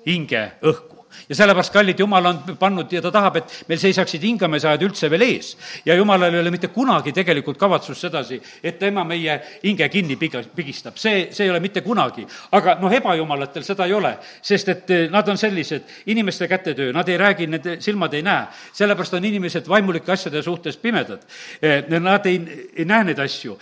hinge 0.05 0.43
õhku 0.65 0.94
ja 1.29 1.35
sellepärast, 1.35 1.73
kallid, 1.73 1.99
Jumal 1.99 2.25
on 2.25 2.57
pannud 2.59 2.91
ja 2.93 3.01
ta 3.01 3.11
tahab, 3.11 3.39
et 3.41 3.53
meil 3.69 3.79
seisaksid 3.81 4.23
hingamisajad 4.23 4.83
üldse 4.87 5.09
veel 5.11 5.25
ees. 5.27 5.55
ja 5.85 5.95
Jumalal 5.95 6.33
ei 6.33 6.39
ole 6.39 6.51
mitte 6.51 6.67
kunagi 6.73 7.13
tegelikult 7.15 7.57
kavatsust 7.57 8.01
sedasi, 8.07 8.39
et 8.63 8.79
tema 8.79 9.03
meie 9.03 9.39
hinge 9.63 9.89
kinni 9.89 10.17
piga-, 10.19 10.43
pigistab, 10.55 10.97
see, 10.97 11.27
see 11.31 11.45
ei 11.45 11.53
ole 11.53 11.59
mitte 11.59 11.81
kunagi. 11.81 12.25
aga 12.51 12.77
noh, 12.81 12.93
ebajumalatel 12.93 13.63
seda 13.63 13.85
ei 13.85 13.93
ole, 13.93 14.15
sest 14.41 14.69
et 14.73 14.91
eh, 14.91 15.07
nad 15.11 15.27
on 15.29 15.37
sellised, 15.37 15.83
inimeste 16.11 16.47
kätetöö, 16.47 16.93
nad 16.93 17.09
ei 17.09 17.17
räägi, 17.17 17.47
nende 17.47 17.77
silmad 17.81 18.13
ei 18.13 18.21
näe. 18.25 18.47
sellepärast 18.73 19.13
on 19.13 19.25
inimesed 19.25 19.67
vaimulike 19.67 20.11
asjade 20.11 20.41
suhtes 20.43 20.77
pimedad. 20.77 21.21
Eh, 21.61 21.83
nad 21.99 22.25
ei, 22.25 22.39
ei 22.75 22.85
näe 22.85 23.03
neid 23.11 23.19
asju, 23.19 23.57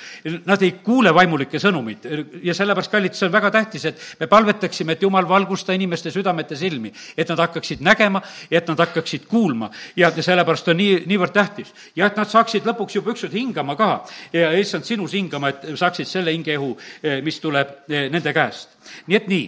nad 0.45 0.61
ei 0.61 0.71
kuule 0.83 1.13
vaimulikke 1.13 1.59
sõnumeid 1.59 2.07
ja 2.43 2.53
sellepärast, 2.55 2.91
kallid, 2.91 3.15
see 3.17 3.27
on 3.27 3.33
väga 3.33 3.51
tähtis, 3.53 3.85
et 3.89 4.01
me 4.19 4.27
palvetaksime, 4.27 4.95
et 4.95 5.01
Jumal 5.03 5.27
valgusta 5.29 5.73
inimeste 5.75 6.11
südamete 6.13 6.55
silmi, 6.59 6.91
et 7.17 7.29
nad 7.29 7.42
hakkaksid 7.43 7.83
nägema 7.83 8.21
et 8.51 8.67
nad 8.67 8.79
hakkaksid 8.79 9.25
kuulma. 9.27 9.69
ja, 9.95 10.11
sellepärast 10.11 10.67
on 10.67 10.77
nii, 10.77 11.03
niivõrd 11.09 11.33
tähtis. 11.33 11.73
ja 11.95 12.07
et 12.07 12.17
nad 12.17 12.29
saaksid 12.29 12.65
lõpuks 12.67 12.95
juba 12.95 13.13
ükskord 13.13 13.33
hingama 13.33 13.75
ka 13.75 14.05
ja 14.33 14.51
issand 14.57 14.83
sinus 14.83 15.13
hingama, 15.13 15.49
et 15.49 15.65
saaksid 15.75 16.07
selle 16.07 16.33
hingeõhu, 16.33 16.77
mis 17.23 17.39
tuleb 17.39 17.83
nende 17.87 18.33
käest 18.33 18.69
nii 19.07 19.15
et 19.17 19.27
nii, 19.31 19.43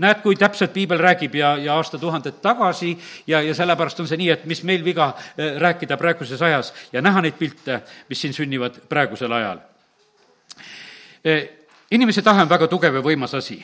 näed, 0.00 0.22
kui 0.22 0.36
täpselt 0.40 0.72
piibel 0.72 0.98
räägib 0.98 1.34
ja, 1.36 1.56
ja 1.60 1.74
aastatuhanded 1.76 2.40
tagasi 2.42 2.94
ja, 3.26 3.42
ja 3.42 3.54
sellepärast 3.54 4.00
on 4.00 4.08
see 4.08 4.20
nii, 4.20 4.30
et 4.32 4.46
mis 4.48 4.62
meil 4.64 4.84
viga 4.84 5.12
rääkida 5.36 5.98
praeguses 6.00 6.42
ajas 6.42 6.72
ja 6.92 7.02
näha 7.02 7.20
neid 7.20 7.36
pilte, 7.38 7.82
mis 8.08 8.20
siin 8.20 8.34
sünnivad 8.36 8.80
praegusel 8.88 9.32
ajal 9.32 9.60
inimese 11.90 12.22
tahe 12.22 12.42
on 12.42 12.48
väga 12.48 12.68
tugev 12.68 12.96
ja 12.96 13.04
võimas 13.04 13.34
asi 13.36 13.58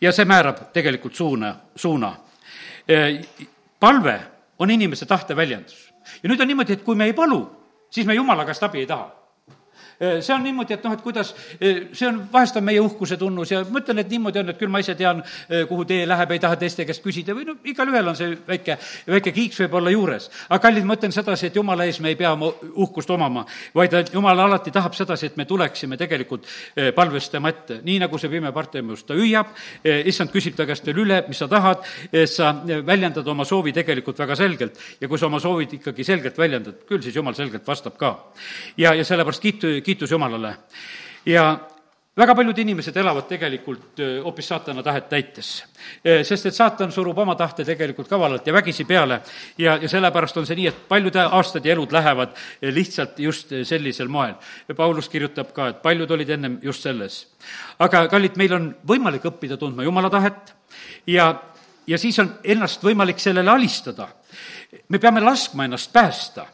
ja 0.00 0.12
see 0.12 0.26
määrab 0.28 0.68
tegelikult 0.74 1.14
suuna, 1.14 1.54
suuna. 1.76 2.14
Palve 3.80 4.20
on 4.58 4.70
inimese 4.70 5.06
tahte 5.06 5.36
väljendus. 5.36 5.92
ja 6.22 6.28
nüüd 6.28 6.40
on 6.40 6.48
niimoodi, 6.48 6.72
et 6.72 6.84
kui 6.84 6.96
me 6.96 7.04
ei 7.10 7.12
palu, 7.12 7.44
siis 7.90 8.06
me 8.06 8.14
jumala 8.14 8.44
käest 8.44 8.62
abi 8.62 8.82
ei 8.82 8.86
taha 8.86 9.10
Äh, 9.10 9.21
see 10.20 10.34
on 10.34 10.42
niimoodi, 10.42 10.74
et 10.76 10.84
noh, 10.84 10.94
et 10.96 11.02
kuidas, 11.04 11.32
see 11.60 12.06
on, 12.08 12.22
vahest 12.32 12.56
on 12.58 12.64
meie 12.66 12.80
uhkuse 12.82 13.16
tunnus 13.20 13.52
ja 13.52 13.62
ma 13.70 13.82
ütlen, 13.82 14.02
et 14.02 14.10
niimoodi 14.10 14.42
on, 14.42 14.52
et 14.52 14.58
küll 14.58 14.72
ma 14.72 14.82
ise 14.82 14.96
tean, 14.98 15.22
kuhu 15.68 15.86
tee 15.88 16.06
läheb, 16.08 16.34
ei 16.34 16.42
taha 16.42 16.58
teiste 16.60 16.86
käest 16.88 17.04
küsida 17.04 17.36
või 17.36 17.46
no 17.48 17.56
igalühel 17.68 18.12
on 18.12 18.18
see 18.18 18.34
väike, 18.48 18.78
väike 19.08 19.34
kiiks 19.34 19.60
võib 19.64 19.76
olla 19.80 19.92
juures. 19.94 20.28
aga 20.48 20.60
kallid, 20.66 20.86
ma 20.88 20.96
ütlen 20.98 21.14
sedasi, 21.14 21.48
et 21.48 21.56
jumala 21.56 21.86
ees 21.86 22.00
me 22.02 22.12
ei 22.12 22.18
pea 22.18 22.32
oma 22.34 22.50
uhkust 22.72 23.10
omama, 23.14 23.44
vaid 23.74 23.94
jumal 24.12 24.38
alati 24.46 24.72
tahab 24.74 24.96
sedasi, 24.98 25.30
et 25.30 25.36
me 25.36 25.46
tuleksime 25.48 25.96
tegelikult 26.00 26.48
palves 26.96 27.28
tema 27.30 27.52
ette, 27.52 27.80
nii 27.84 28.00
nagu 28.02 28.18
see 28.18 28.30
pime 28.32 28.52
partemus, 28.52 29.04
ta 29.06 29.16
hüüab, 29.18 29.52
issand 29.84 30.32
küsib 30.34 30.56
ta 30.58 30.66
käest 30.68 30.86
veel 30.88 31.02
üle, 31.04 31.22
mis 31.28 31.38
sa 31.42 31.48
tahad, 31.50 31.84
sa 32.30 32.52
väljendad 32.86 33.28
oma 33.28 33.46
soovi 33.48 33.74
tegelikult 33.76 34.18
väga 34.22 34.36
selgelt 34.38 34.78
ja 35.00 35.08
kui 35.08 35.20
sa 35.20 35.28
oma 35.28 35.40
soovid 35.42 35.76
ikkagi 35.78 36.04
selgelt 36.06 36.38
väljendad, 36.38 36.82
küll 36.88 37.02
siis 37.04 37.16
jumal 37.16 37.36
selgelt 37.38 37.66
vastab 37.66 37.96
ka. 38.00 38.12
ja, 38.76 38.94
ja 38.94 39.04
sellepärast 39.04 39.42
kiitu, 39.42 39.72
kiitus 39.92 40.10
Jumalale. 40.10 40.56
ja 41.26 41.58
väga 42.16 42.34
paljud 42.34 42.58
inimesed 42.58 42.96
elavad 42.96 43.26
tegelikult 43.28 44.00
hoopis 44.24 44.48
saatana 44.48 44.82
tahet 44.82 45.08
täites. 45.08 45.64
sest 46.22 46.46
et 46.46 46.54
saatan 46.54 46.92
surub 46.92 47.18
oma 47.18 47.34
tahte 47.34 47.64
tegelikult 47.64 48.08
kavalalt 48.08 48.46
ja 48.46 48.52
vägisi 48.52 48.84
peale 48.84 49.20
ja, 49.58 49.76
ja 49.76 49.88
sellepärast 49.88 50.36
on 50.36 50.46
see 50.46 50.56
nii, 50.56 50.66
et 50.66 50.88
paljud 50.88 51.16
aastad 51.16 51.64
ja 51.64 51.72
elud 51.72 51.92
lähevad 51.92 52.32
lihtsalt 52.62 53.18
just 53.18 53.52
sellisel 53.64 54.08
moel. 54.08 54.34
Paulus 54.76 55.08
kirjutab 55.08 55.52
ka, 55.52 55.68
et 55.68 55.82
paljud 55.82 56.10
olid 56.10 56.30
ennem 56.30 56.58
just 56.62 56.82
selles. 56.82 57.26
aga 57.78 58.06
kallid, 58.08 58.36
meil 58.36 58.56
on 58.56 58.74
võimalik 58.88 59.28
õppida 59.28 59.56
tundma 59.60 59.84
Jumala 59.84 60.10
tahet 60.10 60.54
ja, 61.06 61.34
ja 61.86 61.98
siis 61.98 62.18
on 62.18 62.32
ennast 62.44 62.82
võimalik 62.84 63.20
sellele 63.20 63.50
alistada. 63.50 64.08
me 64.88 64.98
peame 64.98 65.20
laskma 65.20 65.64
ennast 65.64 65.92
päästa 65.92 66.46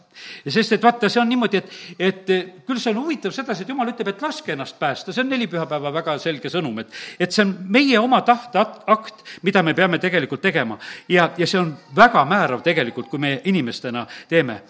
sest 0.46 0.76
et 0.76 0.82
vaata, 0.82 1.08
see 1.08 1.20
on 1.20 1.28
niimoodi, 1.28 1.60
et, 1.60 1.72
et 1.98 2.30
küll 2.66 2.80
see 2.80 2.92
on 2.92 3.02
huvitav 3.02 3.34
sedasi, 3.34 3.64
et 3.64 3.72
jumal 3.72 3.90
ütleb, 3.92 4.12
et 4.12 4.22
laske 4.22 4.52
ennast 4.54 4.78
päästa, 4.80 5.12
see 5.12 5.24
on 5.24 5.32
neli 5.32 5.48
pühapäeva 5.50 5.92
väga 5.94 6.16
selge 6.22 6.50
sõnum, 6.52 6.80
et, 6.82 6.92
et 7.18 7.34
see 7.34 7.44
on 7.44 7.54
meie 7.74 7.98
oma 8.00 8.20
tahteakt, 8.26 9.24
mida 9.46 9.62
me 9.62 9.74
peame 9.78 10.00
tegelikult 10.02 10.42
tegema. 10.44 10.78
ja, 11.08 11.30
ja 11.38 11.46
see 11.46 11.60
on 11.60 11.72
väga 11.96 12.24
määrav 12.28 12.62
tegelikult, 12.66 13.08
kui 13.08 13.18
me 13.18 13.40
inimestena 13.44 14.06
teeme. 14.28 14.62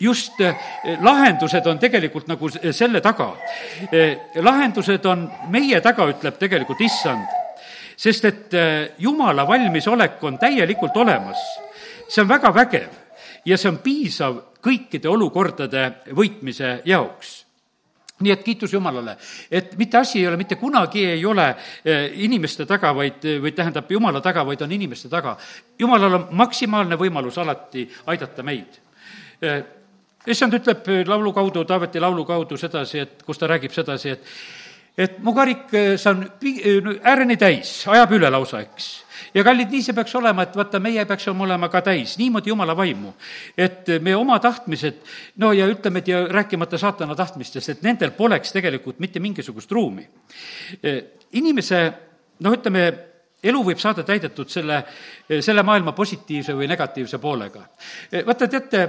just 0.00 0.40
eh, 0.40 0.56
lahendused 1.00 1.66
on 1.66 1.78
tegelikult 1.78 2.28
nagu 2.28 2.50
selle 2.50 3.00
taga. 3.00 3.32
Eh, 3.92 4.16
lahendused 4.42 5.04
on 5.06 5.28
meie 5.50 5.80
taga, 5.80 6.08
ütleb 6.10 6.38
tegelikult 6.38 6.80
issand 6.80 7.40
sest 8.00 8.24
et 8.24 8.54
eh, 8.56 8.92
jumala 8.98 9.44
valmisolek 9.48 10.22
on 10.24 10.38
täielikult 10.38 10.96
olemas. 10.96 11.38
see 12.08 12.22
on 12.22 12.28
väga 12.28 12.54
vägev 12.54 12.88
ja 13.44 13.56
see 13.58 13.68
on 13.70 13.78
piisav 13.78 14.38
kõikide 14.62 15.08
olukordade 15.08 15.86
võitmise 16.16 16.80
jaoks 16.84 17.38
nii 18.20 18.32
et 18.32 18.42
kiitus 18.44 18.72
Jumalale, 18.72 19.16
et 19.50 19.72
mitte 19.80 19.98
asi 19.98 20.18
ei 20.20 20.26
ole, 20.28 20.36
mitte 20.36 20.58
kunagi 20.60 21.04
ei 21.14 21.24
ole 21.26 21.46
eh, 21.84 22.10
inimeste 22.26 22.66
taga, 22.68 22.92
vaid, 22.96 23.24
vaid 23.42 23.56
tähendab 23.56 23.90
Jumala 23.90 24.20
taga, 24.20 24.44
vaid 24.46 24.60
on 24.62 24.72
inimeste 24.76 25.08
taga. 25.08 25.36
Jumalal 25.78 26.18
on 26.18 26.26
maksimaalne 26.36 26.98
võimalus 27.00 27.38
alati 27.40 27.86
aidata 28.12 28.44
meid. 28.44 28.80
Eh, 29.40 29.60
issand 30.28 30.58
ütleb 30.60 30.90
laulu 31.08 31.32
kaudu, 31.32 31.64
Taaveti 31.64 32.00
laulu 32.00 32.26
kaudu 32.28 32.60
sedasi, 32.60 33.06
et 33.06 33.22
kus 33.24 33.40
ta 33.40 33.48
räägib 33.48 33.72
sedasi, 33.72 34.16
et 34.16 34.34
et 35.00 35.18
mu 35.24 35.32
karik, 35.32 35.70
eh, 35.72 35.96
see 35.96 36.10
on 36.10 36.26
ääreni 37.08 37.38
täis, 37.40 37.86
ajab 37.88 38.18
üle 38.18 38.28
lausa, 38.30 38.60
eks 38.60 38.90
ja 39.34 39.44
kallid, 39.44 39.70
nii 39.70 39.82
see 39.84 39.96
peaks 39.96 40.14
olema, 40.18 40.44
et 40.46 40.56
vaata, 40.56 40.80
meie 40.82 41.04
peaksime 41.08 41.44
olema 41.46 41.68
ka 41.72 41.82
täis 41.86 42.16
niimoodi 42.18 42.50
Jumala 42.50 42.76
vaimu. 42.76 43.12
et 43.58 43.88
meie 44.00 44.16
oma 44.16 44.38
tahtmised, 44.38 45.02
no 45.36 45.52
ja 45.52 45.66
ütleme, 45.70 45.98
et 45.98 46.08
ja 46.08 46.24
rääkimata 46.28 46.78
saatana 46.78 47.14
tahtmistest, 47.14 47.68
et 47.68 47.82
nendel 47.82 48.10
poleks 48.10 48.52
tegelikult 48.52 48.98
mitte 48.98 49.20
mingisugust 49.20 49.72
ruumi. 49.72 50.08
inimese, 51.32 51.92
noh, 52.40 52.56
ütleme, 52.56 52.88
elu 53.42 53.62
võib 53.64 53.78
saada 53.78 54.02
täidetud 54.02 54.48
selle, 54.48 54.82
selle 55.40 55.62
maailma 55.62 55.92
positiivse 55.92 56.54
või 56.54 56.68
negatiivse 56.68 57.18
poolega. 57.18 57.64
vaata, 58.26 58.48
teate, 58.48 58.88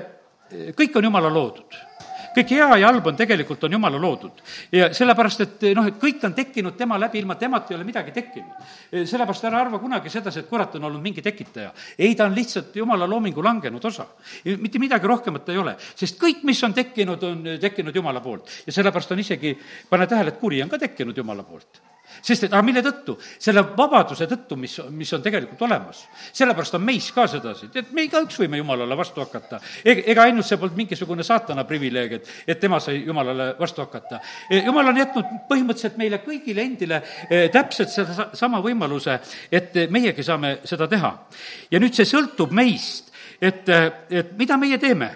kõik 0.76 0.98
on 0.98 1.04
Jumala 1.04 1.34
loodud 1.34 1.91
kõik 2.36 2.54
hea 2.56 2.68
ja 2.82 2.88
halb 2.90 3.08
on 3.12 3.18
tegelikult, 3.18 3.64
on 3.64 3.76
Jumala 3.78 4.00
loodud. 4.02 4.42
ja 4.72 4.90
sellepärast, 4.94 5.42
et 5.42 5.66
noh, 5.76 5.88
et 5.88 6.00
kõik 6.02 6.24
on 6.28 6.34
tekkinud 6.34 6.78
tema 6.78 7.00
läbi, 7.00 7.20
ilma 7.20 7.36
temata 7.36 7.74
ei 7.74 7.78
ole 7.78 7.88
midagi 7.88 8.12
tekkinud. 8.12 8.66
sellepärast 8.92 9.46
ära 9.50 9.62
arva 9.62 9.80
kunagi 9.80 10.10
sedasi, 10.10 10.40
et 10.40 10.50
kurat 10.50 10.76
on 10.76 10.90
olnud 10.90 11.02
mingi 11.02 11.22
tekitaja. 11.22 11.72
ei, 11.98 12.16
ta 12.16 12.26
on 12.26 12.36
lihtsalt 12.36 12.76
Jumala 12.76 13.08
loomingu 13.10 13.44
langenud 13.44 13.86
osa. 13.86 14.06
mitte 14.58 14.80
midagi 14.80 15.08
rohkemat 15.08 15.50
ei 15.50 15.58
ole, 15.58 15.76
sest 15.96 16.20
kõik, 16.22 16.44
mis 16.44 16.64
on 16.64 16.74
tekkinud, 16.74 17.24
on 17.24 17.44
tekkinud 17.60 17.96
Jumala 17.96 18.20
poolt. 18.20 18.50
ja 18.66 18.74
sellepärast 18.74 19.12
on 19.12 19.20
isegi, 19.20 19.58
pane 19.90 20.08
tähele, 20.08 20.30
et 20.30 20.40
kuri 20.40 20.64
on 20.64 20.70
ka 20.70 20.78
tekkinud 20.78 21.18
Jumala 21.18 21.44
poolt 21.44 21.91
sest 22.22 22.48
et 22.48 22.54
aga 22.54 22.62
mille 22.66 22.84
tõttu? 22.86 23.18
selle 23.40 23.64
vabaduse 23.78 24.28
tõttu, 24.30 24.58
mis, 24.60 24.78
mis 24.92 25.14
on 25.14 25.24
tegelikult 25.24 25.62
olemas. 25.68 26.04
sellepärast 26.34 26.78
on 26.78 26.84
meis 26.86 27.12
ka 27.16 27.28
sedasi, 27.32 27.70
et 27.76 27.92
me 27.96 28.06
igaüks 28.08 28.40
võime 28.42 28.60
Jumalale 28.62 28.98
vastu 28.98 29.24
hakata. 29.24 29.62
ega, 29.86 30.06
ega 30.14 30.28
ainult 30.28 30.48
see 30.48 30.60
polnud 30.62 30.78
mingisugune 30.78 31.24
saatana 31.24 31.66
privileeg, 31.70 32.18
et, 32.20 32.32
et 32.48 32.60
tema 32.60 32.80
sai 32.84 33.04
Jumalale 33.06 33.52
vastu 33.60 33.86
hakata. 33.86 34.22
E, 34.50 34.64
Jumal 34.66 34.92
on 34.92 35.02
jätnud 35.02 35.34
põhimõtteliselt 35.50 35.98
meile 36.02 36.22
kõigile 36.26 36.66
endile 36.66 37.02
e, 37.30 37.48
täpselt 37.54 37.94
sedasama 37.94 38.62
võimaluse, 38.64 39.20
et 39.52 39.84
meiegi 39.92 40.24
saame 40.26 40.58
seda 40.68 40.88
teha. 40.92 41.16
ja 41.72 41.80
nüüd 41.80 41.96
see 41.96 42.08
sõltub 42.08 42.52
meist, 42.56 43.12
et, 43.42 43.70
et 44.10 44.38
mida 44.38 44.58
meie 44.62 44.78
teeme 44.82 45.10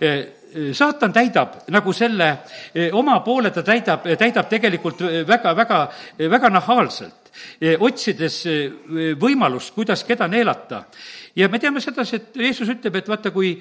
e, 0.00 0.43
saatan 0.72 1.12
täidab 1.12 1.56
nagu 1.74 1.92
selle 1.92 2.30
oma 2.92 3.18
poole, 3.26 3.50
ta 3.50 3.62
täidab, 3.66 4.06
täidab 4.18 4.48
tegelikult 4.50 5.02
väga, 5.26 5.54
väga, 5.56 5.80
väga 6.30 6.50
nahaalselt, 6.54 7.30
otsides 7.80 8.40
võimalust, 9.20 9.74
kuidas 9.74 10.04
keda 10.06 10.28
neelata. 10.28 10.84
ja 11.36 11.48
me 11.48 11.58
teame 11.58 11.80
sedasi, 11.80 12.16
et 12.16 12.36
Jeesus 12.36 12.68
ütleb, 12.68 12.96
et 12.96 13.08
vaata, 13.08 13.30
kui 13.30 13.56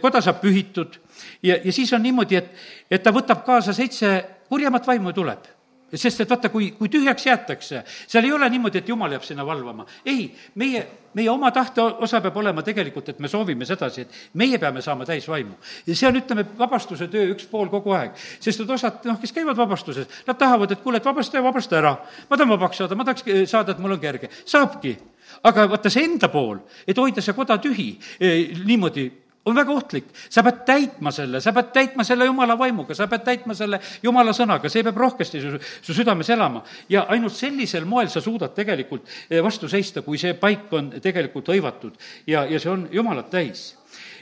koda 0.00 0.20
saab 0.20 0.40
pühitud 0.40 0.98
ja, 1.42 1.56
ja 1.64 1.72
siis 1.72 1.92
on 1.92 2.02
niimoodi, 2.02 2.36
et, 2.36 2.50
et 2.90 3.02
ta 3.02 3.10
võtab 3.10 3.44
kaasa 3.46 3.72
seitse 3.72 4.24
kurjemat 4.48 4.86
vaimu 4.86 5.12
tuleb 5.12 5.57
sest 5.94 6.20
et 6.20 6.30
vaata, 6.30 6.50
kui, 6.52 6.70
kui 6.76 6.88
tühjaks 6.92 7.26
jäetakse, 7.26 7.82
seal 8.06 8.24
ei 8.24 8.32
ole 8.32 8.48
niimoodi, 8.52 8.82
et 8.82 8.88
jumal 8.88 9.12
jääb 9.12 9.24
sinna 9.24 9.46
valvama. 9.46 9.86
ei, 10.06 10.34
meie, 10.54 10.86
meie 11.14 11.30
oma 11.30 11.50
tahte 11.50 11.80
osa 11.82 12.20
peab 12.20 12.36
olema 12.36 12.62
tegelikult, 12.62 13.08
et 13.08 13.18
me 13.18 13.28
soovime 13.28 13.64
sedasi, 13.64 14.04
et 14.04 14.18
meie 14.34 14.58
peame 14.58 14.82
saama 14.84 15.06
täis 15.08 15.28
vaimu. 15.28 15.54
ja 15.86 15.96
see 15.96 16.08
on, 16.08 16.16
ütleme, 16.20 16.44
vabastuse 16.58 17.08
töö 17.08 17.32
üks 17.32 17.46
pool 17.50 17.70
kogu 17.72 17.94
aeg. 17.96 18.16
sest 18.40 18.60
et 18.64 18.70
osad, 18.70 19.04
noh, 19.08 19.20
kes 19.20 19.32
käivad 19.32 19.56
vabastuses, 19.56 20.08
nad 20.26 20.38
tahavad, 20.38 20.72
et 20.72 20.82
kuule, 20.84 21.00
et 21.00 21.08
vabasta 21.08 21.38
ja 21.38 21.44
vabasta 21.44 21.78
ära. 21.78 21.94
ma 22.28 22.36
tahan 22.36 22.52
vabaks 22.56 22.82
saada, 22.82 22.98
ma 22.98 23.04
tahaks 23.08 23.24
saada, 23.50 23.72
et 23.72 23.78
mul 23.78 23.96
on 23.96 24.00
kerge. 24.00 24.28
saabki. 24.44 24.98
aga 25.44 25.68
vaata 25.70 25.90
see 25.90 26.04
enda 26.04 26.28
pool, 26.28 26.58
et 26.86 26.98
hoida 26.98 27.24
see 27.24 27.36
koda 27.36 27.58
tühi 27.62 27.94
eh, 28.20 28.52
niimoodi 28.64 29.08
on 29.48 29.56
väga 29.56 29.72
ohtlik. 29.72 30.12
sa 30.30 30.42
pead 30.42 30.62
täitma 30.66 31.12
selle, 31.14 31.40
sa 31.40 31.52
pead 31.56 31.72
täitma 31.72 32.04
selle 32.04 32.28
jumala 32.28 32.58
vaimuga, 32.58 32.94
sa 32.94 33.08
pead 33.08 33.24
täitma 33.24 33.54
selle 33.54 33.80
jumala 34.02 34.34
sõnaga, 34.36 34.68
see 34.68 34.84
peab 34.86 34.96
rohkesti 34.96 35.40
su, 35.40 35.56
su 35.82 35.96
südames 35.96 36.30
elama. 36.30 36.62
ja 36.88 37.06
ainult 37.08 37.34
sellisel 37.34 37.84
moel 37.84 38.08
sa 38.12 38.20
suudad 38.20 38.54
tegelikult 38.54 39.08
eh, 39.30 39.42
vastu 39.44 39.68
seista, 39.68 40.02
kui 40.02 40.18
see 40.18 40.34
paik 40.38 40.72
on 40.72 40.92
tegelikult 41.02 41.48
hõivatud 41.48 41.98
ja, 42.26 42.44
ja 42.44 42.60
see 42.60 42.72
on 42.72 42.88
jumalat 42.92 43.30
täis 43.30 43.72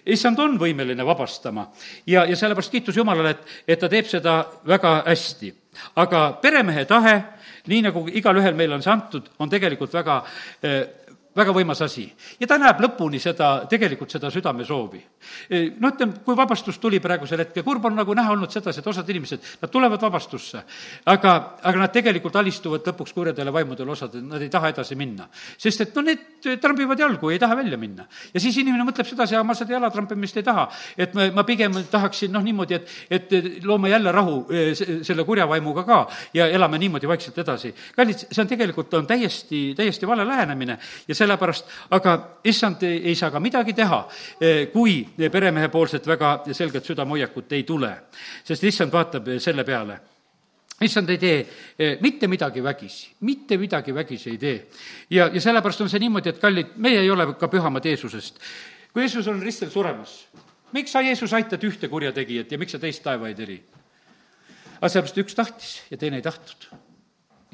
issand 0.06 0.38
on 0.38 0.56
võimeline 0.60 1.06
vabastama 1.06 1.66
ja, 2.06 2.24
ja 2.24 2.36
sellepärast 2.36 2.72
kiitus 2.72 2.96
Jumalale, 2.96 3.34
et, 3.34 3.54
et 3.74 3.80
ta 3.80 3.90
teeb 3.90 4.06
seda 4.10 4.38
väga 4.66 5.00
hästi. 5.06 5.52
aga 5.96 6.20
peremehe 6.42 6.84
tahe, 6.88 7.16
nii 7.66 7.82
nagu 7.88 8.06
igalühel 8.08 8.54
meil 8.54 8.72
on 8.72 8.82
see 8.82 8.92
antud, 8.92 9.26
on 9.38 9.50
tegelikult 9.50 9.92
väga 9.92 10.22
eh, 10.62 11.05
väga 11.36 11.52
võimas 11.52 11.82
asi. 11.84 12.06
ja 12.40 12.46
ta 12.48 12.58
näeb 12.58 12.80
lõpuni 12.80 13.20
seda, 13.20 13.66
tegelikult 13.70 14.12
seda 14.12 14.30
südamesoovi. 14.32 15.02
no 15.80 15.90
ütleme, 15.92 16.20
kui 16.24 16.36
vabastus 16.36 16.78
tuli 16.78 17.00
praegusel 17.00 17.42
hetkel, 17.44 17.64
kurb 17.64 17.84
on 17.84 17.96
nagu 18.00 18.14
näha 18.14 18.32
olnud 18.32 18.52
sedasi, 18.52 18.80
et 18.80 18.86
osad 18.86 19.08
inimesed, 19.10 19.44
nad 19.62 19.72
tulevad 19.72 20.02
vabastusse, 20.02 20.62
aga, 21.12 21.34
aga 21.62 21.82
nad 21.84 21.92
tegelikult 21.92 22.36
alistuvad 22.40 22.86
lõpuks 22.86 23.14
kurjadele 23.14 23.52
vaimudele 23.52 23.92
osad, 23.92 24.16
nad 24.22 24.42
ei 24.42 24.50
taha 24.52 24.72
edasi 24.72 24.96
minna. 24.96 25.28
sest 25.58 25.80
et 25.80 25.94
no 25.96 26.02
need 26.06 26.48
trambivad 26.60 27.00
jalgu, 27.00 27.30
ei 27.30 27.38
taha 27.38 27.56
välja 27.56 27.78
minna. 27.78 28.06
ja 28.32 28.40
siis 28.40 28.56
inimene 28.62 28.86
mõtleb 28.88 29.08
sedasi, 29.08 29.36
aga 29.36 29.44
ma 29.44 29.54
seda 29.54 29.76
jalatrampimist 29.76 30.36
ei 30.36 30.46
taha. 30.46 30.68
et 30.96 31.14
ma, 31.14 31.28
ma 31.40 31.44
pigem 31.44 31.76
tahaksin 31.90 32.32
noh, 32.32 32.42
niimoodi, 32.42 32.74
et, 32.74 32.88
et 33.10 33.64
loome 33.64 33.90
jälle 33.90 34.12
rahu 34.12 34.38
eh, 34.50 34.72
selle 34.76 35.24
kurja 35.24 35.48
vaimuga 35.48 35.84
ka 35.84 36.00
ja 36.34 36.48
elame 36.48 36.78
niimoodi 36.78 37.08
vaikselt 37.08 37.38
edasi. 37.44 37.74
kallid, 37.96 38.26
see 38.30 38.42
on 38.42 38.48
tegelikult, 38.48 38.94
on 38.94 39.06
täiesti, 39.06 39.74
täiesti 39.76 40.06
vale 40.06 40.24
lähenemine 40.26 40.78
ja 41.08 41.14
see 41.14 41.25
sellepärast, 41.26 41.70
aga 41.90 42.16
issand 42.46 42.82
ei 42.86 43.14
saa 43.18 43.30
ka 43.34 43.42
midagi 43.42 43.74
teha, 43.76 44.00
eh, 44.40 44.66
kui 44.72 45.02
peremehepoolset 45.16 46.06
väga 46.06 46.38
selget 46.52 46.84
südamehoiakut 46.84 47.52
ei 47.52 47.62
tule. 47.62 47.92
sest 48.44 48.64
issand 48.64 48.92
vaatab 48.92 49.36
selle 49.38 49.64
peale 49.64 50.00
issand 50.80 51.08
ei 51.10 51.18
tee 51.18 51.36
eh, 51.78 51.98
mitte 52.00 52.28
midagi 52.28 52.62
vägisi, 52.62 53.08
mitte 53.20 53.56
midagi 53.56 53.94
vägisi 53.94 54.30
ei 54.30 54.38
tee. 54.38 54.66
ja, 55.10 55.30
ja 55.32 55.40
sellepärast 55.40 55.80
on 55.80 55.90
see 55.90 56.00
niimoodi, 56.00 56.34
et 56.34 56.40
kallid, 56.40 56.74
meie 56.76 57.00
ei 57.00 57.10
ole 57.10 57.32
ka 57.34 57.48
pühamad 57.48 57.84
Jeesusest. 57.84 58.40
kui 58.92 59.02
Jeesus 59.02 59.28
on 59.28 59.42
ristil 59.42 59.70
suremas, 59.70 60.26
miks 60.72 60.92
sa, 60.92 61.00
Jeesus, 61.00 61.32
aitad 61.32 61.64
ühte 61.64 61.88
kurjategijat 61.88 62.52
ja 62.52 62.58
miks 62.58 62.76
sa 62.76 62.78
teist 62.78 63.02
taeva 63.02 63.28
ei 63.28 63.34
teri? 63.34 63.60
aga 64.76 64.88
sellepärast 64.92 65.22
üks 65.24 65.34
tahtis 65.34 65.78
ja 65.90 65.96
teine 65.96 66.20
ei 66.20 66.26
tahtnud 66.26 66.85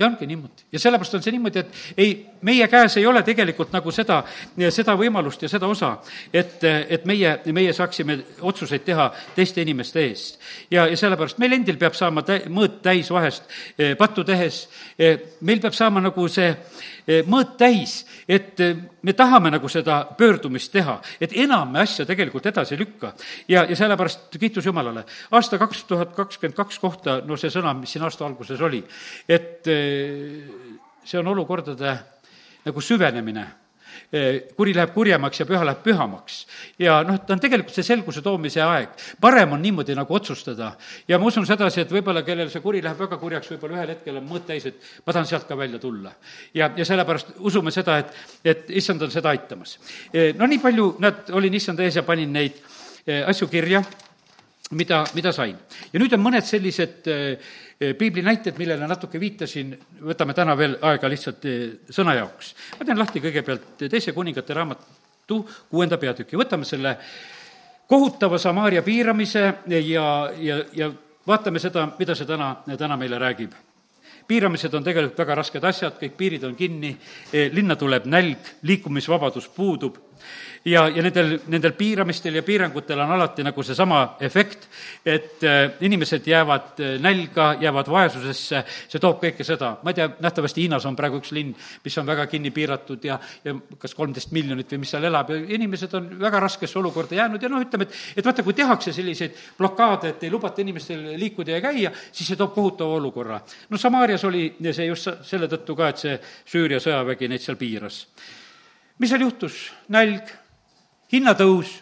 ja 0.03 0.09
ongi 0.11 0.27
niimoodi. 0.27 0.67
ja 0.73 0.79
sellepärast 0.79 1.15
on 1.15 1.23
see 1.23 1.33
niimoodi, 1.35 1.63
et 1.63 1.99
ei, 1.99 2.13
meie 2.43 2.69
käes 2.69 2.97
ei 2.99 3.07
ole 3.07 3.23
tegelikult 3.27 3.73
nagu 3.75 3.93
seda, 3.95 4.23
seda 4.75 4.97
võimalust 4.99 5.43
ja 5.47 5.51
seda 5.53 5.69
osa, 5.71 5.93
et, 6.33 6.65
et 6.65 7.05
meie, 7.09 7.35
meie 7.55 7.73
saaksime 7.77 8.19
otsuseid 8.41 8.85
teha 8.87 9.09
teiste 9.37 9.63
inimeste 9.63 10.05
eest. 10.07 10.41
ja, 10.71 10.87
ja 10.91 10.97
sellepärast 10.99 11.39
meil 11.43 11.59
endil 11.59 11.79
peab 11.81 11.97
saama 11.99 12.25
tä-, 12.27 12.43
mõõt 12.51 12.81
täis 12.85 13.11
vahest 13.15 13.47
eh, 13.79 13.95
pattu 13.99 14.25
tehes, 14.27 14.67
eh, 14.99 15.19
meil 15.41 15.63
peab 15.63 15.77
saama 15.79 16.03
nagu 16.03 16.29
see 16.29 16.51
eh, 16.51 17.23
mõõt 17.27 17.57
täis, 17.61 18.03
et 18.29 18.61
me 19.03 19.13
tahame 19.13 19.51
nagu 19.51 19.69
seda 19.69 20.03
pöördumist 20.19 20.73
teha, 20.73 20.99
et 21.21 21.33
enam 21.45 21.73
me 21.73 21.83
asja 21.83 22.07
tegelikult 22.07 22.47
edasi 22.47 22.75
ei 22.75 22.83
lükka. 22.83 23.13
ja, 23.49 23.65
ja 23.65 23.77
sellepärast 23.77 24.39
kiitus 24.39 24.67
Jumalale. 24.67 25.05
aasta 25.31 25.59
kaks 25.59 25.85
tuhat 25.85 26.15
kakskümmend 26.17 26.57
kaks 26.57 26.79
kohta, 26.79 27.21
no 27.25 27.37
see 27.37 27.51
sõna, 27.51 27.75
mis 27.79 27.93
siin 27.93 28.05
aasta 28.05 28.27
alguses 28.27 28.61
oli, 28.61 28.83
et 29.29 29.67
see 31.05 31.19
on 31.19 31.27
olukordade 31.27 31.99
nagu 32.65 32.81
süvenemine 32.81 33.47
kuri 34.57 34.75
läheb 34.77 34.93
kurjemaks 34.95 35.41
ja 35.41 35.47
püha 35.49 35.65
läheb 35.67 35.83
pühamaks. 35.85 36.47
ja 36.79 37.01
noh, 37.07 37.19
ta 37.27 37.35
on 37.37 37.41
tegelikult 37.41 37.75
see 37.75 37.87
selguse 37.87 38.23
toomise 38.23 38.63
aeg. 38.63 38.93
parem 39.21 39.53
on 39.53 39.63
niimoodi 39.63 39.97
nagu 39.99 40.15
otsustada. 40.15 40.73
ja 41.09 41.19
ma 41.19 41.27
usun 41.27 41.47
sedasi, 41.47 41.83
et 41.87 41.93
võib-olla 41.93 42.23
kellel 42.27 42.51
see 42.51 42.61
kuri 42.61 42.83
läheb 42.83 42.99
väga 42.99 43.19
kurjaks, 43.19 43.51
võib-olla 43.55 43.81
ühel 43.81 43.95
hetkel 43.97 44.21
on 44.21 44.29
mõõt 44.29 44.47
täis, 44.47 44.67
et 44.67 44.79
ma 45.07 45.13
tahan 45.13 45.27
sealt 45.27 45.49
ka 45.49 45.57
välja 45.59 45.79
tulla. 45.79 46.13
ja, 46.55 46.71
ja 46.77 46.85
sellepärast 46.85 47.35
usume 47.39 47.71
seda, 47.71 47.99
et, 47.99 48.15
et 48.45 48.71
issand 48.71 49.03
on 49.03 49.11
seda 49.11 49.33
aitamas. 49.33 49.79
no 50.37 50.47
nii 50.47 50.63
palju, 50.63 50.95
näed, 51.03 51.29
olin 51.33 51.55
issanda 51.55 51.85
ees 51.85 51.97
ja 51.97 52.07
panin 52.07 52.33
neid 52.33 52.59
asju 53.27 53.49
kirja 53.51 53.83
mida, 54.73 55.05
mida 55.15 55.33
sain. 55.33 55.57
ja 55.93 56.01
nüüd 56.01 56.15
on 56.17 56.23
mõned 56.23 56.47
sellised 56.47 57.09
äh, 57.11 57.53
piibli 57.99 58.23
näited, 58.23 58.59
millele 58.59 58.87
natuke 58.89 59.21
viitasin, 59.21 59.75
võtame 60.03 60.35
täna 60.37 60.57
veel 60.59 60.77
aega 60.89 61.11
lihtsalt 61.11 61.47
äh, 61.49 61.63
sõna 61.91 62.17
jaoks. 62.19 62.55
ma 62.79 62.87
teen 62.87 62.99
lahti 62.99 63.23
kõigepealt 63.25 63.87
teise 63.89 64.13
kuningate 64.13 64.55
raamatu 64.55 65.41
kuuenda 65.71 65.99
peatüki, 65.99 66.37
võtame 66.37 66.69
selle 66.69 66.97
kohutava 67.89 68.39
Samaaria 68.39 68.83
piiramise 68.83 69.45
ja, 69.67 70.07
ja, 70.39 70.63
ja 70.73 70.93
vaatame 71.27 71.59
seda, 71.63 71.89
mida 71.99 72.15
see 72.15 72.27
täna, 72.27 72.55
täna 72.79 72.97
meile 72.97 73.19
räägib 73.19 73.55
piiramised 74.29 74.75
on 74.75 74.85
tegelikult 74.85 75.19
väga 75.19 75.35
rasked 75.43 75.65
asjad, 75.65 75.99
kõik 76.01 76.17
piirid 76.17 76.45
on 76.49 76.57
kinni, 76.57 76.95
linna 77.53 77.77
tuleb 77.77 78.07
nälg, 78.11 78.51
liikumisvabadus 78.63 79.49
puudub 79.53 79.99
ja, 80.65 80.85
ja 80.89 81.03
nendel, 81.03 81.35
nendel 81.51 81.75
piiramistel 81.79 82.37
ja 82.39 82.43
piirangutel 82.47 83.01
on 83.03 83.13
alati 83.17 83.45
nagu 83.45 83.63
seesama 83.67 84.03
efekt, 84.23 84.69
et 85.07 85.43
äh, 85.47 85.63
inimesed 85.85 86.27
jäävad 86.27 86.81
äh, 86.81 86.95
nälga, 87.03 87.53
jäävad 87.61 87.91
vaesusesse, 87.91 88.63
see 88.89 89.03
toob 89.03 89.21
kõike 89.23 89.47
seda. 89.47 89.75
ma 89.83 89.91
ei 89.93 89.99
tea, 89.99 90.09
nähtavasti 90.23 90.63
Hiinas 90.63 90.87
on 90.87 90.97
praegu 90.99 91.19
üks 91.23 91.33
linn, 91.35 91.55
mis 91.85 91.99
on 91.99 92.07
väga 92.07 92.27
kinni 92.31 92.53
piiratud 92.55 93.05
ja, 93.05 93.19
ja 93.45 93.57
kas 93.79 93.97
kolmteist 93.99 94.33
miljonit 94.33 94.71
või 94.73 94.85
mis 94.85 94.95
seal 94.95 95.09
elab 95.09 95.33
ja 95.33 95.41
inimesed 95.57 95.95
on 95.99 96.09
väga 96.21 96.43
raskesse 96.47 96.79
olukorda 96.79 97.19
jäänud 97.19 97.43
ja 97.43 97.51
noh, 97.51 97.65
ütleme, 97.65 97.89
et, 97.89 97.99
et 98.17 98.27
vaata, 98.27 98.47
kui 98.47 98.55
tehakse 98.57 98.95
selliseid 98.95 99.37
blokaade, 99.59 100.15
et 100.15 100.27
ei 100.27 100.31
lubata 100.31 100.63
inimestel 100.63 101.13
liikuda 101.19 101.57
ja 101.57 101.63
käia, 101.65 101.93
siis 102.13 102.31
see 102.31 102.39
toob 102.39 102.55
kohutava 102.55 103.01
olukorra. 103.01 103.41
no 103.71 103.79
Samaarias 104.13 104.25
oli 104.29 104.73
see 104.75 104.87
just 104.87 105.09
selle 105.25 105.49
tõttu 105.49 105.77
ka, 105.77 105.89
et 105.93 106.01
see 106.01 106.17
Süüria 106.49 106.81
sõjavägi 106.83 107.29
neid 107.31 107.41
seal 107.41 107.57
piiras. 107.57 108.07
mis 108.99 109.11
seal 109.11 109.25
juhtus? 109.25 109.71
nälg 109.89 110.29
hinnatõus, 111.13 111.81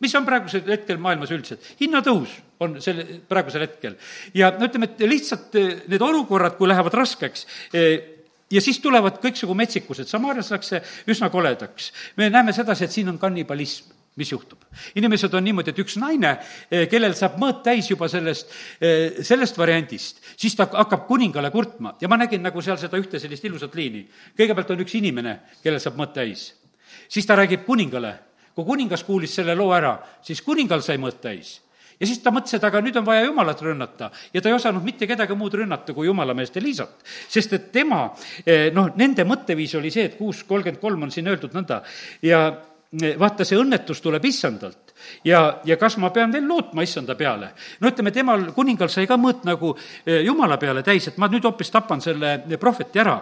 mis 0.00 0.14
on 0.14 0.26
praegusel 0.26 0.62
hetkel 0.68 0.98
maailmas 0.98 1.32
üldiselt, 1.34 1.64
hinnatõus 1.80 2.30
on 2.60 2.78
selle, 2.82 3.04
praegusel 3.28 3.66
hetkel. 3.66 3.96
ja 4.34 4.52
no 4.54 4.66
ütleme, 4.66 4.86
et 4.92 5.02
lihtsalt 5.08 5.54
eh, 5.58 5.82
need 5.88 6.02
olukorrad, 6.02 6.56
kui 6.58 6.68
lähevad 6.68 6.94
raskeks, 6.94 7.46
eh, 7.74 7.98
ja 8.50 8.62
siis 8.62 8.78
tulevad 8.78 9.18
kõiksugu 9.22 9.54
metsikused, 9.58 10.06
Samaarias 10.06 10.52
läks 10.54 10.74
see 10.74 10.82
üsna 11.10 11.30
koledaks. 11.30 11.92
me 12.16 12.30
näeme 12.30 12.52
sedasi, 12.52 12.84
et 12.84 12.94
siin 12.94 13.10
on 13.10 13.18
kannibalism 13.18 13.97
mis 14.18 14.32
juhtub? 14.32 14.66
inimesed 14.98 15.34
on 15.34 15.44
niimoodi, 15.46 15.72
et 15.74 15.82
üks 15.84 15.98
naine, 16.02 16.36
eh, 16.70 16.86
kellel 16.90 17.16
saab 17.18 17.38
mõõt 17.40 17.62
täis 17.66 17.90
juba 17.90 18.08
sellest, 18.08 18.52
sellest 19.24 19.58
variandist, 19.58 20.22
siis 20.36 20.54
ta 20.56 20.68
hakkab 20.70 21.06
kuningale 21.08 21.50
kurtma 21.54 21.94
ja 22.00 22.08
ma 22.08 22.18
nägin 22.20 22.42
nagu 22.42 22.62
seal 22.62 22.78
seda 22.80 22.98
ühte 23.00 23.20
sellist 23.20 23.44
ilusat 23.44 23.74
liini. 23.74 24.06
kõigepealt 24.38 24.70
on 24.74 24.84
üks 24.84 24.94
inimene, 24.98 25.40
kellel 25.62 25.80
saab 25.80 25.96
mõõt 25.98 26.14
täis. 26.14 26.54
siis 27.08 27.26
ta 27.26 27.36
räägib 27.36 27.64
kuningale 27.66 28.18
kui 28.58 28.66
kuningas 28.66 29.04
kuulis 29.06 29.36
selle 29.38 29.54
loo 29.54 29.70
ära, 29.70 29.94
siis 30.22 30.40
kuningal 30.42 30.82
sai 30.82 30.98
mõõt 30.98 31.20
täis 31.22 31.60
ja 31.98 32.06
siis 32.06 32.18
ta 32.22 32.32
mõtles, 32.34 32.54
et 32.56 32.64
aga 32.66 32.80
nüüd 32.82 32.96
on 32.98 33.06
vaja 33.06 33.26
Jumalat 33.26 33.60
rünnata 33.62 34.08
ja 34.34 34.42
ta 34.42 34.50
ei 34.50 34.56
osanud 34.56 34.82
mitte 34.86 35.06
kedagi 35.06 35.36
muud 35.38 35.54
rünnata 35.60 35.94
kui 35.94 36.08
Jumala 36.08 36.34
meest 36.34 36.56
Elisat. 36.58 37.04
sest 37.28 37.54
et 37.54 37.68
tema, 37.74 38.14
eh, 38.46 38.70
noh, 38.74 38.90
nende 38.96 39.26
mõtteviis 39.26 39.76
oli 39.78 39.90
see, 39.94 40.08
et 40.10 40.18
kuus 40.18 40.42
kolmkümmend 40.42 40.80
kolm 40.82 41.06
on 41.06 41.14
siin 41.14 41.30
öeldud 41.30 41.54
nõnda 41.54 41.82
ja 42.22 42.40
eh, 42.48 42.56
vaata, 43.20 43.44
see 43.44 43.58
õnnetus 43.60 44.00
tuleb 44.00 44.24
issandalt 44.24 44.94
ja, 45.24 45.60
ja 45.68 45.76
kas 45.76 45.98
ma 46.00 46.08
pean 46.14 46.32
veel 46.32 46.46
lootma 46.48 46.82
issanda 46.86 47.14
peale? 47.18 47.50
no 47.80 47.90
ütleme, 47.90 48.12
temal, 48.14 48.46
kuningal 48.56 48.88
sai 48.92 49.06
ka 49.06 49.18
mõõt 49.20 49.44
nagu 49.44 49.74
eh, 50.06 50.22
jumala 50.24 50.56
peale 50.58 50.82
täis, 50.86 51.10
et 51.10 51.18
ma 51.20 51.28
nüüd 51.28 51.44
hoopis 51.44 51.70
tapan 51.74 52.00
selle 52.00 52.38
prohveti 52.60 53.02
ära, 53.02 53.18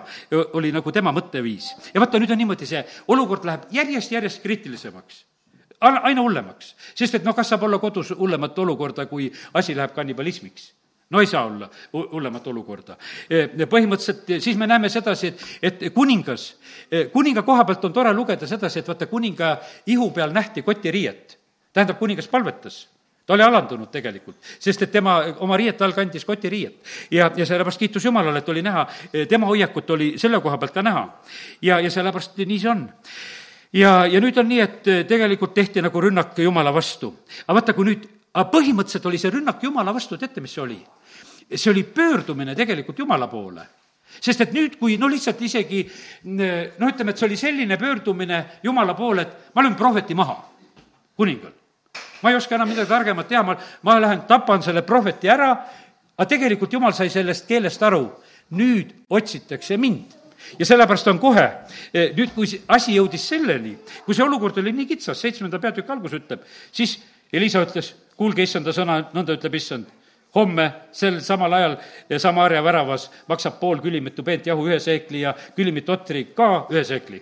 oli 0.55 0.71
nagu 0.75 0.93
tema 0.95 1.11
mõtteviis. 1.17 1.73
ja 1.95 2.03
vaata, 2.03 2.23
nüüd 2.23 2.31
on 2.31 2.43
niimoodi, 2.45 2.69
see 2.69 2.85
olukord 3.11 3.49
läheb 3.49 3.67
järjest-järjest 3.75 4.43
kriitilisemaks 4.45 5.25
aina 5.81 6.23
hullemaks, 6.23 6.75
sest 6.97 7.19
et 7.19 7.27
noh, 7.27 7.35
kas 7.37 7.51
saab 7.53 7.67
olla 7.67 7.79
kodus 7.79 8.15
hullemat 8.17 8.59
olukorda, 8.59 9.07
kui 9.11 9.29
asi 9.55 9.75
läheb 9.77 9.93
kannibalismiks? 9.95 10.71
No 11.11 11.21
ei 11.21 11.27
saa 11.27 11.45
olla 11.47 11.69
hullemat 11.93 12.47
olukorda. 12.47 12.97
põhimõtteliselt 13.71 14.43
siis 14.43 14.57
me 14.57 14.67
näeme 14.67 14.89
sedasi, 14.89 15.27
et, 15.63 15.83
et 15.83 15.95
kuningas, 15.95 16.57
kuninga 17.13 17.43
koha 17.43 17.65
pealt 17.65 17.85
on 17.85 17.93
tore 17.93 18.13
lugeda 18.13 18.47
sedasi, 18.47 18.81
et 18.83 18.89
vaata, 18.89 19.07
kuninga 19.07 19.57
ihu 19.87 20.11
peal 20.11 20.35
nähti 20.35 20.63
kotiriiet. 20.63 21.39
tähendab, 21.73 21.99
kuningas 21.99 22.29
palvetas 22.29 22.87
ta 23.27 23.35
oli 23.35 23.43
alandunud 23.43 23.91
tegelikult, 23.91 24.37
sest 24.59 24.83
et 24.83 24.93
tema 24.93 25.17
oma 25.43 25.57
riiete 25.59 25.85
all 25.85 25.93
kandis 25.93 26.25
kotiriiet. 26.25 26.77
ja, 27.11 27.31
ja 27.37 27.47
sellepärast 27.47 27.79
kiitus 27.79 28.05
Jumalale, 28.05 28.39
et 28.39 28.49
oli 28.49 28.63
näha, 28.63 28.87
tema 29.29 29.47
hoiakut 29.47 29.91
oli 29.91 30.13
selle 30.19 30.41
koha 30.41 30.59
pealt 30.59 30.75
ka 30.75 30.83
näha. 30.83 31.09
ja, 31.63 31.81
ja 31.81 31.91
sellepärast 31.91 32.39
nii 32.39 32.59
see 32.59 32.71
on 32.71 32.87
ja, 33.73 34.07
ja 34.07 34.21
nüüd 34.23 34.39
on 34.39 34.49
nii, 34.49 34.61
et 34.61 34.91
tegelikult 35.09 35.55
tehti 35.55 35.83
nagu 35.83 36.01
rünnak 36.01 36.39
Jumala 36.39 36.75
vastu. 36.75 37.15
aga 37.47 37.59
vaata, 37.61 37.75
kui 37.75 37.91
nüüd, 37.91 38.07
aga 38.37 38.51
põhimõtteliselt 38.53 39.09
oli 39.09 39.19
see 39.21 39.33
rünnak 39.33 39.63
Jumala 39.65 39.95
vastu, 39.97 40.19
teate, 40.21 40.45
mis 40.45 40.53
see 40.53 40.63
oli? 40.63 40.79
see 41.55 41.71
oli 41.71 41.85
pöördumine 41.85 42.55
tegelikult 42.59 42.99
Jumala 42.99 43.29
poole 43.31 43.65
sest 44.21 44.45
et 44.45 44.55
nüüd, 44.55 44.77
kui 44.81 44.97
no 45.01 45.09
lihtsalt 45.11 45.41
isegi 45.45 45.83
noh, 46.31 46.89
ütleme, 46.89 47.13
et 47.13 47.21
see 47.21 47.29
oli 47.29 47.39
selline 47.41 47.79
pöördumine 47.81 48.43
Jumala 48.65 48.95
poole, 48.97 49.27
et 49.27 49.55
ma 49.55 49.65
löön 49.65 49.77
prohveti 49.79 50.15
maha, 50.15 50.37
kuningal. 51.17 51.53
ma 52.23 52.31
ei 52.31 52.37
oska 52.37 52.55
enam 52.57 52.69
midagi 52.69 52.89
targemat 52.89 53.29
teha, 53.29 53.43
ma, 53.43 53.57
ma 53.83 53.99
lähen 54.01 54.23
tapan 54.29 54.63
selle 54.63 54.83
prohveti 54.83 55.29
ära, 55.31 55.51
aga 56.17 56.29
tegelikult 56.29 56.73
Jumal 56.73 56.95
sai 56.97 57.11
sellest 57.13 57.47
keelest 57.49 57.83
aru, 57.83 58.07
nüüd 58.57 58.95
otsitakse 59.11 59.77
mind 59.77 60.15
ja 60.59 60.67
sellepärast 60.67 61.09
on 61.11 61.19
kohe, 61.21 61.45
eh, 61.93 62.13
nüüd 62.17 62.33
kui 62.35 62.49
asi 62.73 62.97
jõudis 62.97 63.29
selleni, 63.29 63.77
kui 64.07 64.15
see 64.15 64.25
olukord 64.25 64.59
oli 64.63 64.73
nii 64.73 64.89
kitsas, 64.95 65.21
seitsmenda 65.21 65.59
peatüki 65.61 65.93
algus 65.93 66.15
ütleb, 66.17 66.45
siis 66.73 66.99
Elisa 67.33 67.61
ütles, 67.67 67.91
kuulge 68.17 68.43
issanda 68.43 68.73
sõna, 68.73 69.01
nõnda 69.15 69.37
ütleb 69.37 69.55
issand, 69.55 69.87
homme 70.37 70.73
sel 70.93 71.21
samal 71.25 71.53
ajal 71.53 71.79
Samaaria 72.21 72.65
väravas 72.65 73.09
maksab 73.29 73.61
pool 73.61 73.81
külimitu 73.85 74.25
peent 74.25 74.47
jahu 74.47 74.69
ühe 74.69 74.79
seekli 74.81 75.25
ja 75.25 75.35
külimitu 75.57 75.93
otri 75.97 76.29
ka 76.37 76.67
ühe 76.71 76.85
seekli. 76.85 77.21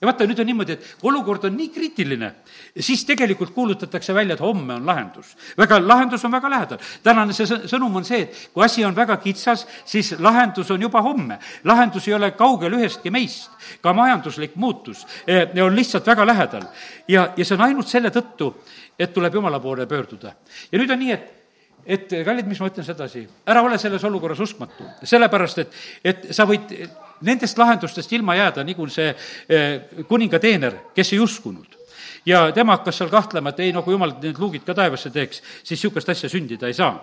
ja 0.00 0.08
vaata, 0.10 0.26
nüüd 0.28 0.40
on 0.42 0.46
niimoodi, 0.50 0.74
et 0.74 0.88
kui 1.00 1.08
olukord 1.08 1.46
on 1.48 1.54
nii 1.56 1.70
kriitiline, 1.72 2.28
siis 2.76 3.04
tegelikult 3.08 3.54
kuulutatakse 3.54 4.14
välja, 4.14 4.34
et 4.34 4.40
homme 4.40 4.74
on 4.74 4.86
lahendus. 4.86 5.36
väga, 5.58 5.78
lahendus 5.80 6.24
on 6.24 6.32
väga 6.32 6.50
lähedal. 6.50 6.78
tänane 7.02 7.32
see 7.32 7.46
sõnum 7.46 7.96
on 7.96 8.04
see, 8.04 8.20
et 8.26 8.50
kui 8.52 8.64
asi 8.64 8.84
on 8.84 8.96
väga 8.96 9.16
kitsas, 9.16 9.66
siis 9.84 10.14
lahendus 10.18 10.70
on 10.70 10.82
juba 10.82 11.02
homme. 11.02 11.38
lahendus 11.64 12.08
ei 12.08 12.14
ole 12.14 12.30
kaugel 12.30 12.76
ühestki 12.80 13.10
meist. 13.10 13.50
ka 13.80 13.92
majanduslik 13.92 14.56
muutus 14.56 15.06
eh, 15.26 15.48
on 15.64 15.76
lihtsalt 15.76 16.06
väga 16.06 16.26
lähedal. 16.26 16.68
ja, 17.08 17.32
ja 17.36 17.44
see 17.44 17.56
on 17.56 17.64
ainult 17.70 17.88
selle 17.88 18.10
tõttu, 18.10 18.54
et 18.98 19.12
tuleb 19.12 19.34
Jumala 19.34 19.60
poole 19.60 19.86
pöörduda. 19.86 20.34
ja 20.72 20.78
nüüd 20.78 20.90
on 20.90 20.98
nii, 20.98 21.12
et 21.12 21.32
et 21.86 22.12
kallid, 22.24 22.46
mis 22.48 22.60
ma 22.60 22.68
ütlen 22.70 22.86
sedasi, 22.86 23.26
ära 23.46 23.62
ole 23.62 23.78
selles 23.78 24.04
olukorras 24.08 24.40
uskmatu, 24.40 24.86
sellepärast 25.04 25.58
et, 25.60 25.74
et 26.04 26.26
sa 26.32 26.46
võid 26.48 26.70
nendest 27.24 27.58
lahendustest 27.58 28.12
ilma 28.16 28.36
jääda, 28.38 28.64
nagu 28.64 28.86
see 28.88 29.10
eh, 29.12 30.04
kuninga 30.08 30.40
teener, 30.40 30.78
kes 30.96 31.12
ei 31.12 31.20
uskunud. 31.20 31.80
ja 32.26 32.52
tema 32.52 32.78
hakkas 32.78 32.98
seal 32.98 33.10
kahtlema, 33.12 33.50
et 33.50 33.60
ei, 33.60 33.72
no 33.72 33.82
kui 33.84 33.92
jumal 33.92 34.14
need 34.22 34.38
luugid 34.40 34.64
ka 34.64 34.74
taevasse 34.74 35.10
teeks, 35.12 35.42
siis 35.62 35.76
niisugust 35.76 36.08
asja 36.08 36.28
sündida 36.32 36.66
ei 36.66 36.74
saa 36.74 36.94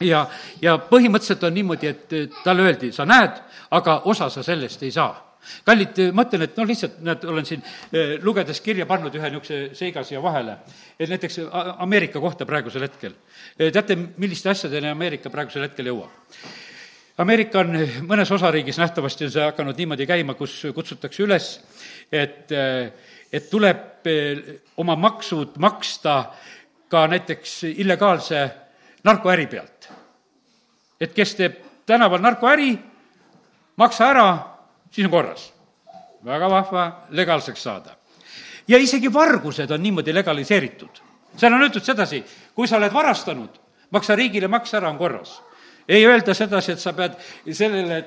ja, 0.00 0.26
ja 0.62 0.76
põhimõtteliselt 0.90 1.46
on 1.46 1.54
niimoodi, 1.54 1.86
et 1.86 2.14
talle 2.44 2.66
öeldi, 2.68 2.92
sa 2.92 3.06
näed, 3.08 3.40
aga 3.70 4.02
osa 4.04 4.28
sa 4.30 4.42
sellest 4.42 4.82
ei 4.82 4.92
saa 4.92 5.14
kallid, 5.64 6.00
ma 6.16 6.24
ütlen, 6.26 6.46
et 6.46 6.58
noh, 6.58 6.66
lihtsalt 6.68 6.98
näed, 7.04 7.24
olen 7.28 7.48
siin 7.48 7.62
eh, 7.92 8.16
lugedes 8.22 8.60
kirja 8.64 8.86
pannud 8.90 9.14
ühe 9.14 9.30
niisuguse 9.30 9.60
seiga 9.78 10.04
siia 10.06 10.22
vahele, 10.22 10.58
et 10.98 11.10
näiteks 11.10 11.40
Ameerika 11.84 12.22
kohta 12.22 12.46
praegusel 12.48 12.86
hetkel. 12.86 13.16
Eh, 13.58 13.72
teate, 13.72 13.96
milliste 13.96 14.52
asjadeni 14.52 14.92
Ameerika 14.92 15.32
praegusel 15.32 15.68
hetkel 15.68 15.92
jõuab? 15.92 16.34
Ameerika 17.22 17.60
on 17.62 17.76
mõnes 18.08 18.30
osariigis 18.34 18.80
nähtavasti 18.80 19.28
on 19.28 19.30
see 19.30 19.44
hakanud 19.46 19.78
niimoodi 19.78 20.06
käima, 20.06 20.34
kus 20.34 20.56
kutsutakse 20.74 21.22
üles, 21.22 21.52
et, 22.10 22.50
et 22.50 23.46
tuleb 23.52 24.08
oma 24.82 24.96
maksud 24.98 25.54
maksta 25.62 26.16
ka 26.90 27.04
näiteks 27.06 27.60
illegaalse 27.70 28.42
narkoäri 29.04 29.46
pealt. 29.46 29.88
et 31.00 31.12
kes 31.12 31.34
teeb 31.34 31.56
tänaval 31.86 32.22
narkoäri, 32.22 32.78
maksa 33.76 34.06
ära, 34.08 34.28
siis 34.94 35.04
on 35.04 35.10
korras. 35.10 35.50
väga 36.24 36.50
vahva 36.50 36.84
legaalseks 37.10 37.62
saada. 37.62 37.96
ja 38.68 38.78
isegi 38.78 39.12
vargused 39.12 39.70
on 39.70 39.82
niimoodi 39.82 40.14
legaliseeritud. 40.14 41.02
seal 41.36 41.52
on 41.52 41.62
öeldud 41.62 41.82
sedasi, 41.84 42.24
kui 42.54 42.68
sa 42.68 42.76
oled 42.76 42.92
varastanud, 42.92 43.50
maksa 43.90 44.14
riigile 44.14 44.48
maks 44.48 44.74
ära, 44.74 44.88
on 44.90 44.98
korras 44.98 45.42
ei 45.88 46.06
öelda 46.06 46.34
sedasi, 46.34 46.72
et 46.72 46.80
sa 46.80 46.92
pead 46.96 47.16
sellele 47.52 48.00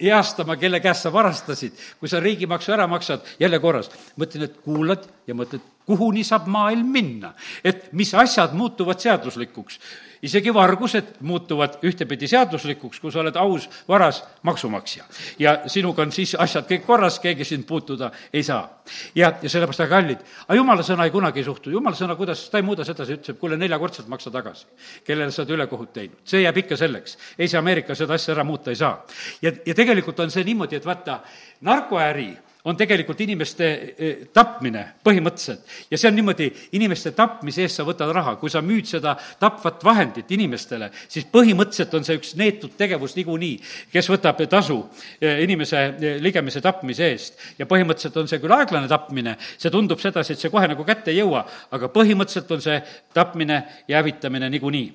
heastama, 0.00 0.56
kelle 0.60 0.80
käest 0.84 1.06
sa 1.06 1.12
varastasid. 1.12 1.72
kui 2.00 2.08
sa 2.08 2.20
riigimaksu 2.20 2.72
ära 2.72 2.86
maksad, 2.86 3.20
jälle 3.40 3.58
korras. 3.58 3.90
mõtlen, 4.18 4.44
et 4.44 4.58
kuulad 4.64 5.06
ja 5.26 5.34
mõtled, 5.34 5.60
kuhuni 5.86 6.24
saab 6.24 6.46
maailm 6.46 6.86
minna, 6.92 7.34
et 7.64 7.92
mis 7.92 8.14
asjad 8.14 8.54
muutuvad 8.54 9.00
seaduslikuks 9.02 9.78
isegi 10.22 10.54
vargused 10.54 11.16
muutuvad 11.26 11.80
ühtepidi 11.82 12.28
seaduslikuks, 12.30 13.00
kui 13.02 13.12
sa 13.12 13.20
oled 13.20 13.36
aus, 13.36 13.66
varas 13.88 14.22
maksumaksja. 14.46 15.04
ja 15.38 15.56
sinuga 15.66 16.02
on 16.02 16.12
siis 16.12 16.34
asjad 16.38 16.68
kõik 16.68 16.86
korras, 16.86 17.18
keegi 17.20 17.44
sind 17.44 17.66
puutuda 17.66 18.12
ei 18.32 18.42
saa. 18.42 18.82
ja, 19.14 19.32
ja 19.42 19.48
sellepärast 19.48 19.82
väga 19.82 19.96
kallid. 19.96 20.22
aga 20.46 20.56
jumala 20.56 20.82
sõna 20.86 21.04
ei 21.04 21.10
kunagi 21.10 21.42
ei 21.42 21.44
suhtu, 21.44 21.70
jumala 21.70 21.98
sõna, 21.98 22.16
kuidas, 22.16 22.44
ta 22.50 22.62
ei 22.62 22.66
muuda 22.66 22.84
sedasi, 22.84 23.18
ütleb, 23.18 23.38
kuule, 23.38 23.56
neljakordselt 23.56 24.08
maksa 24.08 24.30
tagasi. 24.30 24.66
kellele 25.04 25.30
sa 25.30 25.42
oled 25.42 25.56
ülekohut 25.58 25.92
teinud, 25.92 26.22
see 26.24 26.44
jääb 26.44 26.62
ikka 26.62 26.76
selleks. 26.76 27.18
ei 27.38 27.48
see 27.48 27.58
Ameerika 27.58 27.94
seda 27.98 28.14
asja 28.14 28.34
ära 28.36 28.44
muuta 28.44 28.70
ei 28.70 28.78
saa. 28.78 29.02
ja, 29.42 29.52
ja 29.66 29.74
tegelikult 29.74 30.20
on 30.20 30.30
see 30.30 30.44
niimoodi, 30.44 30.78
et 30.78 30.86
vaata, 30.86 31.20
narkoäri 31.60 32.30
on 32.64 32.76
tegelikult 32.78 33.20
inimeste 33.24 33.68
e, 33.98 34.10
tapmine 34.34 34.84
põhimõtteliselt. 35.02 35.64
ja 35.90 35.98
see 35.98 36.10
on 36.10 36.14
niimoodi, 36.14 36.46
inimeste 36.78 37.10
tapmise 37.16 37.64
eest 37.64 37.80
sa 37.80 37.86
võtad 37.86 38.12
raha, 38.14 38.36
kui 38.38 38.50
sa 38.52 38.62
müüd 38.62 38.86
seda 38.86 39.16
tapvat 39.40 39.82
vahendit 39.84 40.30
inimestele, 40.36 40.92
siis 41.10 41.26
põhimõtteliselt 41.32 41.96
on 41.98 42.06
see 42.06 42.20
üks 42.20 42.36
neetud 42.38 42.76
tegevus 42.78 43.16
niikuinii, 43.18 43.58
kes 43.92 44.10
võtab 44.12 44.44
tasu 44.50 44.78
e, 45.18 45.34
inimese 45.42 45.82
e, 45.90 46.14
ligemise 46.22 46.62
tapmise 46.62 47.10
eest. 47.10 47.38
ja 47.58 47.66
põhimõtteliselt 47.66 48.22
on 48.22 48.30
see 48.30 48.42
küll 48.42 48.54
aeglane 48.54 48.90
tapmine, 48.90 49.36
see 49.58 49.70
tundub 49.74 50.00
sedasi, 50.02 50.36
et 50.36 50.46
see 50.46 50.52
kohe 50.52 50.70
nagu 50.70 50.86
kätte 50.86 51.10
ei 51.10 51.18
jõua, 51.18 51.44
aga 51.74 51.90
põhimõtteliselt 51.90 52.54
on 52.54 52.62
see 52.62 52.78
tapmine 53.14 53.62
ja 53.88 53.98
hävitamine 53.98 54.50
niikuinii 54.54 54.90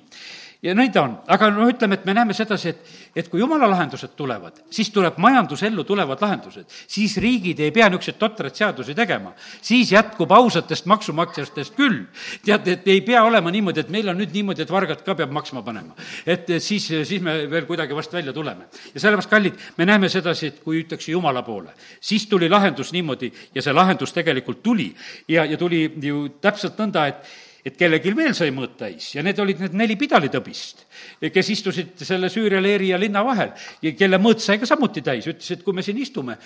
ja 0.62 0.74
nii 0.74 0.90
ta 0.90 1.04
on, 1.06 1.12
aga 1.30 1.48
no 1.54 1.68
ütleme, 1.70 1.94
et 2.00 2.06
me 2.08 2.14
näeme 2.16 2.34
sedasi, 2.34 2.72
et, 2.72 2.88
et 3.22 3.28
kui 3.30 3.38
jumala 3.38 3.68
lahendused 3.70 4.16
tulevad, 4.18 4.56
siis 4.74 4.90
tuleb 4.90 5.20
majandusellu 5.22 5.84
tulevad 5.86 6.18
lahendused. 6.22 6.66
siis 6.66 7.16
riigid 7.22 7.60
ei 7.62 7.70
pea 7.70 7.86
niisuguseid 7.88 8.18
totraid 8.18 8.58
seadusi 8.58 8.94
tegema. 8.94 9.32
siis 9.62 9.92
jätkub 9.92 10.32
ausatest 10.34 10.86
maksumaksjatest 10.86 11.76
küll. 11.78 12.02
tead, 12.44 12.66
et 12.68 12.88
ei 12.88 13.00
pea 13.00 13.22
olema 13.22 13.50
niimoodi, 13.54 13.86
et 13.86 13.94
meil 13.94 14.08
on 14.08 14.18
nüüd 14.18 14.34
niimoodi, 14.34 14.66
et 14.66 14.70
vargad 14.70 15.04
ka 15.06 15.14
peab 15.14 15.30
maksma 15.30 15.62
panema. 15.62 15.94
et 16.26 16.50
siis, 16.58 16.90
siis 16.90 17.22
me 17.22 17.46
veel 17.50 17.66
kuidagi 17.66 17.94
vast 17.94 18.12
välja 18.12 18.32
tuleme. 18.32 18.66
ja 18.94 19.00
sellepärast, 19.00 19.30
kallid, 19.30 19.66
me 19.76 19.86
näeme 19.86 20.08
sedasi, 20.08 20.46
et 20.46 20.62
kui 20.64 20.82
hüütakse 20.82 21.12
jumala 21.12 21.42
poole, 21.42 21.70
siis 22.00 22.26
tuli 22.26 22.48
lahendus 22.48 22.92
niimoodi 22.92 23.30
ja 23.54 23.62
see 23.62 23.72
lahendus 23.72 24.12
tegelikult 24.12 24.62
tuli. 24.62 24.94
ja, 25.28 25.44
ja 25.44 25.56
tuli 25.56 25.86
ju 26.02 26.28
täpselt 26.42 26.74
nõnda, 26.82 27.06
et 27.06 27.46
et 27.68 27.76
kellelgi 27.76 28.12
veel 28.16 28.34
sai 28.36 28.50
mõõt 28.54 28.76
täis 28.80 29.10
ja 29.16 29.22
need 29.24 29.38
olid 29.42 29.60
need 29.64 29.76
neli 29.76 29.96
pidalitõbist, 30.00 30.84
kes 31.34 31.52
istusid 31.52 32.04
selle 32.06 32.30
Süüria 32.32 32.60
leeri 32.64 32.92
ja 32.92 33.00
linna 33.00 33.24
vahel 33.26 33.52
ja 33.84 33.92
kelle 33.98 34.20
mõõt 34.22 34.42
sai 34.44 34.60
ka 34.60 34.68
samuti 34.68 35.02
täis, 35.04 35.26
ütles, 35.28 35.50
et 35.52 35.64
kui 35.66 35.76
me 35.76 35.84
siin 35.84 35.98
istume, 36.00 36.38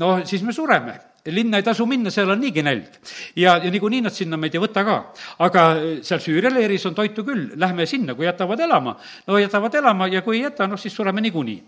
no 0.00 0.14
siis 0.28 0.44
me 0.46 0.54
sureme. 0.56 1.00
linna 1.26 1.60
ei 1.60 1.62
tasu 1.62 1.84
minna, 1.86 2.10
seal 2.10 2.30
on 2.34 2.40
niigi 2.40 2.62
nälg. 2.62 2.96
ja, 3.36 3.56
ja 3.62 3.70
niikuinii 3.70 4.00
nad 4.02 4.14
sinna 4.14 4.36
meid 4.36 4.54
ei 4.54 4.62
võta 4.62 4.84
ka. 4.84 4.96
aga 5.38 5.66
seal 6.02 6.20
Süüria 6.20 6.50
leeris 6.50 6.86
on 6.86 6.94
toitu 6.94 7.24
küll, 7.24 7.52
lähme 7.56 7.86
sinna, 7.86 8.14
kui 8.14 8.26
jätavad 8.26 8.60
elama, 8.60 8.96
no 9.26 9.38
jätavad 9.38 9.74
elama 9.74 10.08
ja 10.08 10.22
kui 10.22 10.38
ei 10.38 10.42
jäta, 10.48 10.66
noh 10.66 10.80
siis 10.80 10.96
sureme 10.96 11.20
niikuinii. 11.20 11.62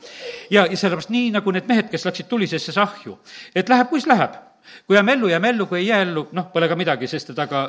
ja, 0.51 0.67
ja 0.67 0.77
sellepärast 0.77 1.11
nii, 1.11 1.31
nagu 1.37 1.51
need 1.51 1.69
mehed, 1.69 1.91
kes 1.91 2.09
läksid 2.09 2.31
tulisesse 2.31 2.73
sahju, 2.73 3.19
et 3.55 3.69
läheb, 3.69 3.91
kuis 3.93 4.07
läheb 4.07 4.54
kui 4.87 4.97
jääme 4.97 5.13
ellu, 5.13 5.29
jääme 5.29 5.49
ellu, 5.49 5.67
kui 5.67 5.79
ei 5.79 5.87
jää 5.87 6.03
ellu, 6.03 6.29
noh, 6.33 6.51
pole 6.53 6.69
ka 6.69 6.77
midagi, 6.77 7.07
sest 7.11 7.35
et 7.35 7.39
aga 7.39 7.65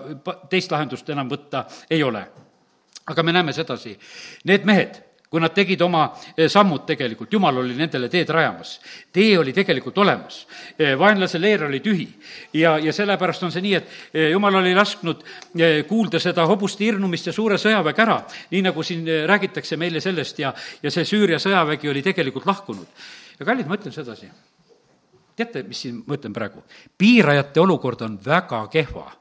teist 0.49 0.71
lahendust 0.71 1.09
enam 1.09 1.29
võtta 1.31 1.65
ei 1.89 2.03
ole. 2.03 2.27
aga 3.05 3.23
me 3.23 3.31
näeme 3.31 3.53
sedasi, 3.53 3.99
need 4.49 4.63
mehed, 4.65 4.95
kui 5.29 5.41
nad 5.43 5.51
tegid 5.51 5.81
oma 5.83 6.05
eh, 6.37 6.47
sammud 6.47 6.85
tegelikult, 6.87 7.33
jumal 7.33 7.57
oli 7.59 7.75
nendele 7.75 8.07
teed 8.09 8.29
rajamas. 8.31 8.77
tee 9.11 9.37
oli 9.37 9.53
tegelikult 9.53 9.97
olemas. 9.97 10.45
Eh, 10.79 10.93
vaenlase 10.99 11.41
leer 11.41 11.65
oli 11.67 11.81
tühi 11.83 12.07
ja, 12.53 12.77
ja 12.79 12.93
sellepärast 12.93 13.43
on 13.43 13.51
see 13.51 13.65
nii, 13.65 13.73
et 13.75 13.91
eh, 14.13 14.29
jumal 14.31 14.61
oli 14.61 14.71
lasknud 14.75 15.25
kuulda 15.89 16.23
seda 16.23 16.47
hobuste 16.47 16.85
hirmumist 16.85 17.27
ja 17.27 17.35
suure 17.35 17.59
sõjaväge 17.59 18.05
ära, 18.05 18.21
nii 18.51 18.63
nagu 18.69 18.83
siin 18.83 19.05
räägitakse 19.27 19.77
meile 19.77 19.99
sellest 19.99 20.39
ja, 20.39 20.53
ja 20.83 20.93
see 20.93 21.03
Süüria 21.03 21.41
sõjavägi 21.41 21.91
oli 21.91 22.05
tegelikult 22.05 22.47
lahkunud. 22.47 23.07
ja 23.39 23.45
kallid, 23.45 23.67
ma 23.67 23.75
ütlen 23.75 23.91
sedasi 23.91 24.31
teate, 25.35 25.63
mis 25.67 25.81
siin 25.85 26.01
ma 26.05 26.17
ütlen 26.17 26.33
praegu? 26.33 26.63
piirajate 26.97 27.61
olukord 27.61 28.01
on 28.01 28.19
väga 28.25 28.67
kehva. 28.71 29.11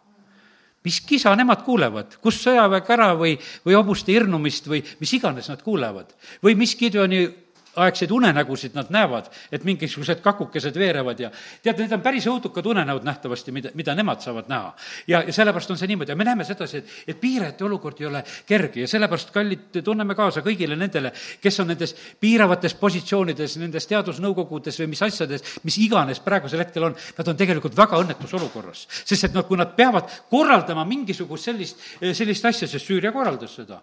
mis 0.85 1.01
kisa 1.01 1.33
nemad 1.37 1.63
kuulevad, 1.65 2.19
kus 2.21 2.43
sõjaväe 2.45 2.83
kära 2.85 3.15
või, 3.17 3.39
või 3.65 3.75
hobuste 3.75 4.13
hirnumist 4.13 4.67
või 4.69 4.83
mis 5.01 5.13
iganes 5.13 5.49
nad 5.49 5.63
kuulevad. 5.63 6.15
või 6.43 6.55
mis 6.55 6.77
Gideoni 6.77 7.44
aegseid 7.77 8.11
unenägusid 8.11 8.75
nad 8.75 8.91
näevad, 8.93 9.29
et 9.53 9.65
mingisugused 9.65 10.21
kakukesed 10.25 10.77
veerevad 10.79 11.21
ja 11.21 11.31
tead, 11.63 11.79
need 11.81 11.93
on 11.97 12.03
päris 12.05 12.27
õudukad 12.31 12.67
unenäod 12.71 13.07
nähtavasti, 13.07 13.53
mida, 13.53 13.73
mida 13.75 13.95
nemad 13.95 14.23
saavad 14.25 14.49
näha. 14.49 14.75
ja, 15.07 15.23
ja 15.27 15.33
sellepärast 15.33 15.71
on 15.71 15.79
see 15.79 15.91
niimoodi 15.91 16.13
ja 16.13 16.17
me 16.17 16.25
näeme 16.25 16.45
sedasi, 16.45 16.83
et, 16.83 16.93
et 17.15 17.21
piirajate 17.21 17.65
olukord 17.65 18.01
ei 18.01 18.07
ole 18.07 18.25
kerge 18.47 18.85
ja 18.85 18.89
sellepärast, 18.91 19.33
kallid, 19.35 19.81
tunneme 19.85 20.15
kaasa 20.15 20.43
kõigile 20.45 20.79
nendele, 20.79 21.13
kes 21.43 21.61
on 21.61 21.73
nendes 21.73 21.97
piiravates 22.21 22.77
positsioonides, 22.81 23.57
nendes 23.63 23.89
teadusnõukogudes 23.91 24.81
või 24.83 24.93
mis 24.95 25.03
asjades, 25.07 25.59
mis 25.65 25.79
iganes 25.83 26.23
praegusel 26.25 26.65
hetkel 26.65 26.91
on, 26.91 26.99
nad 27.19 27.33
on 27.33 27.41
tegelikult 27.41 27.77
väga 27.77 28.01
õnnetus 28.05 28.37
olukorras. 28.39 28.87
sest 29.05 29.31
et 29.31 29.35
noh, 29.35 29.47
kui 29.49 29.59
nad 29.59 29.75
peavad 29.77 30.11
korraldama 30.31 30.85
mingisugust 30.89 31.51
sellist, 31.51 31.83
sellist 32.13 32.45
asja, 32.45 32.69
sest 32.69 32.85
Süüria 32.85 33.13
korraldas 33.13 33.55
seda, 33.57 33.81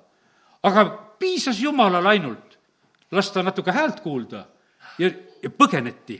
aga 0.64 0.86
piisas 1.20 1.60
Jumalal 1.60 2.06
ainult 2.06 2.51
lasta 3.12 3.44
natuke 3.44 3.72
häält 3.72 4.00
kuulda 4.00 4.46
ja, 4.98 5.10
ja 5.44 5.50
põgeneti. 5.50 6.18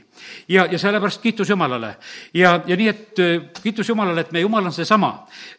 ja, 0.48 0.66
ja 0.70 0.78
sellepärast 0.78 1.22
kiitus 1.22 1.48
Jumalale. 1.50 1.96
ja, 2.34 2.60
ja 2.66 2.76
nii, 2.76 2.88
et 2.88 3.20
äh, 3.22 3.48
kiitus 3.62 3.88
Jumalale, 3.88 4.20
et 4.20 4.32
meie 4.32 4.42
Jumal 4.42 4.66
on 4.66 4.72
seesama. 4.72 5.12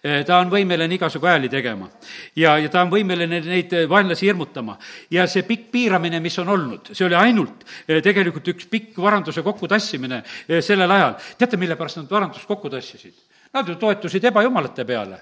Äh, 0.06 0.24
ta 0.26 0.40
on 0.42 0.52
võimeline 0.52 0.98
igasugu 0.98 1.28
hääli 1.28 1.50
tegema. 1.50 1.90
ja, 2.36 2.58
ja 2.58 2.70
ta 2.70 2.84
on 2.84 2.92
võimeline 2.92 3.42
neid 3.46 3.74
äh, 3.74 3.90
vaenlasi 3.90 4.28
hirmutama. 4.28 4.78
ja 5.12 5.28
see 5.28 5.46
pikk 5.48 5.70
piiramine, 5.72 6.20
mis 6.20 6.40
on 6.40 6.50
olnud, 6.50 6.94
see 6.94 7.06
oli 7.08 7.20
ainult 7.20 7.68
tegelikult 7.88 8.48
üks 8.56 8.70
pikk 8.72 8.98
varanduse 9.02 9.44
kokkutassimine 9.44 10.24
sellel 10.62 10.92
ajal. 10.92 11.20
teate, 11.38 11.58
mille 11.58 11.78
pärast 11.80 12.02
nad 12.02 12.10
varandust 12.12 12.48
kokku 12.50 12.70
tassisid? 12.70 13.16
Nad 13.54 13.68
ju 13.70 13.76
toetusid 13.78 14.24
ebajumalate 14.26 14.86
peale. 14.86 15.20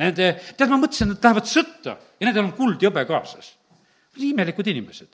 Nende, 0.00 0.34
tead, 0.56 0.68
ma 0.68 0.76
mõtlesin, 0.80 1.10
et 1.10 1.16
nad 1.16 1.24
lähevad 1.24 1.48
sõtta 1.48 1.96
ja 1.96 2.28
nendel 2.28 2.46
on 2.46 2.52
kuld 2.56 2.82
jõbe 2.84 3.02
kaasas 3.08 3.56
imelikud 4.18 4.66
inimesed. 4.66 5.08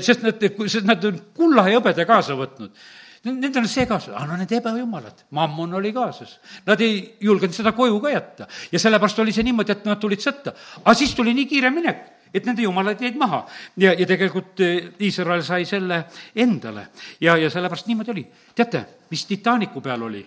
sest 0.00 0.22
nad, 0.22 0.42
sest 0.66 0.86
nad 0.86 1.04
on 1.04 1.20
kulla 1.36 1.68
ja 1.68 1.78
hõbeda 1.78 2.06
kaasa 2.08 2.36
võtnud. 2.38 2.74
Nendel 3.22 3.62
on 3.62 3.68
see 3.70 3.84
kaasas, 3.86 4.16
aga 4.16 4.24
no 4.32 4.36
need 4.40 4.50
ebajumalad, 4.56 5.20
mammon 5.38 5.76
oli 5.78 5.92
kaasas. 5.94 6.40
Nad 6.66 6.80
ei 6.82 6.96
julgenud 7.22 7.54
seda 7.54 7.70
koju 7.76 8.00
ka 8.02 8.10
jätta 8.10 8.48
ja 8.72 8.80
sellepärast 8.82 9.20
oli 9.22 9.34
see 9.34 9.46
niimoodi, 9.46 9.76
et 9.76 9.84
nad 9.86 10.00
tulid 10.02 10.22
sõtta. 10.22 10.54
aga 10.82 10.94
siis 10.98 11.14
tuli 11.14 11.34
nii 11.34 11.46
kiire 11.46 11.70
minek, 11.70 12.00
et 12.34 12.46
nende 12.46 12.64
jumalad 12.66 12.98
jäid 13.00 13.16
maha 13.20 13.44
ja, 13.76 13.92
ja 13.92 14.06
tegelikult 14.06 14.60
eh, 14.60 14.90
Iisrael 14.98 15.44
sai 15.46 15.64
selle 15.68 16.02
endale 16.34 16.88
ja, 17.20 17.36
ja 17.36 17.50
sellepärast 17.50 17.86
niimoodi 17.86 18.10
oli. 18.10 18.26
teate, 18.54 18.84
mis 19.10 19.24
Titanicu 19.26 19.80
peal 19.80 20.02
oli? 20.02 20.24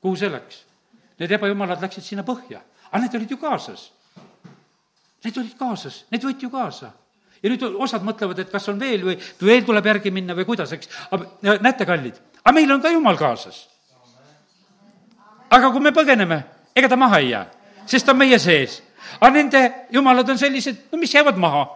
kuhu 0.00 0.16
see 0.16 0.32
läks? 0.32 0.64
Need 1.20 1.36
ebajumalad 1.36 1.82
läksid 1.84 2.06
sinna 2.06 2.24
põhja, 2.24 2.62
aga 2.88 3.02
need 3.04 3.20
olid 3.20 3.30
ju 3.30 3.36
kaasas. 3.36 3.90
Need 5.20 5.36
olid 5.36 5.56
kaasas, 5.60 6.06
need 6.08 6.24
võeti 6.24 6.48
ju 6.48 6.50
kaasa 6.50 6.94
ja 7.42 7.50
nüüd 7.50 7.64
osad 7.80 8.04
mõtlevad, 8.04 8.42
et 8.42 8.52
kas 8.52 8.68
on 8.72 8.78
veel 8.80 9.04
või 9.04 9.16
veel 9.42 9.64
tuleb 9.64 9.86
järgi 9.92 10.12
minna 10.14 10.36
või 10.36 10.46
kuidas, 10.48 10.72
eks. 10.76 10.90
näete, 11.42 11.86
kallid, 11.88 12.20
aga 12.42 12.54
meil 12.56 12.72
on 12.72 12.82
ka 12.82 12.92
jumal 12.92 13.18
kaasas. 13.20 13.66
aga 15.50 15.70
kui 15.70 15.80
me 15.80 15.92
põgeneme, 15.96 16.42
ega 16.76 16.88
ta 16.88 16.96
maha 16.96 17.18
ei 17.18 17.30
jää, 17.30 17.46
sest 17.86 18.06
ta 18.06 18.12
on 18.12 18.18
meie 18.18 18.38
sees. 18.38 18.82
aga 19.20 19.30
nende 19.30 19.62
jumalad 19.90 20.28
on 20.28 20.38
sellised, 20.38 20.86
no 20.92 20.98
mis 20.98 21.14
jäävad 21.14 21.36
maha 21.36 21.66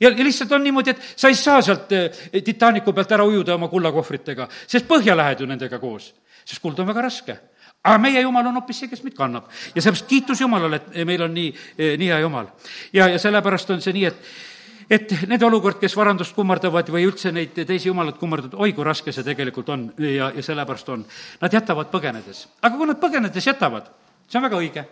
ja, 0.00 0.10
ja 0.10 0.24
lihtsalt 0.24 0.52
on 0.52 0.62
niimoodi, 0.64 0.90
et 0.90 1.14
sa 1.16 1.28
ei 1.28 1.34
saa 1.34 1.62
sealt 1.62 1.92
eh, 1.92 2.42
Titanicu 2.44 2.92
pealt 2.92 3.12
ära 3.12 3.24
ujuda 3.24 3.54
oma 3.54 3.68
kullakohvritega, 3.68 4.48
sest 4.66 4.88
põhja 4.88 5.16
lähed 5.16 5.40
ju 5.40 5.46
nendega 5.46 5.78
koos, 5.78 6.12
sest 6.44 6.62
kuld 6.62 6.78
on 6.78 6.90
väga 6.90 7.06
raske 7.08 7.38
aga 7.84 7.98
meie 8.00 8.20
jumal 8.24 8.46
on 8.48 8.56
hoopis 8.58 8.78
see, 8.80 8.88
kes 8.88 9.02
meid 9.04 9.14
kannab 9.16 9.46
ja 9.74 9.82
sellepärast 9.82 10.08
kiitus 10.08 10.40
Jumalale, 10.40 10.80
et 10.80 11.06
meil 11.06 11.22
on 11.22 11.34
nii, 11.36 11.54
eh, 11.78 11.94
nii 12.00 12.10
hea 12.10 12.18
jumal. 12.24 12.48
ja, 12.92 13.08
ja 13.12 13.18
sellepärast 13.20 13.70
on 13.70 13.82
see 13.84 13.92
nii, 13.92 14.04
et 14.08 14.52
et 14.90 15.14
nende 15.28 15.46
olukord, 15.46 15.78
kes 15.80 15.96
varandust 15.96 16.34
kummardavad 16.36 16.90
või 16.92 17.06
üldse 17.08 17.32
neid 17.32 17.54
teisi 17.54 17.88
jumalaid 17.88 18.18
kummardavad, 18.20 18.58
oi 18.60 18.74
kui 18.76 18.84
raske 18.84 19.12
see 19.12 19.24
tegelikult 19.26 19.70
on 19.72 19.86
ja, 19.98 20.30
ja 20.34 20.42
sellepärast 20.44 20.92
on. 20.94 21.06
Nad 21.40 21.56
jätavad 21.56 21.90
põgenedes. 21.92 22.46
aga 22.62 22.76
kui 22.76 22.90
nad 22.90 23.00
põgenedes 23.00 23.48
jätavad, 23.52 23.88
see 24.28 24.40
on 24.40 24.46
väga 24.48 24.60
õige 24.60 24.86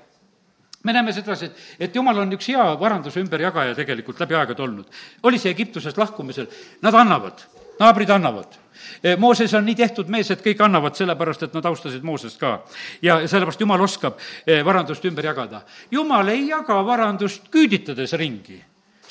me 0.83 0.93
näeme 0.93 1.13
sedasi, 1.13 1.45
et, 1.45 1.61
et 1.87 1.95
jumal 1.97 2.19
on 2.25 2.33
üks 2.35 2.49
hea 2.51 2.65
varanduse 2.81 3.21
ümberjagaja 3.23 3.75
tegelikult 3.79 4.21
läbi 4.21 4.35
aegade 4.35 4.63
olnud. 4.63 4.87
oli 5.23 5.39
see 5.39 5.53
Egiptusest 5.55 5.99
lahkumisel, 5.99 6.49
nad 6.83 6.95
annavad, 6.95 7.45
naabrid 7.79 8.11
annavad. 8.11 8.59
E, 9.03 9.15
Mooses 9.17 9.55
on 9.55 9.65
nii 9.67 9.77
tehtud 9.79 10.11
mees, 10.11 10.31
et 10.31 10.43
kõik 10.43 10.63
annavad, 10.65 10.97
sellepärast 10.99 11.47
et 11.47 11.55
nad 11.55 11.71
austasid 11.71 12.03
Moosest 12.03 12.41
ka. 12.41 12.65
ja 13.03 13.21
sellepärast 13.29 13.61
Jumal 13.61 13.81
oskab 13.81 14.19
e, 14.47 14.59
varandust 14.65 15.05
ümber 15.05 15.31
jagada. 15.31 15.63
Jumal 15.91 16.35
ei 16.35 16.49
jaga 16.49 16.83
varandust 16.87 17.47
küüditades 17.53 18.19
ringi 18.19 18.59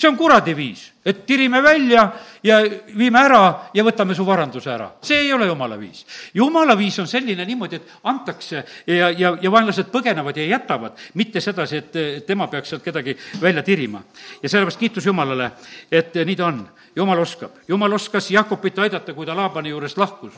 see 0.02 0.10
on 0.10 0.18
kuradi 0.18 0.56
viis, 0.58 0.88
et 1.06 1.26
tirime 1.26 1.64
välja 1.64 2.12
ja 2.44 2.60
viime 2.98 3.20
ära 3.20 3.70
ja 3.74 3.84
võtame 3.84 4.16
su 4.16 4.26
varanduse 4.26 4.70
ära. 4.72 4.92
see 5.02 5.18
ei 5.26 5.34
ole 5.34 5.48
jumala 5.48 5.80
viis. 5.80 6.06
jumala 6.34 6.78
viis 6.78 7.00
on 7.00 7.08
selline 7.08 7.46
niimoodi, 7.46 7.76
et 7.76 7.94
antakse 8.04 8.64
ja, 8.88 9.10
ja, 9.10 9.38
ja 9.42 9.52
vaenlased 9.52 9.90
põgenevad 9.92 10.38
ja 10.38 10.46
jätavad, 10.46 10.98
mitte 11.14 11.42
sedasi, 11.42 11.78
et 11.78 12.26
tema 12.26 12.48
peaks 12.48 12.70
sealt 12.70 12.84
kedagi 12.84 13.18
välja 13.42 13.64
tirima. 13.64 14.04
ja 14.44 14.50
sellepärast 14.50 14.80
kiitus 14.80 15.06
Jumalale, 15.06 15.52
et 15.92 16.16
nii 16.16 16.36
ta 16.36 16.46
on 16.46 16.62
jumal 16.96 17.20
oskab, 17.20 17.52
jumal 17.68 17.94
oskas 17.94 18.32
Jakobit 18.32 18.80
aidata, 18.80 19.14
kui 19.14 19.26
ta 19.26 19.36
Laabani 19.36 19.70
juurest 19.70 19.98
lahkus. 19.98 20.34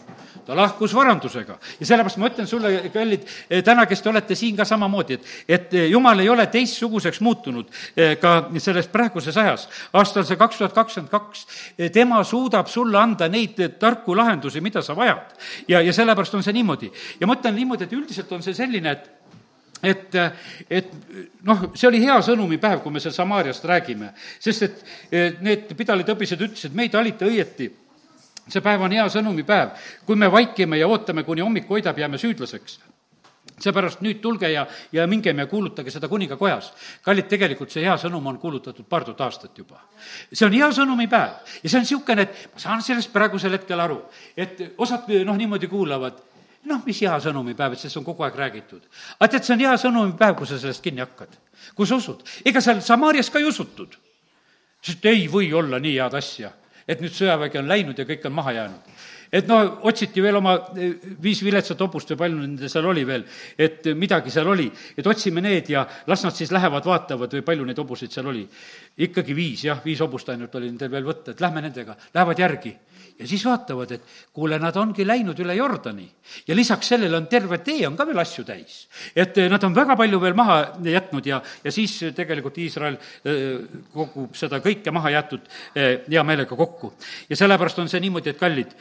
ta 0.45 0.55
lahkus 0.55 0.95
varandusega 0.95 1.57
ja 1.79 1.85
sellepärast 1.85 2.17
ma 2.17 2.27
ütlen 2.27 2.47
sulle, 2.47 2.71
kallid, 2.93 3.27
eh, 3.49 3.63
täna, 3.63 3.85
kes 3.85 4.01
te 4.01 4.09
olete 4.09 4.35
siin 4.35 4.57
ka 4.57 4.65
samamoodi, 4.65 5.13
et, 5.13 5.27
et 5.47 5.73
eh, 5.73 5.87
jumal 5.89 6.19
ei 6.19 6.29
ole 6.29 6.45
teistsuguseks 6.47 7.21
muutunud 7.21 7.69
eh, 7.97 8.17
ka 8.19 8.49
selles 8.57 8.87
praeguses 8.87 9.37
ajas. 9.37 9.67
aastal 9.93 10.25
see 10.27 10.37
kaks 10.37 10.52
tuhat 10.57 10.73
kakskümmend 10.73 11.11
kaks, 11.11 11.47
tema 11.93 12.23
suudab 12.23 12.67
sulle 12.71 12.99
anda 12.99 13.27
neid 13.31 13.59
tarku 13.79 14.15
lahendusi, 14.17 14.61
mida 14.61 14.81
sa 14.81 14.95
vajad. 14.95 15.35
ja, 15.67 15.81
ja 15.81 15.93
sellepärast 15.93 16.35
on 16.35 16.43
see 16.43 16.53
niimoodi. 16.53 16.91
ja 17.19 17.27
ma 17.27 17.37
ütlen 17.39 17.55
niimoodi, 17.55 17.83
et 17.83 17.93
üldiselt 17.93 18.31
on 18.31 18.43
see 18.43 18.53
selline, 18.53 18.91
et 18.91 19.11
et, 19.83 20.15
et 20.69 20.91
noh, 21.43 21.65
see 21.75 21.89
oli 21.89 21.99
hea 21.99 22.15
sõnumipäev, 22.23 22.79
kui 22.79 22.91
me 22.91 23.01
seal 23.03 23.11
Samaariast 23.13 23.65
räägime, 23.67 24.13
sest 24.39 24.63
et 24.63 25.41
need 25.43 25.73
pidalid 25.75 26.07
õpised 26.13 26.39
ütlesid, 26.39 26.75
meid 26.77 26.93
valite 26.95 27.27
õieti 27.27 27.67
see 28.47 28.63
päev 28.63 28.81
on 28.83 28.91
hea 28.91 29.05
sõnumipäev. 29.11 29.75
kui 30.05 30.15
me 30.15 30.31
vaikime 30.31 30.77
ja 30.77 30.87
ootame, 30.87 31.23
kuni 31.23 31.41
hommik 31.41 31.69
hoidab, 31.69 31.97
jääme 31.99 32.17
süüdlaseks. 32.17 32.79
Seepärast 33.63 34.01
nüüd 34.03 34.19
tulge 34.23 34.49
ja, 34.51 34.65
ja 34.91 35.05
mingem 35.07 35.39
ja 35.39 35.47
kuulutage 35.47 35.91
seda 35.91 36.09
kuningakojas. 36.11 36.71
kallid, 37.05 37.27
tegelikult 37.31 37.71
see 37.71 37.85
hea 37.85 37.95
sõnum 37.99 38.27
on 38.31 38.39
kuulutatud 38.41 38.87
paar 38.89 39.05
tuhat 39.07 39.21
aastat 39.27 39.57
juba. 39.57 39.81
see 40.31 40.45
on 40.45 40.53
hea 40.53 40.69
sõnumipäev 40.75 41.55
ja 41.63 41.69
see 41.69 41.79
on 41.79 41.87
niisugune, 41.87 42.27
et 42.27 42.53
ma 42.53 42.63
saan 42.65 42.83
sellest 42.85 43.13
praegusel 43.13 43.57
hetkel 43.57 43.79
aru, 43.79 44.01
et 44.37 44.61
osad 44.77 45.09
noh, 45.23 45.37
niimoodi 45.39 45.71
kuulavad 45.71 46.19
noh, 46.69 46.81
mis 46.85 47.01
hea 47.03 47.15
sõnumipäev, 47.23 47.75
et 47.75 47.83
sellest 47.83 47.99
on 48.01 48.07
kogu 48.07 48.23
aeg 48.23 48.39
räägitud. 48.39 48.81
aga 49.19 49.31
tead, 49.31 49.45
see 49.47 49.55
on 49.55 49.65
hea 49.65 49.75
sõnumipäev, 49.85 50.37
kui 50.39 50.47
sa 50.47 50.59
sellest 50.59 50.83
kinni 50.83 51.03
hakkad. 51.03 51.37
kui 51.75 51.87
sa 51.87 51.99
usud. 51.99 52.23
ega 52.45 52.61
seal 52.61 52.81
Samaarias 52.81 53.29
ka 53.29 53.39
ei 53.39 53.47
usutud. 53.47 53.95
sest 54.81 55.05
ei 55.05 55.27
või 55.31 55.53
olla 55.53 55.79
nii 55.79 55.97
head 55.99 56.19
asja, 56.19 56.51
et 56.87 57.01
nüüd 57.01 57.15
sõjavägi 57.15 57.59
on 57.59 57.67
läinud 57.67 57.99
ja 57.99 58.05
kõik 58.05 58.25
on 58.27 58.33
maha 58.35 58.51
jäänud 58.51 58.92
et 59.33 59.49
no 59.49 59.59
otsiti 59.89 60.21
veel 60.21 60.37
oma 60.37 60.53
eh, 60.77 60.93
viis 61.21 61.41
viletsat 61.45 61.81
hobust 61.81 62.13
või 62.13 62.21
palju 62.21 62.39
nende 62.43 62.69
seal 62.69 62.85
oli 62.89 63.03
veel, 63.07 63.25
et 63.57 63.89
midagi 63.97 64.33
seal 64.33 64.49
oli, 64.53 64.69
et 64.97 65.09
otsime 65.09 65.41
need 65.41 65.71
ja 65.73 65.87
las 66.07 66.23
nad 66.25 66.37
siis 66.37 66.53
lähevad, 66.53 66.85
vaatavad 66.85 67.33
või 67.39 67.45
palju 67.45 67.67
neid 67.67 67.81
hobuseid 67.81 68.13
seal 68.13 68.29
oli. 68.29 68.45
ikkagi 69.03 69.33
viis, 69.33 69.65
jah, 69.65 69.81
viis 69.83 70.01
hobust 70.05 70.29
ainult 70.29 70.53
oli 70.55 70.69
nendel 70.69 70.91
veel 70.93 71.07
võtta, 71.07 71.33
et 71.33 71.41
lähme 71.41 71.63
nendega, 71.65 71.95
lähevad 72.13 72.43
järgi 72.45 72.75
ja 73.19 73.27
siis 73.29 73.45
vaatavad, 73.45 73.91
et 73.93 74.13
kuule, 74.33 74.57
nad 74.61 74.75
ongi 74.77 75.05
läinud 75.05 75.39
üle 75.41 75.55
Jordani 75.57 76.05
ja 76.47 76.55
lisaks 76.55 76.93
sellele 76.93 77.17
on 77.17 77.25
terve 77.29 77.59
tee 77.65 77.87
on 77.87 77.97
ka 77.97 78.05
veel 78.09 78.21
asju 78.21 78.45
täis. 78.45 78.87
et 79.15 79.37
eh, 79.37 79.49
nad 79.49 79.63
on 79.63 79.73
väga 79.73 79.95
palju 79.97 80.19
veel 80.21 80.37
maha 80.37 80.59
jätnud 80.85 81.25
ja, 81.25 81.41
ja 81.63 81.71
siis 81.71 81.95
tegelikult 82.15 82.57
Iisrael 82.61 82.99
eh, 83.25 83.81
kogub 83.93 84.37
seda 84.37 84.61
kõike 84.61 84.93
maha 84.93 85.13
jäetud 85.17 85.49
hea 85.73 86.23
meelega 86.23 86.55
kokku. 86.55 86.93
ja 87.29 87.39
sellepärast 87.39 87.81
on 87.81 87.89
see 87.89 88.01
niimoodi, 88.03 88.29
et 88.29 88.39
kallid, 88.41 88.77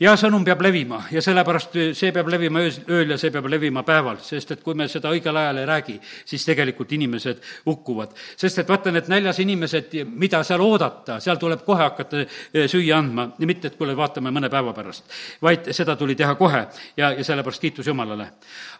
ja 0.00 0.14
sõnum 0.18 0.44
peab 0.44 0.62
levima 0.64 1.00
ja 1.12 1.22
sellepärast 1.22 1.76
see 1.96 2.12
peab 2.14 2.28
levima 2.32 2.62
öös, 2.64 2.80
ööl 2.90 3.14
ja 3.14 3.18
see 3.20 3.32
peab 3.34 3.46
levima 3.50 3.84
päeval, 3.86 4.18
sest 4.24 4.54
et 4.54 4.62
kui 4.64 4.74
me 4.78 4.86
seda 4.90 5.12
õigel 5.14 5.36
ajal 5.38 5.60
ei 5.62 5.68
räägi, 5.68 5.96
siis 6.26 6.44
tegelikult 6.46 6.92
inimesed 6.92 7.42
hukkuvad. 7.66 8.14
sest 8.36 8.58
et 8.58 8.68
vaata, 8.68 8.92
need 8.92 9.08
näljas 9.08 9.40
inimesed, 9.44 9.94
mida 10.06 10.42
seal 10.44 10.62
oodata, 10.64 11.20
seal 11.20 11.40
tuleb 11.40 11.64
kohe 11.64 11.82
hakata 11.82 12.24
eh, 12.24 12.68
süüa 12.70 12.98
andma, 12.98 13.28
mitte 13.38 13.70
et 13.70 13.76
kuule, 13.78 13.96
vaatame 13.96 14.32
mõne 14.34 14.50
päeva 14.50 14.72
pärast, 14.72 15.04
vaid 15.42 15.70
seda 15.72 15.96
tuli 15.96 16.14
teha 16.14 16.34
kohe 16.34 16.66
ja, 16.96 17.12
ja 17.12 17.24
sellepärast 17.24 17.62
kiitus 17.62 17.86
Jumalale. 17.86 18.30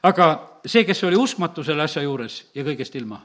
aga 0.03 0.33
see, 0.67 0.85
kes 0.85 1.05
oli 1.05 1.17
uskmatu 1.17 1.65
selle 1.65 1.85
asja 1.85 2.03
juures 2.03 2.45
ja 2.55 2.65
kõigest 2.65 2.97
ilma, 2.99 3.21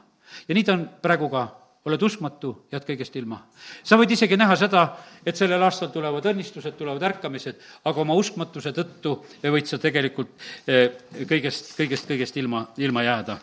ja 0.48 0.54
nii 0.54 0.64
ta 0.64 0.78
on 0.78 0.88
praegu 1.02 1.30
ka 1.30 1.48
oled 1.88 2.02
uskmatu, 2.04 2.52
jääd 2.72 2.84
kõigest 2.84 3.14
ilma. 3.16 3.40
sa 3.82 3.96
võid 3.96 4.12
isegi 4.12 4.36
näha 4.36 4.56
seda, 4.56 4.84
et 5.26 5.36
sellel 5.36 5.62
aastal 5.64 5.88
tulevad 5.92 6.26
õnnistused, 6.32 6.76
tulevad 6.76 7.02
ärkamised, 7.02 7.60
aga 7.84 8.00
oma 8.00 8.14
uskmatuse 8.20 8.72
tõttu 8.76 9.16
võid 9.42 9.68
sa 9.68 9.78
tegelikult 9.80 10.34
eh, 10.66 10.90
kõigest, 11.28 11.72
kõigest, 11.78 12.08
kõigest 12.08 12.36
ilma, 12.36 12.66
ilma 12.76 13.04
jääda. 13.06 13.38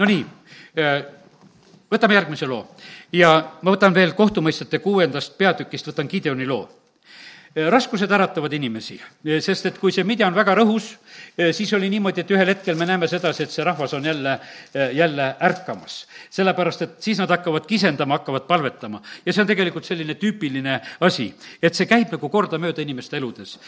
Nonii, 0.00 0.24
eh, 0.76 1.02
võtame 1.92 2.16
järgmise 2.16 2.48
loo 2.48 2.64
ja 3.12 3.34
ma 3.60 3.74
võtan 3.74 3.94
veel 3.94 4.16
kohtumõistjate 4.16 4.80
kuuendast 4.80 5.36
peatükist, 5.38 5.92
võtan 5.92 6.08
Gideoni 6.08 6.48
loo 6.48 6.81
raskused 7.54 8.10
äratavad 8.10 8.52
inimesi, 8.52 9.00
eh, 9.24 9.40
sest 9.40 9.66
et 9.66 9.78
kui 9.78 9.92
see 9.92 10.04
midja 10.04 10.26
on 10.26 10.34
väga 10.34 10.54
rõhus, 10.56 10.96
eh, 11.36 11.52
siis 11.52 11.72
oli 11.72 11.90
niimoodi, 11.90 12.20
et 12.20 12.30
ühel 12.30 12.48
hetkel 12.48 12.76
me 12.76 12.86
näeme 12.86 13.08
sedasi, 13.08 13.42
et 13.42 13.50
see 13.50 13.64
rahvas 13.64 13.92
on 13.94 14.04
jälle, 14.04 14.38
jälle 14.92 15.36
ärkamas. 15.40 16.06
sellepärast, 16.30 16.82
et 16.82 17.02
siis 17.02 17.18
nad 17.18 17.28
hakkavad 17.28 17.66
kisendama, 17.66 18.18
hakkavad 18.18 18.46
palvetama. 18.46 19.02
ja 19.26 19.32
see 19.32 19.42
on 19.42 19.46
tegelikult 19.46 19.84
selline 19.84 20.14
tüüpiline 20.14 20.80
asi, 21.00 21.34
et 21.62 21.74
see 21.74 21.86
käib 21.86 22.12
nagu 22.12 22.28
kordamööda 22.28 22.82
inimeste 22.82 23.16
eludes. 23.16 23.58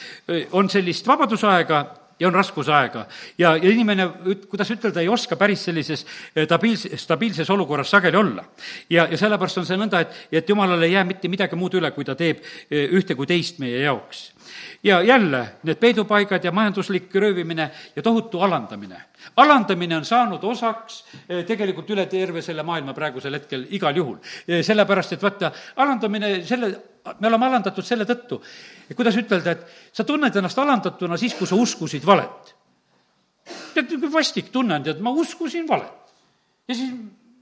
on 0.53 0.71
sellist 0.71 1.07
vabadusaega 1.07 2.04
ja 2.25 2.29
on 2.29 2.35
raskusaega. 2.35 3.07
ja, 3.39 3.57
ja 3.57 3.71
inimene, 3.71 4.09
kuidas 4.49 4.71
ütelda, 4.73 5.01
ei 5.01 5.09
oska 5.09 5.37
päris 5.37 5.65
sellises 5.69 6.07
eh, 6.35 6.47
stabiilses, 6.47 7.03
stabiilses 7.03 7.51
olukorras 7.51 7.91
sageli 7.91 8.17
olla. 8.17 8.45
ja, 8.91 9.07
ja 9.11 9.19
sellepärast 9.21 9.61
on 9.61 9.69
see 9.69 9.79
nõnda, 9.79 10.01
et, 10.05 10.17
et 10.33 10.49
jumalale 10.49 10.89
ei 10.89 10.97
jää 10.97 11.05
mitte 11.05 11.29
midagi 11.29 11.57
muud 11.57 11.77
üle, 11.77 11.91
kui 11.95 12.05
ta 12.05 12.17
teeb 12.19 12.41
eh, 12.71 12.89
ühte 12.97 13.17
kui 13.19 13.29
teist 13.29 13.61
meie 13.61 13.85
jaoks. 13.85 14.31
ja 14.83 15.03
jälle 15.03 15.45
need 15.63 15.81
peidupaigad 15.81 16.45
ja 16.45 16.53
majanduslik 16.53 17.15
röövimine 17.15 17.71
ja 17.97 18.03
tohutu 18.03 18.41
alandamine. 18.41 19.03
Alandamine 19.37 19.97
on 19.97 20.05
saanud 20.05 20.45
osaks 20.45 21.05
eh, 21.29 21.45
tegelikult 21.47 21.91
üle 21.91 22.07
terve 22.07 22.43
selle 22.43 22.63
maailma 22.63 22.95
praegusel 22.95 23.35
hetkel 23.39 23.67
igal 23.71 23.97
juhul. 23.97 24.19
sellepärast, 24.63 25.13
et 25.13 25.23
vaata, 25.23 25.53
alandamine, 25.77 26.37
selle 26.47 26.75
me 27.21 27.29
oleme 27.29 27.47
alandatud 27.47 27.85
selle 27.85 28.07
tõttu, 28.09 28.39
et 28.89 28.97
kuidas 28.97 29.17
ütelda, 29.21 29.53
et 29.53 29.93
sa 29.93 30.07
tunned 30.09 30.37
ennast 30.37 30.59
alandatuna 30.59 31.19
siis, 31.21 31.35
kui 31.37 31.49
sa 31.49 31.59
uskusid 31.61 32.07
valet. 32.07 32.55
tead, 33.75 33.93
vastik 34.13 34.49
tunne 34.53 34.79
on, 34.79 34.87
tead, 34.87 35.03
ma 35.05 35.13
uskusin 35.13 35.69
valet. 35.69 36.15
ja 36.69 36.75
siis 36.75 36.95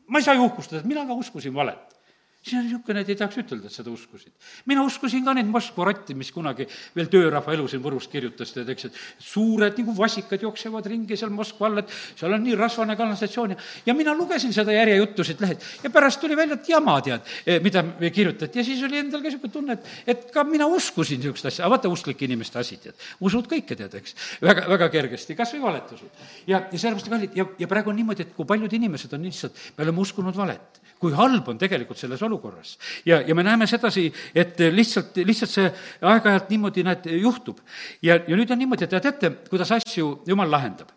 ma 0.08 0.18
ei 0.18 0.26
saa 0.26 0.34
ju 0.34 0.48
uhkustada, 0.48 0.80
et 0.80 0.88
mina 0.88 1.06
ka 1.06 1.14
uskusin 1.14 1.54
valet. 1.54 1.98
Siis 2.42 2.58
on 2.58 2.66
niisugune, 2.66 3.02
et 3.02 3.12
ei 3.12 3.18
tahaks 3.18 3.38
ütelda, 3.42 3.70
et 3.70 3.74
seda 3.74 3.90
uskusid. 3.92 4.32
mina 4.66 4.82
uskusin 4.82 5.24
ka 5.24 5.34
neid 5.34 5.46
Moskva 5.46 5.86
rotti, 5.86 6.14
mis 6.14 6.32
kunagi 6.34 6.66
veel 6.96 7.10
töörahva 7.12 7.54
elu 7.54 7.68
siin 7.70 7.82
Võrus 7.82 8.08
kirjutas, 8.10 8.50
tead, 8.52 8.68
eks, 8.74 8.88
et 8.90 8.98
suured 9.22 9.78
nagu 9.78 9.94
vasikad 9.96 10.42
jooksevad 10.42 10.86
ringi 10.90 11.16
seal 11.16 11.30
Moskva 11.34 11.68
all, 11.68 11.82
et 11.84 11.92
seal 12.18 12.34
on 12.34 12.42
nii 12.42 12.56
rasvane 12.58 12.96
kanalisatsioon 12.98 13.54
ja 13.54 13.60
ja 13.86 13.94
mina 13.94 14.14
lugesin 14.14 14.52
seda 14.54 14.74
järjejuttusid 14.74 15.40
lehed 15.42 15.62
ja 15.84 15.90
pärast 15.90 16.20
tuli 16.20 16.36
välja, 16.36 16.58
et 16.58 16.68
jama, 16.68 16.98
tead, 17.04 17.30
eh, 17.46 17.60
mida 17.62 17.84
kirjutati 18.14 18.58
ja 18.58 18.64
siis 18.64 18.82
oli 18.82 18.98
endal 18.98 19.22
ka 19.22 19.30
niisugune 19.30 19.52
tunne, 19.52 19.78
et, 19.78 19.88
et 20.06 20.28
ka 20.34 20.44
mina 20.48 20.66
uskusin 20.66 21.20
niisugust 21.22 21.46
asja, 21.50 21.64
aga 21.64 21.76
vaata, 21.76 21.92
usklike 21.92 22.26
inimeste 22.26 22.58
asi, 22.58 22.78
tead. 22.82 22.98
usud 23.20 23.46
kõike, 23.50 23.78
tead, 23.78 23.94
eks, 24.02 24.16
väga, 24.42 24.66
väga 24.74 24.90
kergesti, 24.92 25.38
kas 25.38 25.54
või 25.56 25.66
valetused. 25.68 26.22
ja, 26.46 26.64
ja 26.66 26.78
sellepärast, 26.78 27.10
kallid, 27.12 27.36
ja, 27.38 27.46
ja 27.58 27.70
praegu 27.70 27.94
on 27.94 28.00
niimoodi, 28.02 28.26
et 28.26 28.34
kui 28.36 28.48
paljud 28.48 28.80
inimesed 28.80 29.14
on 29.14 29.28
lihtsalt, 29.30 29.66
me 29.76 29.86
oleme 29.86 30.02
uskunud 30.02 30.36
valet 30.36 30.82
kui 31.02 31.14
halb 31.18 31.48
on 31.50 31.58
tegelikult 31.58 31.98
selles 31.98 32.20
olukorras. 32.32 32.78
ja, 33.04 33.20
ja 33.20 33.34
me 33.34 33.42
näeme 33.42 33.66
sedasi, 33.66 34.08
et 34.34 34.58
lihtsalt, 34.72 35.16
lihtsalt 35.16 35.50
see 35.50 35.68
aeg-ajalt 36.00 36.50
niimoodi, 36.50 36.84
näed, 36.86 37.06
juhtub. 37.20 37.60
ja, 38.02 38.16
ja 38.16 38.36
nüüd 38.36 38.50
on 38.50 38.58
niimoodi, 38.58 38.88
et 38.88 38.90
te 38.96 39.00
teate, 39.00 39.30
kuidas 39.50 39.72
asju 39.78 40.22
Jumal 40.26 40.50
lahendab. 40.50 40.88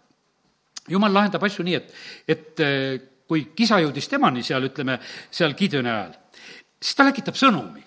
Jumal 0.90 1.14
lahendab 1.14 1.44
asju 1.44 1.66
nii, 1.66 1.76
et, 1.76 1.94
et 2.28 2.64
eh, 2.64 3.02
kui 3.28 3.48
kisa 3.58 3.80
jõudis 3.82 4.08
temani 4.10 4.44
seal, 4.46 4.70
ütleme, 4.70 5.00
seal 5.34 5.56
Gideoni 5.58 5.90
ajal, 5.90 6.16
siis 6.80 6.96
ta 6.96 7.08
läkitab 7.08 7.38
sõnumi. 7.40 7.84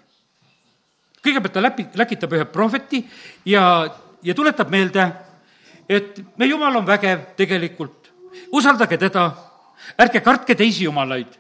kõigepealt 1.23 1.55
ta 1.55 1.63
läpi, 1.63 1.87
läkitab 1.99 2.33
ühe 2.33 2.45
prohveti 2.51 3.03
ja, 3.47 3.63
ja 4.23 4.35
tuletab 4.35 4.71
meelde, 4.71 5.11
et 5.89 6.21
me 6.39 6.47
Jumal 6.47 6.77
on 6.77 6.87
vägev 6.87 7.35
tegelikult, 7.37 8.11
usaldage 8.53 8.99
teda, 8.99 9.31
ärge 9.99 10.21
kartke 10.21 10.55
teisi 10.55 10.85
jumalaid 10.85 11.39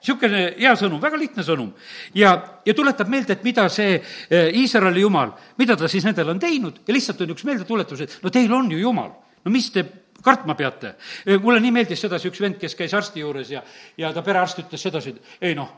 niisugune 0.00 0.42
hea 0.58 0.72
sõnum, 0.78 1.00
väga 1.02 1.18
lihtne 1.18 1.42
sõnum. 1.42 1.72
ja, 2.14 2.32
ja 2.64 2.74
tuletab 2.74 3.08
meelde, 3.08 3.32
et 3.32 3.44
mida 3.44 3.68
see 3.68 3.96
eh, 3.96 4.50
Iisraeli 4.54 5.00
jumal, 5.00 5.32
mida 5.58 5.76
ta 5.76 5.88
siis 5.88 6.04
nendele 6.04 6.30
on 6.30 6.40
teinud 6.40 6.82
ja 6.86 6.94
lihtsalt 6.94 7.20
on 7.20 7.34
üks 7.34 7.44
meeldetuletus, 7.44 8.00
et 8.00 8.18
no 8.22 8.30
teil 8.30 8.52
on 8.52 8.70
ju 8.70 8.78
jumal. 8.78 9.10
no 9.44 9.50
mis 9.50 9.70
te 9.70 9.84
kartma 10.22 10.54
peate? 10.54 10.96
Eh, 11.26 11.40
mulle 11.40 11.60
nii 11.60 11.72
meeldis 11.72 12.00
sedasi 12.00 12.30
üks 12.30 12.40
vend, 12.40 12.60
kes 12.60 12.74
käis 12.74 12.94
arsti 12.94 13.20
juures 13.20 13.50
ja, 13.50 13.62
ja 13.96 14.12
ta 14.12 14.22
perearst 14.22 14.62
ütles 14.62 14.82
sedasi, 14.82 15.16
et 15.16 15.50
ei 15.50 15.54
noh, 15.54 15.72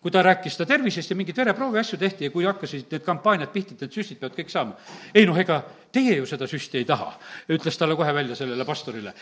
kui 0.00 0.12
ta 0.12 0.22
rääkis 0.22 0.56
ta 0.56 0.66
tervisest 0.66 1.10
ja 1.10 1.16
mingeid 1.18 1.36
vereproovi 1.36 1.80
asju 1.80 1.98
tehti 1.98 2.28
ja 2.28 2.30
kui 2.30 2.44
hakkasid 2.46 2.92
need 2.92 3.02
kampaaniad 3.02 3.50
pihta, 3.50 3.74
et 3.74 3.86
need 3.86 3.96
süstid 3.96 4.20
peavad 4.20 4.36
kõik 4.38 4.52
saama. 4.52 4.76
ei 5.14 5.26
noh, 5.26 5.38
ega 5.38 5.62
teie 5.92 6.18
ju 6.20 6.26
seda 6.30 6.46
süsti 6.46 6.78
ei 6.78 6.86
taha, 6.86 7.08
ütles 7.50 7.78
talle 7.78 7.96
kohe 7.98 8.14
välja 8.14 8.36
sellele 8.38 8.64
pastorile 8.64 9.14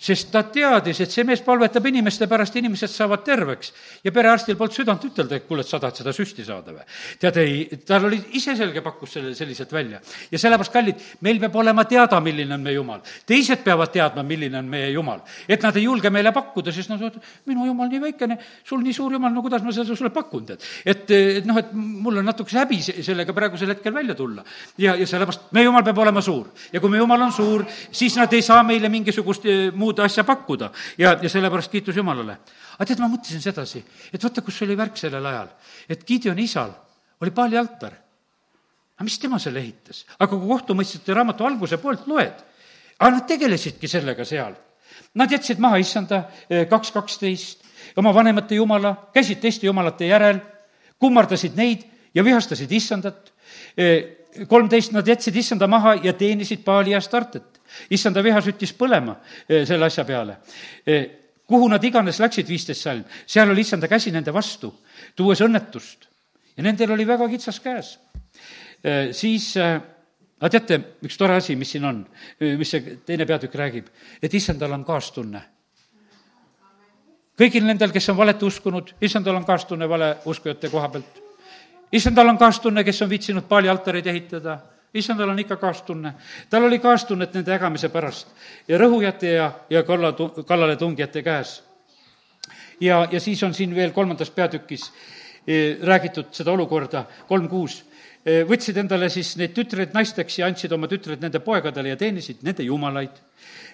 sest 0.00 0.30
ta 0.32 0.42
teadis, 0.48 1.02
et 1.04 1.12
see 1.12 1.24
mees 1.28 1.42
palvetab 1.44 1.84
inimeste 1.90 2.24
pärast, 2.30 2.56
inimesed 2.56 2.88
saavad 2.88 3.20
terveks. 3.24 3.72
ja 4.04 4.12
perearstil 4.12 4.56
polnud 4.56 4.74
südant 4.74 5.04
ütelda, 5.04 5.36
et 5.36 5.46
kuule, 5.46 5.60
et 5.60 5.68
sa 5.68 5.80
tahad 5.80 5.98
seda 6.00 6.12
süsti 6.16 6.44
saada 6.44 6.72
või. 6.72 6.86
tead, 7.20 7.36
ei, 7.42 7.80
tal 7.86 8.06
oli 8.08 8.20
ise 8.38 8.56
selge, 8.56 8.80
pakkus 8.80 9.12
selle 9.18 9.34
selliselt 9.36 9.72
välja. 9.72 10.00
ja 10.30 10.38
sellepärast, 10.38 10.72
kallid, 10.72 11.04
meil 11.20 11.40
peab 11.40 11.56
olema 11.60 11.84
teada, 11.84 12.20
milline 12.20 12.54
on 12.54 12.64
meie 12.64 12.78
Jumal. 12.78 13.02
teised 13.26 13.64
peavad 13.64 13.92
teadma, 13.92 14.24
milline 14.24 14.58
on 14.58 14.70
meie 14.72 14.90
Jumal. 14.94 15.20
et 15.48 15.62
nad 15.62 15.76
ei 15.76 15.84
julge 15.84 16.10
meile 16.10 16.32
pakkuda, 16.32 16.72
sest 16.72 16.90
ütlevad, 16.96 17.20
minu 17.46 17.66
Jumal 17.68 17.92
nii 17.92 18.00
väikene, 18.06 18.38
sul 18.64 18.80
nii 18.80 18.96
suur 18.96 19.12
Jumal, 19.12 19.34
no 19.34 19.44
kuidas 19.44 19.62
ma 19.62 19.72
seda 19.72 19.96
sulle 19.96 20.10
pakun, 20.14 20.46
tead. 20.48 20.64
et, 20.84 21.04
et 21.10 21.44
noh, 21.44 21.60
et 21.60 21.74
mul 21.76 22.22
on 22.22 22.30
natukese 22.32 22.62
häbi 22.62 22.80
sellega 22.80 23.36
praegusel 23.36 23.74
hetkel 23.74 23.94
välja 23.94 24.16
tulla. 24.16 24.44
ja, 24.78 24.96
ja 24.96 25.06
sellepärast 25.06 25.52
meie 25.52 25.68
Jumal 25.68 25.84
peab 25.84 26.00
olema 26.06 26.24
suur. 26.24 26.48
ja 26.72 26.80
kui 26.80 26.88
meie 26.88 27.04
Jumal 27.04 27.28
on 27.28 27.36
suur, 27.36 27.68
siis 27.92 28.16
nad 28.16 28.32
ei 28.32 28.42
saa 28.42 28.62
meile 28.64 28.88
mingisugust 28.88 29.44
eh, 29.44 29.68
muud 29.74 29.89
muud 29.90 30.04
asja 30.04 30.24
pakkuda 30.24 30.70
ja, 30.98 31.16
ja 31.22 31.28
sellepärast 31.28 31.72
kiitus 31.72 31.96
Jumalale. 31.96 32.38
aga 32.78 32.86
tead, 32.86 33.02
ma 33.02 33.10
mõtlesin 33.10 33.42
sedasi, 33.42 33.82
et 34.12 34.22
vaata, 34.22 34.44
kus 34.46 34.62
oli 34.62 34.76
värk 34.78 34.96
sellel 35.00 35.26
ajal, 35.26 35.50
et 35.88 36.06
Gideoni 36.06 36.46
isal 36.46 36.72
oli 37.20 37.34
paali 37.34 37.58
altar. 37.58 37.92
aga 38.94 39.04
mis 39.04 39.18
tema 39.18 39.38
selle 39.38 39.60
ehitas? 39.60 40.04
aga 40.18 40.30
kui 40.30 40.48
kohtumõistjate 40.48 41.14
raamatu 41.14 41.46
alguse 41.46 41.78
poolt 41.82 42.06
loed, 42.06 42.44
aga 42.98 43.10
nad 43.16 43.26
tegelesidki 43.26 43.88
sellega 43.88 44.24
seal. 44.24 44.54
Nad 45.14 45.32
jätsid 45.32 45.58
maha 45.58 45.80
issanda 45.82 46.24
eh, 46.48 46.68
kaks 46.68 46.92
kaksteist, 46.94 47.64
oma 47.96 48.12
vanemate 48.14 48.54
jumala, 48.54 48.94
käisid 49.14 49.40
teiste 49.42 49.66
jumalate 49.66 50.06
järel, 50.06 50.38
kummardasid 51.00 51.56
neid 51.56 51.86
ja 52.14 52.24
vihastasid 52.24 52.70
issandat. 52.72 53.32
Kolmteist, 54.48 54.92
nad 54.94 55.08
jätsid 55.08 55.36
issanda 55.36 55.66
maha 55.66 55.96
ja 56.04 56.12
teenisid 56.12 56.62
paali 56.64 56.92
ja 56.94 57.00
startet 57.00 57.60
issanda 57.90 58.22
viha 58.22 58.40
süttis 58.42 58.72
põlema 58.76 59.16
eh, 59.48 59.64
selle 59.66 59.86
asja 59.86 60.04
peale. 60.04 60.36
Eh, 60.86 61.04
kuhu 61.50 61.68
nad 61.70 61.84
iganes 61.84 62.20
läksid, 62.22 62.48
viisteist 62.48 62.86
salm, 62.86 63.04
seal 63.26 63.50
oli 63.50 63.64
issanda 63.66 63.88
käsi 63.90 64.12
nende 64.14 64.34
vastu, 64.34 64.72
tuues 65.16 65.42
õnnetust. 65.42 66.08
ja 66.56 66.62
nendel 66.62 66.92
oli 66.94 67.06
väga 67.06 67.28
kitsas 67.28 67.60
käes. 67.60 67.98
Eh, 68.84 69.12
siis 69.12 69.56
aga 69.56 70.50
teate, 70.50 70.80
üks 71.04 71.18
tore 71.18 71.36
asi, 71.36 71.56
mis 71.56 71.70
siin 71.70 71.84
on, 71.84 72.04
mis 72.40 72.70
see 72.70 72.98
teine 73.06 73.26
peatükk 73.26 73.54
räägib, 73.54 73.90
et 74.22 74.34
issandal 74.34 74.72
on 74.72 74.84
kaastunne 74.84 75.42
kõigil 77.40 77.64
nendel, 77.64 77.92
kes 77.94 78.10
on 78.12 78.18
valet 78.18 78.42
uskunud, 78.44 78.94
issandal 79.00 79.38
on 79.38 79.46
kaastunne 79.48 79.88
valeuskujate 79.88 80.68
koha 80.72 80.88
pealt. 80.92 81.19
Issandal 81.92 82.28
on 82.28 82.38
kaastunne, 82.38 82.84
kes 82.84 83.02
on 83.02 83.10
viitsinud 83.10 83.48
paali 83.48 83.68
altareid 83.68 84.06
ehitada 84.06 84.58
issandal 84.94 85.28
on 85.28 85.38
ikka 85.38 85.56
kaastunne. 85.56 86.14
tal 86.50 86.64
oli 86.64 86.78
kaastunnet 86.78 87.34
nende 87.34 87.54
ägamise 87.54 87.88
pärast 87.88 88.28
ja 88.68 88.78
rõhujate 88.78 89.34
ja, 89.34 89.52
ja 89.70 89.82
kalla, 89.82 90.12
kallaletungijate 90.46 91.22
käes. 91.22 91.62
ja, 92.80 93.08
ja 93.10 93.20
siis 93.20 93.42
on 93.42 93.54
siin 93.54 93.74
veel 93.74 93.90
kolmandas 93.90 94.30
peatükis 94.30 94.92
e, 95.46 95.76
räägitud 95.82 96.32
seda 96.32 96.52
olukorda, 96.52 97.04
kolm 97.28 97.48
kuus 97.48 97.84
võtsid 98.24 98.76
endale 98.82 99.08
siis 99.08 99.32
neid 99.40 99.54
tütreid 99.56 99.94
naisteks 99.96 100.38
ja 100.38 100.48
andsid 100.50 100.72
oma 100.76 100.88
tütred 100.90 101.22
nende 101.22 101.40
poegadele 101.40 101.94
ja 101.94 101.96
teenisid 101.96 102.42
nende 102.44 102.66
jumalaid 102.66 103.16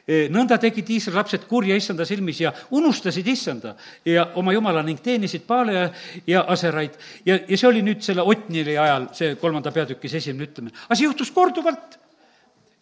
nõnda 0.06 0.54
tegid 0.62 0.86
Iisraeli 0.94 1.18
lapsed 1.18 1.46
kurja 1.50 1.74
issanda 1.74 2.04
silmis 2.06 2.38
ja 2.40 2.52
unustasid 2.78 3.26
issanda 3.26 3.74
ja 4.06 4.28
oma 4.38 4.52
jumala 4.54 4.84
ning 4.86 5.00
teenisid 5.02 5.42
Paale 5.46 5.72
ja, 5.74 5.86
ja 6.26 6.44
aseraid. 6.54 6.94
ja, 7.26 7.40
ja 7.48 7.58
see 7.58 7.68
oli 7.68 7.82
nüüd 7.82 8.04
selle 8.06 8.22
Otnili 8.22 8.78
ajal, 8.78 9.08
see 9.18 9.34
kolmanda 9.40 9.72
peatükis 9.74 10.14
esimene 10.14 10.46
ütlemine. 10.46 10.74
aga 10.86 10.94
see 10.94 11.08
juhtus 11.08 11.32
korduvalt 11.34 11.98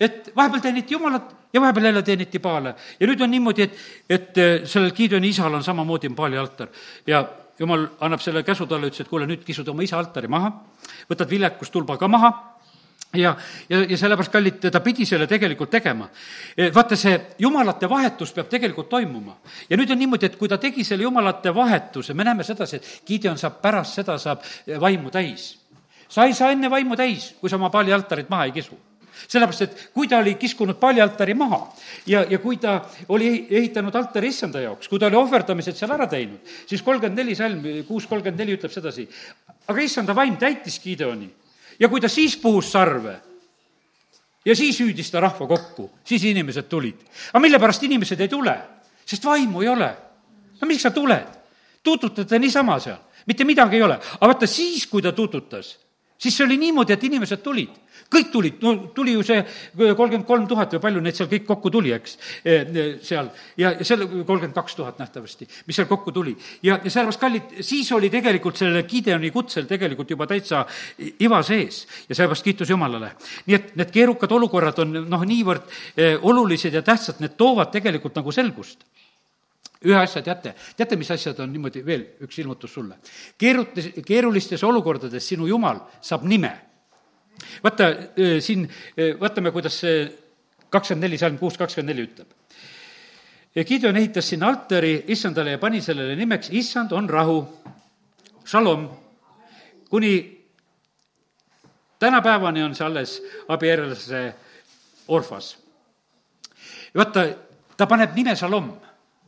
et 0.01 0.33
vahepeal 0.37 0.61
teeniti 0.61 0.95
Jumalat 0.95 1.33
ja 1.53 1.61
vahepeal 1.61 1.85
jälle 1.85 2.03
teeniti 2.03 2.39
Paale. 2.39 2.75
ja 3.01 3.07
nüüd 3.07 3.25
on 3.25 3.31
niimoodi, 3.31 3.63
et, 3.63 3.81
et 4.09 4.69
sellel 4.69 4.93
Gideoni 4.93 5.33
isal 5.33 5.55
on 5.55 5.65
samamoodi 5.65 6.13
paali 6.17 6.39
altar 6.39 6.69
ja 7.07 7.25
jumal 7.59 7.87
annab 8.01 8.23
selle 8.23 8.43
käsu 8.47 8.67
talle, 8.67 8.91
ütles, 8.91 9.05
et 9.05 9.11
kuule, 9.11 9.27
nüüd 9.31 9.45
kisud 9.47 9.69
oma 9.69 9.85
isa 9.85 9.99
altari 9.99 10.29
maha, 10.31 10.51
võtad 11.11 11.31
viljakustulba 11.31 11.97
ka 12.01 12.09
maha 12.11 12.33
ja, 13.15 13.37
ja, 13.69 13.83
ja 13.89 13.99
sellepärast, 13.99 14.33
kallid, 14.33 14.61
ta 14.73 14.81
pidi 14.85 15.07
selle 15.07 15.27
tegelikult 15.31 15.71
tegema. 15.71 16.09
E, 16.57 16.71
vaata, 16.75 16.99
see 16.99 17.15
jumalate 17.43 17.89
vahetus 17.91 18.35
peab 18.35 18.49
tegelikult 18.53 18.89
toimuma. 18.91 19.37
ja 19.71 19.77
nüüd 19.79 19.91
on 19.91 20.01
niimoodi, 20.03 20.31
et 20.31 20.39
kui 20.41 20.51
ta 20.51 20.59
tegi 20.59 20.85
selle 20.85 21.07
jumalate 21.07 21.55
vahetuse, 21.55 22.15
me 22.15 22.27
näeme 22.27 22.45
sedasi, 22.45 22.77
et 22.77 23.07
Gideon 23.07 23.39
saab 23.39 23.61
pärast 23.63 24.01
seda, 24.01 24.19
saab 24.19 24.43
vaimu 24.81 25.11
täis. 25.11 25.55
sa 26.09 26.25
ei 26.25 26.35
saa 26.35 26.51
enne 26.53 26.71
vaimu 26.71 26.97
täis, 26.97 27.35
kui 27.41 27.51
sa 27.51 27.57
oma 27.57 27.71
pallialtarit 27.71 28.29
maha 28.31 28.51
ei 28.51 28.53
kisu 28.53 28.77
sellepärast, 29.29 29.63
et 29.63 29.85
kui 29.95 30.09
ta 30.09 30.19
oli 30.23 30.35
kiskunud 30.41 30.79
paljaltari 30.81 31.35
maha 31.35 31.61
ja, 32.07 32.25
ja 32.31 32.39
kui 32.39 32.57
ta 32.63 32.81
oli 33.09 33.47
ehitanud 33.51 33.95
altari 33.95 34.31
issanda 34.33 34.63
jaoks, 34.65 34.89
kui 34.89 34.99
ta 34.99 35.11
oli 35.11 35.19
ohverdamised 35.21 35.77
seal 35.79 35.95
ära 35.97 36.09
teinud, 36.11 36.41
siis 36.67 36.83
kolmkümmend 36.83 37.23
neli 37.23 37.37
salm, 37.39 37.63
kuus 37.89 38.09
kolmkümmend 38.11 38.45
neli 38.45 38.57
ütleb 38.59 38.73
sedasi, 38.73 39.07
aga 39.69 39.85
issanda 39.85 40.17
vaim 40.17 40.37
täitis 40.41 40.81
Gideoni 40.83 41.31
ja 41.79 41.89
kui 41.89 42.01
ta 42.01 42.09
siis 42.09 42.37
puhus 42.41 42.73
sarve 42.73 43.17
ja 44.45 44.57
siis 44.57 44.81
hüüdis 44.81 45.11
ta 45.11 45.23
rahva 45.25 45.47
kokku, 45.49 45.91
siis 46.05 46.25
inimesed 46.25 46.69
tulid. 46.69 47.01
aga 47.33 47.41
mille 47.41 47.59
pärast 47.59 47.83
inimesed 47.83 48.21
ei 48.21 48.29
tule? 48.29 48.57
sest 49.07 49.25
vaimu 49.25 49.63
ei 49.63 49.69
ole. 49.69 49.91
no 50.61 50.69
miks 50.69 50.83
sa 50.83 50.91
tuled? 50.91 51.27
tuututate 51.83 52.39
niisama 52.39 52.79
seal, 52.81 52.99
mitte 53.27 53.45
midagi 53.45 53.77
ei 53.77 53.83
ole. 53.83 53.95
aga 53.95 54.27
vaata, 54.33 54.47
siis, 54.47 54.87
kui 54.87 55.03
ta 55.03 55.13
tuututas, 55.13 55.79
siis 56.25 56.37
see 56.37 56.47
oli 56.47 56.57
niimoodi, 56.61 56.97
et 56.97 57.09
inimesed 57.11 57.43
tulid 57.45 57.85
kõik 58.15 58.31
tulid, 58.33 58.63
no 58.63 58.75
tuli 58.95 59.15
ju 59.15 59.25
see 59.27 59.41
kolmkümmend 59.77 60.27
kolm 60.29 60.47
tuhat 60.49 60.77
või 60.77 60.83
palju 60.83 61.03
neid 61.05 61.19
seal 61.19 61.29
kõik 61.31 61.47
kokku 61.49 61.73
tuli, 61.73 61.93
eks, 61.95 62.17
e, 62.45 62.55
e, 62.55 62.85
seal. 63.05 63.31
ja, 63.61 63.75
selle 63.83 64.07
kolmkümmend 64.11 64.55
kaks 64.57 64.77
tuhat 64.79 65.01
nähtavasti, 65.03 65.49
mis 65.67 65.79
seal 65.79 65.89
kokku 65.91 66.13
tuli. 66.15 66.35
ja, 66.63 66.79
ja 66.83 66.91
sellepärast, 66.91 67.21
kallid, 67.21 67.55
siis 67.65 67.91
oli 67.97 68.11
tegelikult 68.13 68.61
selle 68.61 68.85
Gideoni 68.89 69.31
kutsel 69.35 69.69
tegelikult 69.71 70.11
juba 70.11 70.29
täitsa 70.31 70.65
iva 70.99 71.43
sees 71.43 71.85
ja 72.09 72.15
sellepärast 72.15 72.45
kiitus 72.45 72.71
Jumalale. 72.71 73.15
nii 73.47 73.57
et 73.57 73.73
need 73.81 73.95
keerukad 73.95 74.33
olukorrad 74.33 74.85
on 74.85 74.99
noh, 75.09 75.25
niivõrd 75.29 75.65
e, 75.97 76.15
olulised 76.21 76.75
ja 76.75 76.83
tähtsad, 76.83 77.23
need 77.25 77.39
toovad 77.41 77.73
tegelikult 77.75 78.21
nagu 78.21 78.33
selgust 78.33 78.85
ühe 79.85 79.99
asja 80.01 80.23
teate, 80.23 80.55
teate, 80.77 80.97
mis 80.97 81.11
asjad 81.11 81.41
on 81.45 81.53
niimoodi, 81.53 81.85
veel 81.87 82.07
üks 82.25 82.39
ilmutus 82.43 82.73
sulle. 82.73 82.97
keerutis, 83.39 83.91
keerulistes 84.07 84.63
olukordades 84.65 85.29
sinu 85.29 85.47
jumal 85.49 85.85
saab 86.01 86.25
nime 86.25 86.53
vaata 87.63 87.91
siin, 88.41 88.69
vaatame, 89.21 89.53
kuidas 89.53 89.79
see 89.81 90.05
kakskümmend 90.71 91.07
neli, 91.07 91.19
salm 91.19 91.39
kuus 91.39 91.59
kakskümmend 91.59 91.93
neli 91.93 92.07
ütleb. 92.09 92.31
Gideon 93.55 93.97
ehitas 93.97 94.29
sinna 94.33 94.49
altari 94.51 94.97
issandale 95.15 95.55
ja 95.55 95.61
pani 95.63 95.81
sellele 95.83 96.17
nimeks, 96.19 96.51
issand 96.51 96.93
on 96.93 97.09
rahu. 97.11 97.45
šalom, 98.45 98.89
kuni 99.89 100.41
tänapäevani 101.99 102.63
on 102.63 102.75
see 102.75 102.85
alles 102.87 103.23
abieluse 103.49 104.35
orfas. 105.09 105.57
vaata, 106.95 107.27
ta 107.77 107.87
paneb 107.87 108.15
nime 108.15 108.37
šalom 108.37 108.73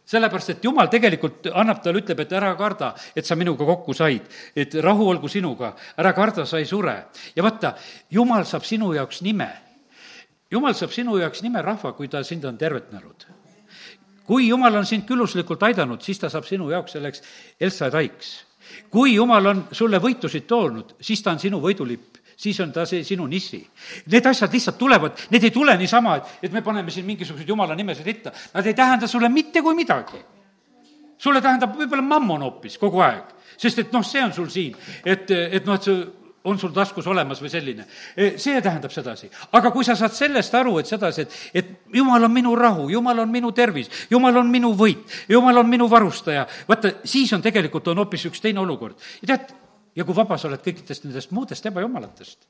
sellepärast, 0.07 0.55
et 0.55 0.65
jumal 0.65 0.89
tegelikult 0.91 1.49
annab 1.55 1.83
talle, 1.83 2.01
ütleb, 2.03 2.23
et 2.23 2.35
ära 2.39 2.53
karda, 2.59 2.93
et 3.17 3.27
sa 3.27 3.37
minuga 3.39 3.67
kokku 3.67 3.95
said, 3.97 4.27
et 4.57 4.75
rahu 4.83 5.09
olgu 5.11 5.31
sinuga, 5.31 5.73
ära 5.99 6.13
karda, 6.17 6.47
sa 6.47 6.61
ei 6.63 6.67
sure. 6.69 6.97
ja 7.37 7.43
vaata, 7.43 7.75
jumal 8.11 8.47
saab 8.47 8.65
sinu 8.65 8.93
jaoks 8.95 9.23
nime. 9.27 9.49
jumal 10.51 10.75
saab 10.75 10.95
sinu 10.95 11.19
jaoks 11.19 11.43
nime 11.43 11.63
rahva, 11.63 11.93
kui 11.93 12.09
ta 12.09 12.23
sind 12.25 12.45
on 12.45 12.59
tervetanud. 12.59 13.27
kui 14.27 14.49
jumal 14.49 14.75
on 14.77 14.87
sind 14.87 15.07
külluslikult 15.07 15.63
aidanud, 15.63 16.03
siis 16.03 16.19
ta 16.19 16.31
saab 16.31 16.45
sinu 16.45 16.71
jaoks 16.71 16.93
selleks 16.93 17.23
Elsa 17.61 17.91
Taiks. 17.91 18.45
kui 18.91 19.15
jumal 19.15 19.47
on 19.47 19.67
sulle 19.73 19.99
võitusid 19.99 20.47
toonud, 20.47 20.95
siis 21.01 21.23
ta 21.23 21.31
on 21.31 21.39
sinu 21.39 21.61
võidulipp 21.61 22.16
siis 22.37 22.61
on 22.61 22.73
ta 22.73 22.85
see 22.87 23.05
sinu 23.05 23.27
nissi. 23.27 23.63
Need 24.13 24.27
asjad 24.29 24.53
lihtsalt 24.53 24.79
tulevad, 24.79 25.27
need 25.33 25.49
ei 25.49 25.55
tule 25.55 25.77
niisama, 25.81 26.17
et, 26.21 26.35
et 26.49 26.53
me 26.53 26.63
paneme 26.63 26.93
siin 26.93 27.07
mingisuguseid 27.09 27.49
jumala 27.49 27.75
nimesid 27.79 28.07
ritta, 28.07 28.33
nad 28.55 28.67
ei 28.67 28.75
tähenda 28.77 29.09
sulle 29.11 29.29
mitte 29.33 29.63
kui 29.63 29.75
midagi. 29.75 30.23
sulle 31.19 31.41
tähendab 31.41 31.73
võib-olla 31.73 32.05
mammon 32.05 32.43
hoopis 32.45 32.77
kogu 32.79 33.01
aeg, 33.01 33.31
sest 33.57 33.79
et 33.81 33.93
noh, 33.93 34.05
see 34.05 34.21
on 34.21 34.35
sul 34.37 34.51
siin, 34.53 34.77
et, 35.05 35.31
et 35.33 35.65
noh, 35.65 35.75
et 35.75 35.83
see 35.83 35.97
on 36.47 36.59
sul 36.61 36.71
taskus 36.71 37.07
olemas 37.11 37.41
või 37.43 37.51
selline. 37.51 37.87
see 38.37 38.61
tähendab 38.63 38.93
sedasi. 38.93 39.31
aga 39.53 39.71
kui 39.75 39.85
sa 39.85 39.97
saad 39.97 40.15
sellest 40.15 40.55
aru, 40.55 40.79
et 40.79 40.87
sedasi, 40.87 41.23
et, 41.23 41.39
et 41.55 41.71
jumal 41.95 42.23
on 42.29 42.33
minu 42.33 42.55
rahu, 42.55 42.91
jumal 42.91 43.19
on 43.25 43.31
minu 43.33 43.51
tervis, 43.53 43.91
jumal 44.11 44.37
on 44.37 44.51
minu 44.51 44.75
võit, 44.77 45.09
jumal 45.29 45.65
on 45.65 45.69
minu 45.69 45.89
varustaja, 45.91 46.47
vaata, 46.69 46.99
siis 47.05 47.33
on 47.33 47.43
tegelikult, 47.43 47.89
on 47.89 48.05
hoopis 48.05 48.29
üks 48.31 48.45
teine 48.45 48.61
olukord. 48.61 48.95
ja 49.23 49.35
tead, 49.35 49.57
ja 49.97 50.05
kui 50.05 50.17
vaba 50.17 50.39
sa 50.39 50.49
oled 50.49 50.63
kõikidest 50.63 51.09
nendest 51.09 51.33
muudest 51.33 51.67
ebajumalatest 51.67 52.47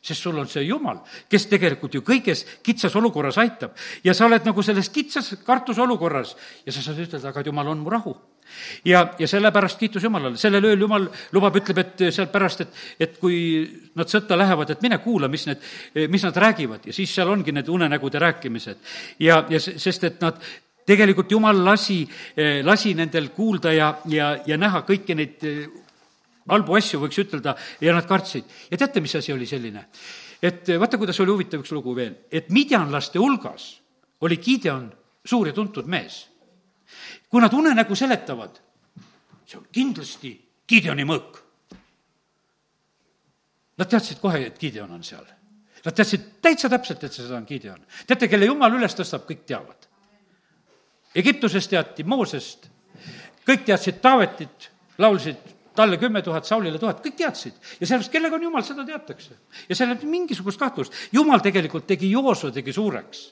sest 0.00 0.24
sul 0.24 0.38
on 0.40 0.48
see 0.48 0.64
Jumal, 0.64 1.02
kes 1.28 1.44
tegelikult 1.50 1.94
ju 1.94 2.00
kõiges 2.04 2.46
kitsas 2.64 2.94
olukorras 2.96 3.36
aitab. 3.38 3.76
ja 4.04 4.14
sa 4.14 4.26
oled 4.26 4.46
nagu 4.48 4.62
selles 4.62 4.88
kitsas 4.88 5.34
kartusolukorras 5.44 6.36
ja 6.66 6.72
sa 6.72 6.82
saad 6.82 7.02
ütelda, 7.04 7.28
aga 7.28 7.44
Jumal 7.44 7.68
on 7.68 7.82
mu 7.84 7.90
rahu. 7.90 8.16
ja, 8.84 9.12
ja 9.18 9.28
sellepärast 9.28 9.78
kiitus 9.78 10.02
Jumalale, 10.02 10.36
sellel 10.36 10.64
ööl 10.64 10.80
Jumal 10.80 11.08
lubab, 11.32 11.56
ütleb, 11.60 11.78
et 11.78 12.06
sealpärast, 12.14 12.60
et, 12.60 12.80
et 12.98 13.18
kui 13.20 13.68
nad 13.94 14.08
sõtta 14.08 14.38
lähevad, 14.38 14.70
et 14.70 14.82
mine 14.82 14.98
kuula, 15.04 15.28
mis 15.28 15.46
need, 15.46 15.68
mis 16.08 16.24
nad 16.24 16.36
räägivad 16.36 16.88
ja 16.88 16.96
siis 16.96 17.12
seal 17.14 17.28
ongi 17.28 17.52
need 17.52 17.68
unenägude 17.68 18.18
rääkimised. 18.18 18.80
ja, 19.20 19.44
ja 19.50 19.60
sest, 19.60 20.04
et 20.04 20.20
nad 20.20 20.40
tegelikult 20.86 21.30
Jumal 21.30 21.60
lasi, 21.64 22.08
lasi 22.64 22.94
nendel 22.94 23.28
kuulda 23.36 23.72
ja, 23.72 23.94
ja, 24.08 24.32
ja 24.46 24.56
näha 24.56 24.80
kõiki 24.88 25.14
neid 25.14 25.44
halbu 26.48 26.76
asju, 26.78 27.00
võiks 27.02 27.20
ütelda, 27.22 27.54
ja 27.80 27.94
nad 27.94 28.06
kartsid. 28.08 28.44
ja 28.70 28.78
teate, 28.78 29.00
mis 29.00 29.14
asi 29.14 29.32
oli 29.32 29.46
selline? 29.46 29.86
et 30.42 30.68
vaata, 30.80 30.98
kuidas 30.98 31.20
oli 31.20 31.34
huvitav 31.34 31.60
üks 31.60 31.72
lugu 31.72 31.94
veel, 31.96 32.14
et 32.32 32.48
midjanlaste 32.50 33.18
hulgas 33.18 33.80
oli 34.20 34.36
Gideon 34.40 34.88
suur 35.24 35.46
ja 35.46 35.52
tuntud 35.52 35.86
mees. 35.86 36.28
kui 37.28 37.40
nad 37.40 37.52
unenägu 37.54 37.94
seletavad, 37.94 38.56
see 39.46 39.58
on 39.58 39.66
kindlasti 39.72 40.32
Gideoni 40.68 41.04
mõõk. 41.06 41.38
Nad 43.78 43.88
teadsid 43.90 44.18
kohe, 44.20 44.42
et 44.46 44.58
Gideon 44.58 44.90
on 44.90 45.04
seal. 45.06 45.24
Nad 45.84 45.94
teadsid 45.96 46.26
täitsa 46.42 46.68
täpselt, 46.68 47.04
et 47.04 47.14
see 47.14 47.30
on 47.34 47.46
Gideon. 47.46 47.80
teate, 48.06 48.28
kelle 48.28 48.46
jumal 48.46 48.74
üles 48.76 48.94
tõstab, 48.94 49.24
kõik 49.28 49.46
teavad. 49.46 49.86
Egiptusest 51.14 51.70
teati 51.70 52.04
Moosest, 52.04 52.68
kõik 53.46 53.64
teadsid 53.66 53.98
Taavetit, 54.02 54.70
laulsid 54.98 55.59
talle 55.80 55.98
kümme 56.00 56.22
tuhat, 56.22 56.46
Saulile 56.48 56.78
tuhat, 56.78 57.02
kõik 57.04 57.18
teadsid. 57.18 57.58
ja 57.80 57.86
sellepärast, 57.86 58.12
kellega 58.12 58.36
on 58.38 58.48
jumal, 58.48 58.64
seda 58.66 58.86
teatakse. 58.86 59.36
ja 59.68 59.76
seal 59.76 59.92
ei 59.94 59.98
ole 59.98 60.14
mingisugust 60.14 60.60
kahtlust. 60.60 60.96
jumal 61.12 61.42
tegelikult 61.44 61.88
tegi 61.90 62.12
Jooso, 62.12 62.52
tegi 62.54 62.72
suureks 62.72 63.30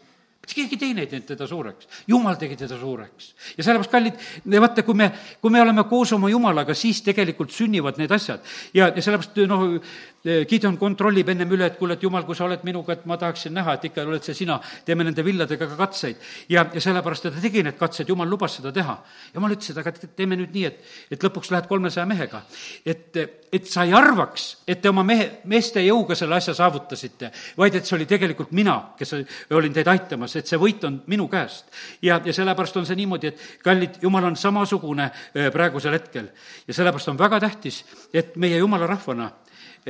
mitte 0.49 0.57
keegi 0.57 0.79
teine 0.81 1.03
ei 1.05 1.09
teinud 1.11 1.27
teda 1.29 1.47
suureks, 1.47 1.89
jumal 2.09 2.37
tegi 2.41 2.57
teda 2.57 2.79
suureks. 2.79 3.35
ja 3.57 3.65
sellepärast, 3.65 3.91
kallid, 3.91 4.15
vaata, 4.61 4.83
kui 4.83 4.95
me, 4.95 5.11
kui 5.41 5.51
me 5.51 5.61
oleme 5.61 5.85
koos 5.85 6.13
oma 6.13 6.31
jumalaga, 6.31 6.75
siis 6.75 7.03
tegelikult 7.03 7.53
sünnivad 7.53 7.99
need 7.99 8.11
asjad. 8.11 8.41
ja, 8.75 8.89
ja 8.89 9.03
sellepärast 9.03 9.37
noh, 9.49 9.81
Gideon 10.25 10.77
kontrollib 10.79 11.29
ennem 11.31 11.53
üle, 11.55 11.69
et 11.71 11.77
kuule, 11.79 11.95
et 11.95 12.03
jumal, 12.03 12.25
kui 12.27 12.35
sa 12.35 12.45
oled 12.49 12.65
minuga, 12.67 12.97
et 12.97 13.05
ma 13.07 13.17
tahaksin 13.21 13.53
näha, 13.55 13.77
et 13.79 13.85
ikka 13.87 14.03
oled 14.03 14.25
see 14.27 14.35
sina, 14.35 14.57
teeme 14.85 15.07
nende 15.07 15.23
villadega 15.25 15.69
ka 15.71 15.77
katseid. 15.79 16.17
ja, 16.51 16.67
ja 16.75 16.81
sellepärast, 16.83 17.29
ta 17.29 17.43
tegi 17.43 17.63
need 17.63 17.79
katsed, 17.79 18.09
jumal 18.09 18.29
lubas 18.29 18.57
seda 18.59 18.73
teha. 18.75 18.99
jumal 19.35 19.55
ütles, 19.55 19.71
et 19.71 19.79
aga 19.79 19.93
teeme 20.17 20.37
nüüd 20.41 20.51
nii, 20.55 20.65
et, 20.67 20.83
et 21.15 21.23
lõpuks 21.23 21.53
lähed 21.55 21.71
kolmesaja 21.71 22.07
mehega. 22.07 22.43
et, 22.85 23.17
et 23.53 23.71
sa 23.71 23.87
ei 23.87 23.95
arvaks, 23.95 24.49
et 24.67 24.83
te 24.83 24.91
oma 24.91 25.07
mehe, 25.07 25.31
meeste 25.45 25.87
jõuga 25.87 26.19
selle 26.19 26.35
asja 26.35 26.55
saavutasite, 26.55 27.31
vaid 27.57 27.79
et 27.79 27.87
see 27.87 27.97
oli 27.97 28.11
tegelikult 28.11 28.51
mina, 28.53 28.79
kes 28.99 29.15
olin 29.55 29.73
teid 29.73 29.89
aitamas 29.89 30.35
et 30.37 30.51
see 30.51 30.59
võit 30.59 30.83
on 30.85 31.03
minu 31.07 31.29
käest. 31.31 31.71
ja, 32.03 32.21
ja 32.25 32.35
sellepärast 32.35 32.77
on 32.77 32.87
see 32.91 32.99
niimoodi, 32.99 33.31
et 33.31 33.63
kallid, 33.63 34.03
jumal 34.03 34.33
on 34.33 34.37
samasugune 34.37 35.13
äh, 35.13 35.53
praegusel 35.55 35.95
hetkel. 35.95 36.33
ja 36.67 36.75
sellepärast 36.75 37.15
on 37.15 37.19
väga 37.19 37.41
tähtis, 37.47 37.85
et 38.13 38.35
meie 38.37 38.59
jumala 38.59 38.91
rahvana 38.91 39.31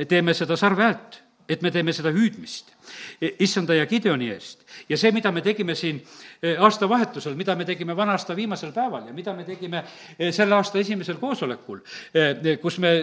teeme 0.07 0.33
seda 0.33 0.57
sarve 0.57 0.83
häält, 0.83 1.21
et 1.49 1.63
me 1.65 1.71
teeme 1.73 1.93
seda 1.93 2.11
hüüdmist 2.13 2.73
e, 3.21 3.31
issanda 3.45 3.73
ja 3.73 3.87
Gideoni 3.89 4.29
eest. 4.29 4.65
ja 4.89 4.97
see, 4.97 5.11
mida 5.11 5.31
me 5.31 5.41
tegime 5.41 5.75
siin 5.75 6.01
e, 6.41 6.55
aastavahetusel, 6.57 7.35
mida 7.35 7.55
me 7.55 7.65
tegime 7.65 7.95
vana 7.97 8.17
aasta 8.17 8.35
viimasel 8.35 8.71
päeval 8.75 9.07
ja 9.09 9.13
mida 9.13 9.33
me 9.33 9.43
tegime 9.47 9.83
e, 10.17 10.31
selle 10.31 10.55
aasta 10.55 10.79
esimesel 10.79 11.17
koosolekul, 11.21 11.81
kus 12.61 12.79
me 12.79 12.93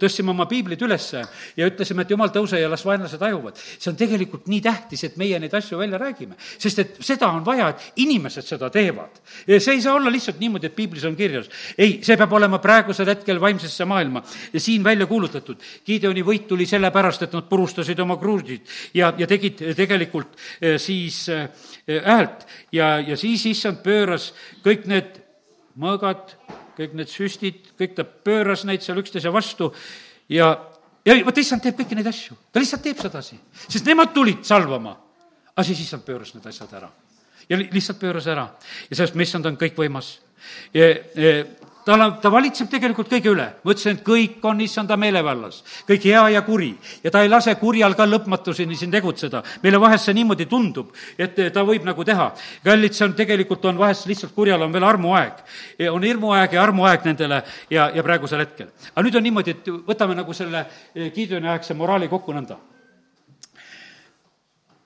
tõstsime 0.00 0.32
oma 0.32 0.46
piiblid 0.50 0.82
ülesse 0.82 1.22
ja 1.56 1.68
ütlesime, 1.68 2.04
et 2.04 2.12
jumal, 2.12 2.32
tõuse 2.34 2.60
ja 2.60 2.70
las 2.70 2.84
vaenlased 2.86 3.22
ajuvad. 3.22 3.56
see 3.56 3.90
on 3.90 3.96
tegelikult 3.96 4.46
nii 4.50 4.60
tähtis, 4.64 5.04
et 5.04 5.16
meie 5.16 5.38
neid 5.38 5.54
asju 5.54 5.78
välja 5.78 5.98
räägime, 5.98 6.36
sest 6.38 6.78
et 6.78 6.98
seda 7.04 7.30
on 7.32 7.44
vaja, 7.46 7.68
et 7.68 8.02
inimesed 8.04 8.46
seda 8.46 8.70
teevad. 8.70 9.20
see 9.46 9.74
ei 9.74 9.82
saa 9.82 9.94
olla 9.94 10.10
lihtsalt 10.10 10.40
niimoodi, 10.40 10.66
et 10.66 10.76
piiblis 10.76 11.04
on 11.04 11.16
kirjas. 11.16 11.50
ei, 11.78 12.00
see 12.02 12.16
peab 12.16 12.32
olema 12.32 12.58
praegusel 12.58 13.08
hetkel 13.08 13.40
vaimsesse 13.40 13.84
maailma 13.84 14.22
ja 14.52 14.60
siin 14.60 14.84
välja 14.84 15.06
kuulutatud. 15.06 15.56
Gideoni 15.86 16.22
võit 16.22 16.46
tuli 16.48 16.66
sellepärast, 16.66 17.22
et 17.22 17.32
nad 17.32 17.48
purustasid 17.48 17.98
oma 18.00 18.16
kruusid 18.16 18.66
ja, 18.94 19.12
ja 19.18 19.26
tegid 19.26 19.62
tegelikult 19.76 20.36
eh, 20.60 20.78
siis 20.78 21.28
eh, 21.28 21.48
häält 22.04 22.46
ja, 22.72 22.98
ja 23.00 23.16
siis 23.16 23.46
issand 23.46 23.82
pööras 23.84 24.32
kõik 24.64 24.86
need 24.90 25.18
mõõgad, 25.78 26.34
kõik 26.78 26.94
need 26.98 27.10
süstid, 27.10 27.72
kõik 27.78 27.96
ta 27.96 28.06
pööras 28.06 28.64
neid 28.68 28.84
seal 28.84 29.00
üksteise 29.02 29.32
vastu 29.34 29.72
ja, 30.32 30.52
ja 31.04 31.18
vot 31.26 31.42
issand 31.42 31.64
teeb 31.64 31.78
kõiki 31.80 31.98
neid 31.98 32.08
asju, 32.10 32.38
ta 32.52 32.62
lihtsalt 32.62 32.84
teeb 32.86 33.02
sedasi, 33.02 33.38
sest 33.66 33.88
nemad 33.88 34.14
tulid 34.14 34.44
salvama. 34.46 34.96
aga 35.54 35.66
siis 35.66 35.80
issand 35.82 36.06
pööras 36.06 36.34
need 36.34 36.46
asjad 36.46 36.72
ära. 36.78 36.88
Ja 37.48 37.56
lihtsalt 37.58 37.98
pööras 37.98 38.26
ära. 38.28 38.44
Ja 38.90 38.96
sellest, 38.96 39.16
mis 39.16 39.28
issand 39.28 39.46
on 39.46 39.56
kõikvõimas 39.58 40.18
tal 41.88 42.02
on, 42.04 42.14
ta 42.20 42.28
valitseb 42.32 42.68
tegelikult 42.68 43.08
kõige 43.08 43.30
üle. 43.32 43.46
ma 43.64 43.72
ütlesin, 43.72 43.96
et 43.96 44.04
kõik 44.04 44.44
on 44.44 44.60
issanda 44.60 44.96
meelevallas, 45.00 45.62
kõik 45.88 46.04
hea 46.10 46.24
ja 46.34 46.42
kuri 46.44 46.70
ja 47.04 47.12
ta 47.14 47.22
ei 47.24 47.30
lase 47.32 47.54
kurjal 47.60 47.94
ka 47.96 48.04
lõpmatuseni 48.06 48.76
siin 48.76 48.92
tegutseda. 48.92 49.42
meile 49.62 49.80
vahest 49.80 50.04
see 50.04 50.16
niimoodi 50.18 50.46
tundub, 50.46 50.92
et 51.18 51.38
ta 51.52 51.64
võib 51.64 51.86
nagu 51.88 52.04
teha. 52.04 52.32
kallid, 52.64 52.92
see 52.92 53.06
on 53.06 53.14
tegelikult, 53.16 53.64
on 53.64 53.78
vahest 53.78 54.06
lihtsalt 54.06 54.34
kurjal 54.34 54.62
on 54.62 54.72
veel 54.72 54.84
armuaeg. 54.84 55.44
on 55.90 56.02
hirmuaeg 56.02 56.52
ja 56.52 56.62
armuaeg 56.62 57.04
nendele 57.04 57.42
ja, 57.70 57.90
ja 57.94 58.02
praegusel 58.02 58.44
hetkel. 58.44 58.68
aga 58.94 59.06
nüüd 59.06 59.16
on 59.16 59.22
niimoodi, 59.22 59.50
et 59.56 59.70
võtame 59.88 60.14
nagu 60.18 60.32
selle 60.32 60.66
eh, 60.94 61.12
Gideoni 61.14 61.48
aegse 61.48 61.74
moraali 61.74 62.08
kokku 62.08 62.36
nõnda. 62.36 62.58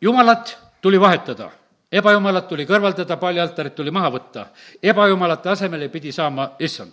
jumalat 0.01 0.57
tuli 0.81 1.01
vahetada 1.01 1.51
ebajumalat 1.93 2.49
tuli 2.49 2.67
kõrvaldada, 2.67 3.17
paljaaltarit 3.17 3.75
tuli 3.75 3.91
maha 3.91 4.11
võtta. 4.11 4.47
ebajumalate 4.83 5.49
asemele 5.49 5.89
pidi 5.89 6.13
saama 6.13 6.53
issand. 6.59 6.93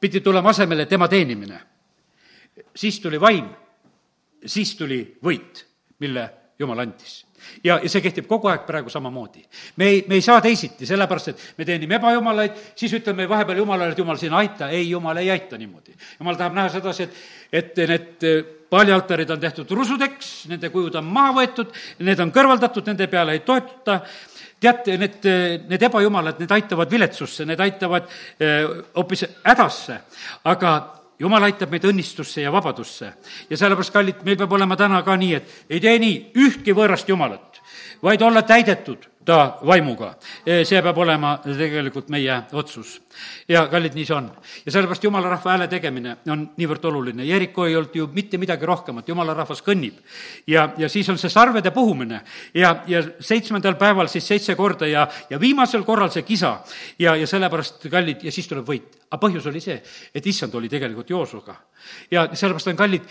pidi 0.00 0.20
tulema 0.20 0.50
asemele 0.50 0.86
tema 0.86 1.08
teenimine. 1.08 1.60
siis 2.76 3.00
tuli 3.00 3.20
vaim, 3.20 3.48
siis 4.46 4.76
tuli 4.76 5.18
võit, 5.24 5.66
mille 5.98 6.30
jumal 6.58 6.78
andis 6.78 7.31
ja, 7.64 7.78
ja 7.82 7.88
see 7.90 8.02
kehtib 8.04 8.26
kogu 8.30 8.50
aeg 8.52 8.66
praegu 8.66 8.90
samamoodi. 8.90 9.44
me 9.76 9.88
ei, 9.88 10.04
me 10.08 10.14
ei 10.14 10.24
saa 10.24 10.40
teisiti, 10.40 10.86
sellepärast 10.86 11.28
et 11.28 11.44
me 11.58 11.64
teenime 11.64 11.98
ebajumalaid, 11.98 12.58
siis 12.76 12.92
ütleme 12.98 13.28
vahepeal 13.28 13.62
Jumalale, 13.62 13.92
et 13.92 13.98
Jumal, 13.98 14.16
sina 14.16 14.38
aita. 14.38 14.68
ei, 14.68 14.90
Jumal 14.90 15.16
ei 15.16 15.30
aita 15.30 15.58
niimoodi. 15.58 15.94
Jumal 16.20 16.36
tahab 16.40 16.58
näha 16.58 16.68
sedasi, 16.68 17.08
et, 17.52 17.78
et 17.78 17.78
need 17.88 18.26
paljaaltarid 18.72 19.30
on 19.30 19.40
tehtud 19.40 19.70
rusudeks, 19.70 20.46
nende 20.48 20.70
kujud 20.72 20.94
on 20.96 21.04
maha 21.04 21.34
võetud, 21.40 21.74
need 22.06 22.20
on 22.24 22.32
kõrvaldatud, 22.32 22.86
nende 22.88 23.08
peale 23.12 23.36
ei 23.36 23.44
toetuta, 23.44 23.98
teate, 24.62 24.96
need, 25.00 25.28
need 25.68 25.84
ebajumalad, 25.90 26.40
need 26.40 26.54
aitavad 26.56 26.90
viletsusse, 26.90 27.44
need 27.48 27.60
aitavad 27.60 28.08
eh, 28.40 28.64
hoopis 28.96 29.26
hädasse, 29.44 29.98
aga 30.48 30.72
jumal 31.22 31.46
aitab 31.46 31.70
meid 31.70 31.86
õnnistusse 31.86 32.42
ja 32.42 32.52
vabadusse. 32.52 33.12
ja 33.50 33.56
sellepärast, 33.56 33.94
kallid, 33.94 34.26
meil 34.26 34.36
peab 34.40 34.52
olema 34.58 34.76
täna 34.76 35.02
ka 35.06 35.16
nii, 35.16 35.34
et 35.38 35.70
ei 35.70 35.80
tee 35.80 35.96
nii 36.02 36.18
ühtki 36.46 36.74
võõrast 36.76 37.08
jumalat, 37.08 37.62
vaid 38.02 38.22
olla 38.22 38.42
täidetud 38.42 39.08
ta 39.24 39.58
vaimuga. 39.66 40.14
see 40.44 40.80
peab 40.82 40.98
olema 40.98 41.36
tegelikult 41.44 42.08
meie 42.10 42.42
otsus. 42.52 43.00
ja 43.48 43.66
kallid, 43.70 43.94
nii 43.94 44.06
see 44.06 44.16
on. 44.16 44.30
ja 44.66 44.72
sellepärast 44.72 45.04
jumala 45.04 45.30
rahva 45.30 45.50
hääle 45.54 45.68
tegemine 45.68 46.16
on 46.26 46.48
niivõrd 46.56 46.84
oluline. 46.90 47.24
Jeriko 47.24 47.66
ei 47.66 47.76
olnud 47.76 47.94
ju 47.94 48.08
mitte 48.12 48.38
midagi 48.38 48.66
rohkemat, 48.66 49.08
jumala 49.08 49.34
rahvas 49.34 49.62
kõnnib. 49.62 50.00
ja, 50.46 50.72
ja 50.76 50.88
siis 50.88 51.08
on 51.08 51.18
see 51.18 51.30
sarvede 51.30 51.70
puhumine 51.70 52.22
ja, 52.54 52.82
ja 52.86 53.02
seitsmendal 53.20 53.78
päeval 53.78 54.10
siis 54.10 54.26
seitse 54.26 54.54
korda 54.58 54.86
ja, 54.86 55.06
ja 55.30 55.40
viimasel 55.40 55.84
korral 55.84 56.10
see 56.10 56.22
kisa. 56.22 56.58
ja, 56.98 57.16
ja 57.16 57.26
sellepärast, 57.26 57.86
kallid, 57.90 58.26
ja 58.26 58.32
siis 58.32 58.48
tuleb 58.48 58.66
võit. 58.66 59.01
Aga 59.12 59.20
põhjus 59.20 59.46
oli 59.52 59.60
see, 59.60 59.76
et 60.14 60.26
issand 60.26 60.54
oli 60.58 60.72
tegelikult 60.72 61.10
Joosuga. 61.10 61.54
ja 62.10 62.26
sellepärast 62.32 62.72
on 62.72 62.76
kallid, 62.76 63.06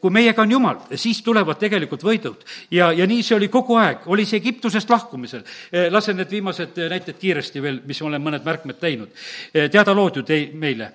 kui 0.00 0.10
meiega 0.10 0.42
on 0.42 0.50
Jumal, 0.50 0.82
siis 0.96 1.22
tulevad 1.22 1.60
tegelikult 1.60 2.02
võidud. 2.02 2.42
ja, 2.70 2.90
ja 2.92 3.06
nii 3.06 3.22
see 3.22 3.36
oli 3.36 3.48
kogu 3.48 3.76
aeg, 3.76 4.08
oli 4.10 4.24
see 4.24 4.40
Egiptusest 4.40 4.90
lahkumisel 4.90 5.26
tulemisel. 5.26 5.92
lasen 5.92 6.16
need 6.16 6.30
viimased 6.30 6.76
näited 6.90 7.18
kiiresti 7.18 7.62
veel, 7.62 7.80
mis 7.86 8.02
olen 8.02 8.22
mõned 8.22 8.44
märkmed 8.44 8.78
teinud. 8.80 9.08
teada 9.52 9.94
lood 9.94 10.16
ju 10.16 10.22
tei-, 10.22 10.52
meile 10.54 10.92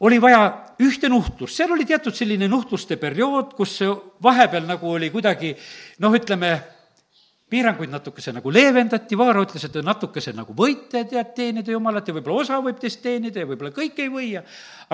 oli 0.00 0.20
vaja 0.20 0.74
ühte 0.80 1.08
nuhtlust, 1.08 1.56
seal 1.56 1.72
oli 1.72 1.84
teatud 1.84 2.14
selline 2.14 2.48
nuhtluste 2.48 2.96
periood, 2.96 3.52
kus 3.52 3.80
vahepeal 4.22 4.64
nagu 4.64 4.88
oli 4.90 5.10
kuidagi 5.10 5.54
noh, 6.00 6.14
ütleme, 6.16 6.54
piiranguid 7.50 7.90
natukese 7.90 8.32
nagu 8.34 8.52
leevendati, 8.54 9.18
Vaaro 9.18 9.42
ütles, 9.44 9.64
et 9.66 9.78
natukese 9.84 10.32
nagu 10.36 10.54
võite 10.56 11.02
tead 11.10 11.32
teenida 11.36 11.74
Jumalat 11.74 12.08
ja 12.08 12.14
võib-olla 12.16 12.44
osa 12.44 12.58
võib 12.62 12.78
teist 12.80 13.02
teenida 13.02 13.42
ja 13.42 13.48
võib-olla 13.48 13.72
kõik 13.74 13.98
ei 14.02 14.10
või 14.12 14.28
ja 14.36 14.44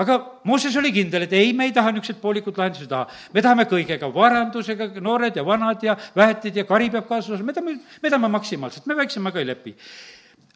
aga 0.01 0.17
Mooses 0.49 0.75
oli 0.79 0.91
kindel, 0.95 1.27
et 1.27 1.35
ei, 1.37 1.51
me 1.57 1.69
ei 1.69 1.75
taha 1.75 1.93
niisuguseid 1.93 2.21
poolikuid 2.21 2.57
lahendusi 2.57 2.89
taha. 2.89 3.07
me 3.33 3.43
tahame 3.45 3.67
kõigega, 3.69 4.09
varandusega, 4.13 4.89
noored 5.01 5.37
ja 5.37 5.45
vanad 5.45 5.83
ja 5.85 5.97
väetid 6.15 6.61
ja 6.61 6.65
kari 6.69 6.89
peab 6.93 7.07
kaasas 7.09 7.35
olema, 7.35 7.51
me 7.51 7.57
tahame, 7.57 7.77
me 8.03 8.13
tahame 8.13 8.31
maksimaalselt, 8.37 8.89
me 8.89 8.97
väiksemaga 8.97 9.43
ei 9.43 9.51
lepi. 9.51 9.75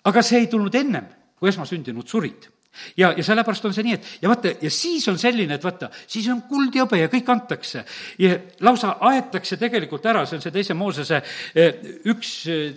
aga 0.04 0.26
see 0.26 0.42
ei 0.42 0.50
tulnud 0.50 0.76
ennem, 0.76 1.06
kui 1.38 1.50
esmasündinud 1.50 2.08
surid 2.08 2.50
ja, 2.98 3.14
ja 3.18 3.24
sellepärast 3.24 3.66
on 3.68 3.74
see 3.76 3.86
nii, 3.88 3.98
et 3.98 4.12
ja 4.24 4.30
vaata, 4.32 4.54
ja 4.62 4.72
siis 4.74 5.08
on 5.12 5.20
selline, 5.22 5.58
et 5.58 5.66
vaata, 5.66 5.92
siis 6.08 6.30
on 6.32 6.44
kuld 6.50 6.76
ja 6.76 6.86
hõbe 6.86 7.02
ja 7.02 7.10
kõik 7.12 7.32
antakse. 7.32 7.84
ja 8.20 8.38
lausa 8.62 8.96
aetakse 9.12 9.58
tegelikult 9.58 10.06
ära, 10.06 10.26
see 10.26 10.40
on 10.40 10.46
see 10.46 10.56
teise 10.56 10.78
Moosese 10.78 11.22
eh, 11.56 11.84
üks 12.12 12.32
eh, 12.52 12.72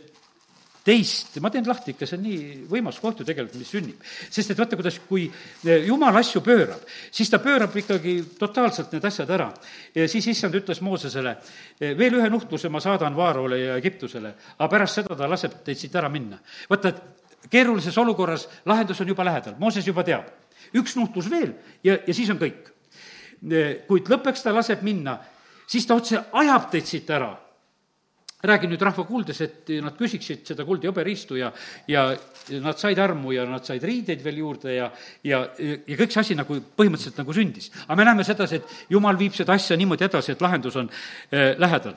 teist, 0.85 1.39
ma 1.41 1.49
teen 1.49 1.65
lahti 1.65 1.95
ikka, 1.95 2.07
see 2.09 2.19
on 2.19 2.27
nii 2.27 2.41
võimas 2.69 2.99
koht 3.01 3.23
ju 3.23 3.27
tegelikult, 3.29 3.57
mis 3.61 3.71
sünnib. 3.73 4.03
sest 4.05 4.53
et 4.53 4.61
vaata, 4.61 4.77
kuidas, 4.81 4.99
kui 5.09 5.25
eh, 5.29 5.87
jumal 5.89 6.17
asju 6.21 6.43
pöörab, 6.45 6.85
siis 7.11 7.31
ta 7.31 7.41
pöörab 7.43 7.77
ikkagi 7.77 8.19
totaalselt 8.39 8.93
need 8.93 9.05
asjad 9.05 9.31
ära. 9.31 9.51
ja 9.95 10.09
siis 10.09 10.27
issand 10.35 10.55
ütles 10.59 10.83
Moosesele, 10.85 11.37
veel 11.81 12.21
ühe 12.21 12.31
nuhtluse 12.31 12.69
ma 12.69 12.83
saadan 12.83 13.17
Vaarole 13.17 13.61
ja 13.63 13.77
Egiptusele, 13.81 14.35
aga 14.59 14.71
pärast 14.71 15.01
seda 15.01 15.17
ta 15.17 15.31
laseb 15.31 15.63
teid 15.65 15.79
siit 15.79 15.95
ära 15.95 16.11
minna. 16.13 16.43
vaata, 16.69 16.89
et 16.89 17.14
keerulises 17.51 17.99
olukorras 17.99 18.49
lahendus 18.67 19.01
on 19.01 19.09
juba 19.09 19.25
lähedal, 19.25 19.55
Mooses 19.59 19.87
juba 19.87 20.05
teab. 20.05 20.29
üks 20.75 20.97
nuhtlus 20.97 21.31
veel 21.31 21.55
ja, 21.85 21.99
ja 22.07 22.15
siis 22.15 22.31
on 22.31 22.41
kõik. 22.41 22.71
kuid 23.89 24.09
lõppeks 24.09 24.43
ta 24.43 24.55
laseb 24.55 24.83
minna, 24.83 25.19
siis 25.67 25.87
ta 25.87 25.95
otse 25.95 26.21
ajab 26.33 26.71
teid 26.71 26.87
siit 26.87 27.11
ära. 27.11 27.37
räägin 28.45 28.69
nüüd 28.69 28.83
rahva 28.83 29.05
kuuldes, 29.09 29.41
et 29.41 29.69
nad 29.81 29.97
küsiksid 29.97 30.43
seda 30.45 30.65
kuld- 30.65 30.85
ja 30.85 30.91
hõberiistu 30.91 31.37
ja, 31.37 31.53
ja 31.89 32.15
nad 32.61 32.79
said 32.79 32.99
armu 32.99 33.33
ja 33.33 33.47
nad 33.49 33.65
said 33.65 33.83
riideid 33.83 34.21
veel 34.25 34.37
juurde 34.37 34.75
ja, 34.75 34.91
ja, 35.25 35.49
ja 35.87 35.97
kõik 35.97 36.13
see 36.13 36.21
asi 36.21 36.35
nagu 36.35 36.61
põhimõtteliselt 36.77 37.19
nagu 37.19 37.33
sündis. 37.33 37.71
aga 37.87 37.97
me 37.97 38.05
näeme 38.05 38.25
sedasi, 38.25 38.57
et 38.57 38.91
jumal 38.91 39.17
viib 39.19 39.33
seda 39.33 39.53
asja 39.53 39.77
niimoodi 39.77 40.05
edasi, 40.05 40.33
et 40.33 40.43
lahendus 40.43 40.77
on 40.77 40.91
äh, 40.91 41.57
lähedal 41.59 41.97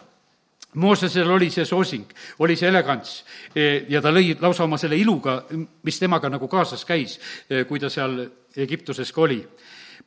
Moosesel 0.76 1.30
oli 1.32 1.50
see 1.50 1.66
soosing, 1.66 2.06
oli 2.40 2.56
see 2.60 2.68
elegants 2.70 3.24
e, 3.56 3.86
ja 3.90 4.02
ta 4.04 4.12
lõi 4.12 4.36
lausa 4.42 4.66
oma 4.66 4.78
selle 4.78 4.98
iluga, 5.00 5.40
mis 5.88 5.98
temaga 6.00 6.30
nagu 6.30 6.50
kaasas 6.52 6.84
käis, 6.86 7.16
e, 7.50 7.64
kui 7.66 7.80
ta 7.80 7.90
seal 7.90 8.20
Egiptuses 8.58 9.14
ka 9.14 9.22
oli. 9.24 9.40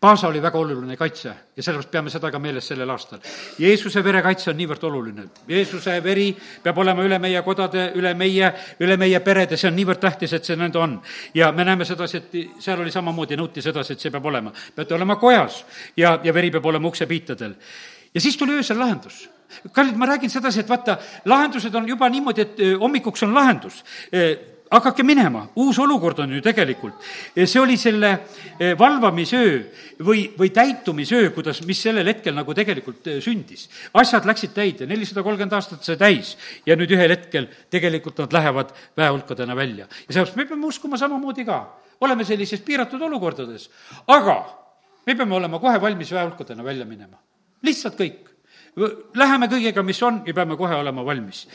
Paasa 0.01 0.29
oli 0.29 0.41
väga 0.43 0.59
oluline 0.59 0.97
kaitse 0.97 1.29
ja 1.29 1.63
sellepärast 1.63 1.91
peame 1.91 2.13
seda 2.13 2.31
ka 2.33 2.39
meeles 2.39 2.69
sellel 2.71 2.91
aastal. 2.93 3.19
Jeesuse 3.59 4.05
vere 4.05 4.23
kaitse 4.25 4.51
on 4.53 4.57
niivõrd 4.57 4.85
oluline. 4.89 5.27
Jeesuse 5.49 5.97
veri 6.05 6.29
peab 6.63 6.79
olema 6.79 7.05
üle 7.05 7.19
meie 7.21 7.43
kodade, 7.45 7.91
üle 8.01 8.15
meie, 8.17 8.53
üle 8.81 8.97
meie 9.01 9.21
perede, 9.25 9.59
see 9.61 9.69
on 9.69 9.77
niivõrd 9.77 10.01
tähtis, 10.01 10.33
et 10.37 10.45
see 10.45 10.57
nõnda 10.61 10.81
on. 10.81 11.01
ja 11.35 11.51
me 11.53 11.65
näeme 11.65 11.85
sedasi, 11.85 12.17
et 12.17 12.63
seal 12.63 12.81
oli 12.81 12.93
samamoodi, 12.93 13.37
nõuti 13.37 13.65
sedasi, 13.65 13.93
et 13.93 14.01
see 14.01 14.13
peab 14.13 14.25
olema. 14.25 14.53
peate 14.77 14.95
olema 14.95 15.17
kojas 15.17 15.65
ja, 15.97 16.19
ja 16.25 16.35
veri 16.35 16.51
peab 16.51 16.67
olema 16.67 16.89
uksepiitadel. 16.89 17.55
ja 18.15 18.21
siis 18.21 18.37
tuli 18.37 18.57
öösel 18.61 18.79
lahendus 18.79 19.29
kallid, 19.73 19.97
ma 19.97 20.07
räägin 20.07 20.31
sedasi, 20.31 20.61
et 20.61 20.69
vaata, 20.69 20.99
lahendused 21.25 21.75
on 21.75 21.89
juba 21.89 22.09
niimoodi, 22.09 22.47
et 22.47 22.65
hommikuks 22.81 23.23
on 23.27 23.35
lahendus 23.35 23.85
hakake 24.71 25.03
minema, 25.03 25.49
uus 25.59 25.79
olukord 25.83 26.19
on 26.23 26.33
ju 26.37 26.41
tegelikult. 26.43 26.95
see 27.35 27.61
oli 27.61 27.77
selle 27.77 28.11
valvamisöö 28.79 29.59
või, 30.07 30.29
või 30.39 30.51
täitumisöö, 30.55 31.31
kuidas, 31.35 31.63
mis 31.67 31.83
sellel 31.83 32.07
hetkel 32.07 32.35
nagu 32.35 32.55
tegelikult 32.55 33.09
sündis. 33.21 33.69
asjad 33.95 34.27
läksid 34.27 34.55
täide, 34.55 34.87
nelisada 34.87 35.23
kolmkümmend 35.23 35.59
aastat 35.59 35.85
sai 35.85 35.97
täis 35.97 36.37
ja 36.67 36.77
nüüd 36.77 36.91
ühel 36.95 37.11
hetkel 37.11 37.49
tegelikult 37.71 38.19
nad 38.23 38.33
lähevad 38.33 38.71
väehulkadena 38.97 39.57
välja. 39.57 39.87
ja 39.87 40.15
sellepärast 40.15 40.37
me 40.37 40.47
peame 40.47 40.67
uskuma 40.67 40.97
samamoodi 40.97 41.45
ka, 41.45 41.61
oleme 42.01 42.25
sellises 42.25 42.61
piiratud 42.61 43.03
olukordades, 43.03 43.71
aga 44.07 44.45
me 45.07 45.15
peame 45.15 45.35
olema 45.35 45.59
kohe 45.59 45.81
valmis 45.81 46.13
väehulkadena 46.13 46.65
välja 46.65 46.87
minema. 46.87 47.19
lihtsalt 47.63 47.99
kõik 47.99 48.30
Läheme 49.19 49.49
kõigega, 49.51 49.83
mis 49.83 50.03
on 50.03 50.23
ja 50.27 50.35
peame 50.35 50.57
kohe 50.57 50.77
olema 50.79 51.05
valmis. 51.05 51.47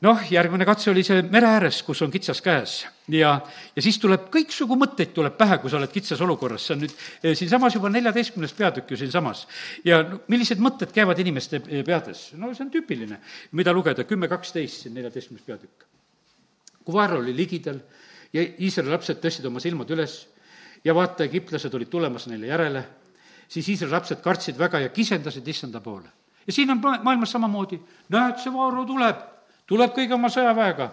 Noh, 0.00 0.20
järgmine 0.32 0.64
katse 0.64 0.88
oli 0.88 1.02
see 1.04 1.20
mere 1.28 1.48
ääres, 1.58 1.82
kus 1.84 2.00
on 2.00 2.12
kitsas 2.12 2.38
käes. 2.40 2.78
Ja, 3.12 3.34
ja 3.76 3.82
siis 3.84 3.98
tuleb 4.00 4.30
kõiksugu 4.32 4.78
mõtteid 4.80 5.10
tuleb 5.12 5.34
pähe, 5.36 5.58
kui 5.60 5.68
sa 5.68 5.76
oled 5.76 5.90
kitsas 5.92 6.22
olukorras, 6.24 6.64
see 6.64 6.76
on 6.76 6.80
nüüd 6.86 6.94
eh, 6.94 7.34
siinsamas 7.36 7.74
juba 7.76 7.90
neljateistkümnes 7.92 8.54
peatükk 8.56 8.94
ju 8.94 8.96
siinsamas. 8.96 9.42
ja 9.84 9.98
millised 10.32 10.62
mõtted 10.62 10.94
käivad 10.94 11.20
inimeste 11.20 11.60
eh, 11.66 11.82
peades, 11.84 12.30
no 12.40 12.48
see 12.54 12.64
on 12.64 12.70
tüüpiline, 12.72 13.18
mida 13.60 13.74
lugeda, 13.76 14.06
kümme, 14.08 14.28
kaksteist, 14.30 14.86
siin 14.86 14.96
neljateistkümnes 14.96 15.44
peatükk. 15.44 15.84
kui 16.84 16.96
vaar 16.96 17.18
oli 17.18 17.34
ligidal 17.36 17.82
ja 18.32 18.46
Iisraeli 18.56 18.94
lapsed 18.94 19.20
tõstsid 19.20 19.50
oma 19.50 19.60
silmad 19.60 19.90
üles 19.90 20.14
ja 20.84 20.94
vaata, 20.96 21.26
egiptlased 21.28 21.76
olid 21.76 21.92
tulemas 21.92 22.24
neile 22.30 22.48
järele, 22.48 22.86
siis 23.48 23.68
Iisraeli 23.68 23.98
lapsed 23.98 24.24
kartsid 24.24 24.56
väga 24.58 24.80
ja 24.86 24.88
kisendasid 24.88 25.52
issanda 25.52 25.84
poole 25.84 26.19
ja 26.46 26.52
siin 26.52 26.70
on 26.70 26.80
maailmas 26.80 27.30
samamoodi, 27.30 27.80
näed, 28.08 28.38
see 28.42 28.52
Vaaro 28.52 28.84
tuleb, 28.88 29.18
tuleb 29.70 29.92
kõige 29.94 30.14
oma 30.16 30.30
sõjaväega, 30.32 30.88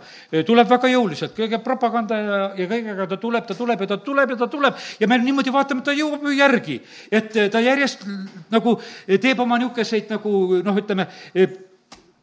tuleb 0.46 0.70
väga 0.70 0.90
jõuliselt, 0.92 1.34
kõige 1.38 1.60
propaganda 1.66 2.18
ja, 2.20 2.42
ja 2.60 2.68
kõigega 2.70 3.08
ta 3.10 3.18
tuleb, 3.22 3.46
ta 3.48 3.56
tuleb 3.58 3.82
ja 3.82 3.88
ta 3.94 3.98
tuleb 4.06 4.34
ja 4.34 4.42
ta 4.44 4.48
tuleb. 4.54 4.82
Ja 5.00 5.08
me 5.10 5.18
niimoodi 5.22 5.54
vaatame, 5.54 5.82
ta 5.86 5.96
jõuab 5.98 6.28
ju 6.28 6.36
järgi. 6.38 6.82
et 7.12 7.32
ta 7.52 7.62
järjest 7.64 8.06
nagu 8.54 8.76
teeb 9.08 9.40
oma 9.40 9.58
niisuguseid 9.58 10.12
nagu 10.14 10.62
noh, 10.66 10.78
ütleme, 10.78 11.08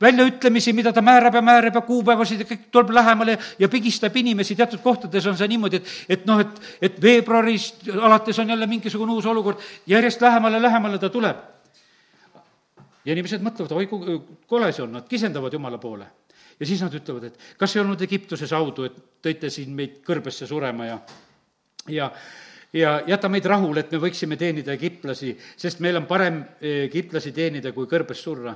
väljaütlemisi, 0.05 0.72
mida 0.72 0.93
ta 0.93 1.03
määrab 1.03 1.35
ja 1.35 1.43
määrab 1.43 1.75
ja 1.75 1.81
kuupäevasid 1.81 2.45
ja 2.45 2.47
kõik 2.47 2.68
tuleb 2.70 2.91
lähemale 2.95 3.39
ja 3.59 3.68
pigistab 3.68 4.16
inimesi, 4.16 4.57
teatud 4.59 4.83
kohtades 4.83 5.27
on 5.27 5.39
see 5.39 5.49
niimoodi, 5.49 5.81
et, 5.81 5.97
et 6.09 6.27
noh, 6.27 6.43
et, 6.43 6.61
et 6.83 7.03
veebruarist 7.03 7.89
alates 7.95 8.39
on 8.39 8.51
jälle 8.51 8.66
mingisugune 8.66 9.12
uus 9.12 9.27
olukord, 9.27 9.62
järjest 9.87 10.22
lähemale, 10.22 10.62
lähemale 10.62 10.99
ta 10.99 11.11
tuleb 11.11 11.54
ja 13.05 13.13
inimesed 13.13 13.43
mõtlevad, 13.45 13.75
oi 13.77 13.89
kui 13.91 14.19
kole 14.49 14.71
see 14.73 14.85
on, 14.85 14.95
nad 14.99 15.09
kisendavad 15.09 15.53
Jumala 15.53 15.79
poole. 15.79 16.07
ja 16.61 16.67
siis 16.67 16.83
nad 16.83 16.95
ütlevad, 16.95 17.25
et 17.25 17.39
kas 17.59 17.77
ei 17.77 17.83
olnud 17.83 18.03
Egiptuses 18.03 18.53
audu, 18.53 18.85
et 18.85 18.99
tõite 19.23 19.51
siin 19.51 19.75
meid 19.75 20.01
kõrbesse 20.07 20.47
surema 20.47 20.87
ja, 20.87 20.99
ja 21.89 22.11
ja 22.75 23.03
jäta 23.07 23.29
meid 23.31 23.45
rahule, 23.47 23.85
et 23.85 23.93
me 23.95 24.01
võiksime 24.03 24.37
teenida 24.37 24.73
egiptlasi, 24.75 25.37
sest 25.57 25.79
meil 25.81 26.01
on 26.01 26.09
parem 26.11 26.41
egiptlasi 26.61 27.31
teenida, 27.33 27.73
kui 27.73 27.87
kõrbes 27.87 28.23
surra. 28.23 28.55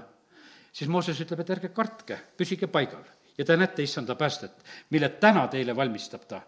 siis 0.72 0.90
Mooses 0.90 1.20
ütleb, 1.20 1.40
et 1.40 1.50
ärge 1.50 1.68
kartke, 1.68 2.18
püsige 2.36 2.66
paigal 2.66 3.04
ja 3.38 3.44
te 3.44 3.56
näete 3.56 3.82
issanda 3.82 4.14
päästet, 4.14 4.52
mille 4.90 5.08
täna 5.08 5.46
teile 5.48 5.76
valmistab 5.76 6.26
ta. 6.28 6.40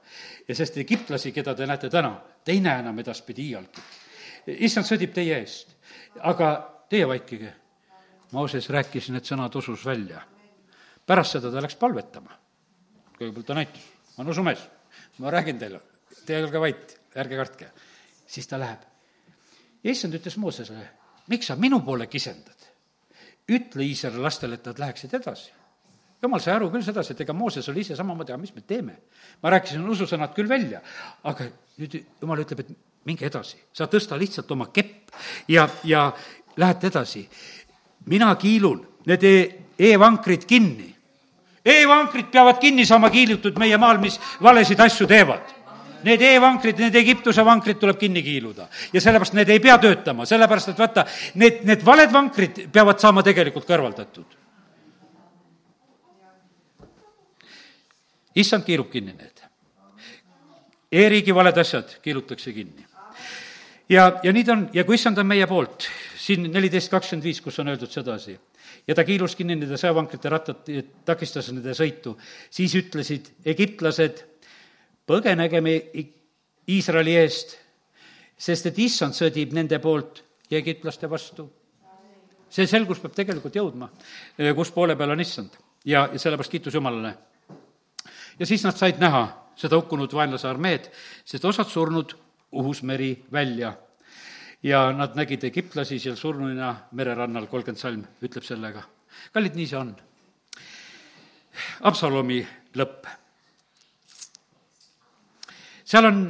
ja 0.49 0.55
sest 0.55 0.77
egiptlasi, 0.77 1.33
keda 1.33 1.55
te 1.55 1.67
näete 1.67 1.91
täna, 1.91 2.21
te 2.45 2.53
ei 2.53 2.61
näe 2.61 2.81
enam 2.81 2.99
edaspidi 2.99 3.49
iialgi. 3.51 3.83
issand 4.47 4.87
sõdib 4.87 5.15
teie 5.15 5.39
eest, 5.39 5.77
aga 6.19 6.51
teie 6.89 7.09
vaikige 7.09 7.53
Mooses 8.31 8.69
rääkis 8.71 9.11
need 9.11 9.27
sõnad 9.27 9.57
usus 9.59 9.85
välja. 9.87 10.23
pärast 11.07 11.33
seda 11.33 11.51
ta 11.51 11.63
läks 11.63 11.77
palvetama. 11.77 12.37
kõigepealt 13.19 13.47
ta 13.47 13.55
näitas, 13.55 13.83
ma 14.17 14.23
olen 14.23 14.31
usumees, 14.31 14.61
ma 15.19 15.31
räägin 15.31 15.59
teile, 15.59 15.81
teie 16.27 16.45
olge 16.45 16.61
vait, 16.61 16.99
ärge 17.15 17.37
kartke. 17.37 17.71
siis 18.27 18.47
ta 18.47 18.59
läheb. 18.59 18.81
ja 19.85 19.91
issand 19.91 20.15
ütles 20.15 20.37
Moosesele, 20.37 20.91
miks 21.27 21.47
sa 21.47 21.57
minu 21.57 21.81
poole 21.81 22.07
kisendad? 22.07 22.69
ütle 23.49 23.83
Iisraeli 23.83 24.19
lastele, 24.19 24.55
et 24.55 24.67
nad 24.67 24.79
läheksid 24.79 25.15
edasi 25.15 25.51
jumal 26.23 26.41
sai 26.41 26.55
aru 26.55 26.69
küll 26.73 26.85
sedasi, 26.85 27.15
et 27.15 27.23
ega 27.25 27.35
Mooses 27.37 27.69
oli 27.73 27.81
ise 27.85 27.97
samamoodi, 27.97 28.33
aga 28.33 28.41
mis 28.41 28.55
me 28.55 28.63
teeme? 28.67 28.97
ma 29.43 29.51
rääkisin 29.51 29.89
ususõnad 29.89 30.35
küll 30.37 30.49
välja, 30.49 30.83
aga 31.25 31.49
nüüd 31.81 31.97
jumal 32.21 32.43
ütleb, 32.45 32.65
et 32.65 32.75
minge 33.09 33.27
edasi, 33.27 33.61
sa 33.73 33.89
tõsta 33.91 34.19
lihtsalt 34.21 34.51
oma 34.53 34.69
kepp 34.75 35.15
ja, 35.49 35.67
ja 35.85 36.11
lähete 36.61 36.91
edasi 36.91 37.25
mina 38.07 38.35
kiilun 38.37 38.87
need 39.07 39.25
e-vankrid 39.79 40.45
kinni. 40.47 40.95
e-vankrid 41.65 42.31
peavad 42.31 42.59
kinni 42.59 42.87
saama 42.87 43.11
kiilutud 43.11 43.59
meie 43.59 43.77
maal, 43.77 43.99
mis 43.99 44.21
valesid 44.43 44.81
asju 44.81 45.07
teevad 45.07 45.61
Need 46.03 46.23
e-vankrid, 46.23 46.79
need 46.81 46.95
Egiptuse 46.97 47.45
vankrid 47.45 47.77
tuleb 47.81 47.99
kinni 48.01 48.23
kiiluda 48.25 48.69
ja 48.93 49.01
sellepärast 49.05 49.35
need 49.37 49.51
ei 49.53 49.61
pea 49.61 49.77
töötama, 49.79 50.25
sellepärast 50.29 50.73
et 50.73 50.79
vaata, 50.81 51.05
need, 51.41 51.61
need 51.69 51.85
valed 51.85 52.13
vankrid 52.13 52.61
peavad 52.73 53.01
saama 53.03 53.25
tegelikult 53.27 53.69
kõrvaldatud. 53.69 54.39
issand 58.41 58.65
kiilub 58.65 58.89
kinni 58.89 59.13
need. 59.13 59.43
E-riigi 60.91 61.35
valed 61.35 61.59
asjad 61.61 61.99
kiilutakse 62.01 62.55
kinni. 62.57 62.87
Ja, 63.91 64.07
ja 64.23 64.33
nii 64.33 64.45
ta 64.47 64.55
on 64.57 64.69
ja 64.75 64.85
kui 64.87 64.97
issand 64.99 65.19
on 65.21 65.29
meie 65.29 65.47
poolt, 65.51 65.89
siin 66.21 66.47
neliteist 66.53 66.91
kakskümmend 66.93 67.27
viis, 67.27 67.41
kus 67.45 67.59
on 67.63 67.73
öeldud 67.73 67.91
sedasi, 67.93 68.37
ja 68.87 68.97
ta 68.97 69.05
kiilus 69.07 69.37
kinni 69.39 69.57
nende 69.57 69.79
sõjavankrite 69.81 70.33
rattad, 70.33 70.71
takistas 71.07 71.51
nende 71.53 71.75
sõitu, 71.77 72.17
siis 72.51 72.75
ütlesid 72.79 73.33
egiptlased 73.55 74.25
põgenege 75.11 75.63
me 75.65 75.77
Iisraeli 76.71 77.17
eest, 77.19 77.57
sest 78.39 78.69
et 78.71 78.79
issand 78.79 79.17
sõdib 79.17 79.55
nende 79.57 79.81
poolt 79.83 80.23
ja 80.51 80.61
egiptlaste 80.61 81.11
vastu. 81.11 81.51
see 82.51 82.67
selgus 82.67 82.99
peab 82.99 83.15
tegelikult 83.15 83.55
jõudma, 83.55 83.91
kus 84.57 84.71
poole 84.75 84.97
peal 84.97 85.11
on 85.11 85.21
issand 85.21 85.55
ja, 85.85 86.09
ja 86.13 86.19
sellepärast 86.19 86.51
kiitus 86.51 86.75
Jumalale. 86.75 87.15
ja 88.39 88.47
siis 88.47 88.65
nad 88.65 88.77
said 88.77 88.99
näha 88.99 89.29
seda 89.57 89.77
hukkunud 89.77 90.13
vaenlase 90.13 90.49
armeed, 90.49 90.91
sest 91.25 91.45
osad 91.45 91.69
surnud 91.69 92.15
uhus 92.53 92.83
meri 92.83 93.25
välja. 93.33 93.77
ja 94.63 94.93
nad 94.93 95.15
nägid 95.17 95.45
egiptlasi 95.45 95.99
seal 95.99 96.17
surnuna 96.17 96.75
mererannal, 96.93 97.47
kolmkümmend 97.47 97.81
salm 97.81 98.05
ütleb 98.23 98.45
sellega. 98.45 98.83
kallid, 99.33 99.55
nii 99.57 99.67
see 99.67 99.79
on. 99.79 99.95
Absalomi 101.89 102.43
lõpp 102.75 103.09
seal 105.91 106.07
on 106.07 106.25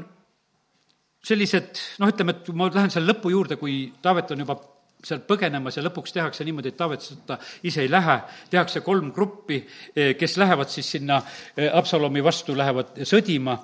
sellised 1.30 1.80
noh, 2.00 2.10
ütleme, 2.10 2.34
et 2.36 2.52
ma 2.56 2.70
lähen 2.72 2.92
seal 2.92 3.06
lõpu 3.08 3.32
juurde, 3.32 3.58
kui 3.60 3.90
Taavet 4.02 4.32
on 4.34 4.44
juba 4.44 4.56
sealt 5.04 5.24
põgenemas 5.28 5.76
ja 5.78 5.84
lõpuks 5.84 6.14
tehakse 6.16 6.44
niimoodi, 6.44 6.72
et 6.72 6.78
Taavet 6.80 7.04
sõtta 7.04 7.38
ise 7.68 7.84
ei 7.84 7.90
lähe, 7.90 8.18
tehakse 8.52 8.82
kolm 8.84 9.12
gruppi, 9.16 9.60
eh, 9.94 10.14
kes 10.20 10.36
lähevad 10.40 10.72
siis 10.72 10.90
sinna 10.96 11.20
eh, 11.56 11.68
Absalomi 11.72 12.24
vastu, 12.24 12.56
lähevad 12.56 13.00
sõdima 13.08 13.56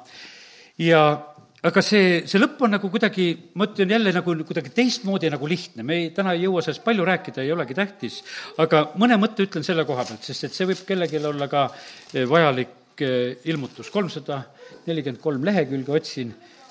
ja 0.85 1.03
aga 1.65 1.83
see, 1.83 2.23
see 2.29 2.41
lõpp 2.41 2.61
on 2.67 2.75
nagu 2.77 2.91
kuidagi, 2.93 3.27
ma 3.57 3.67
ütlen 3.71 3.95
jälle 3.97 4.13
nagu 4.15 4.35
kuidagi 4.47 4.73
teistmoodi 4.77 5.31
nagu 5.33 5.49
lihtne, 5.49 5.83
me 5.87 6.01
ei, 6.01 6.11
täna 6.15 6.35
ei 6.37 6.45
jõua 6.45 6.63
sellest 6.65 6.85
palju 6.85 7.07
rääkida, 7.09 7.45
ei 7.45 7.55
olegi 7.55 7.77
tähtis, 7.77 8.21
aga 8.63 8.91
mõne 9.01 9.19
mõtte 9.21 9.47
ütlen 9.47 9.65
selle 9.67 9.87
koha 9.89 10.05
pealt, 10.09 10.27
sest 10.27 10.49
et 10.49 10.57
see 10.57 10.69
võib 10.69 10.83
kellelgi 10.89 11.23
olla 11.25 11.49
ka 11.51 11.69
eh, 12.13 12.27
vajalik 12.29 12.83
ilmutus, 13.45 13.91
kolmsada 13.93 14.41
nelikümmend 14.87 15.21
kolm 15.21 15.45
lehekülge 15.45 15.93
otsin, 15.93 16.31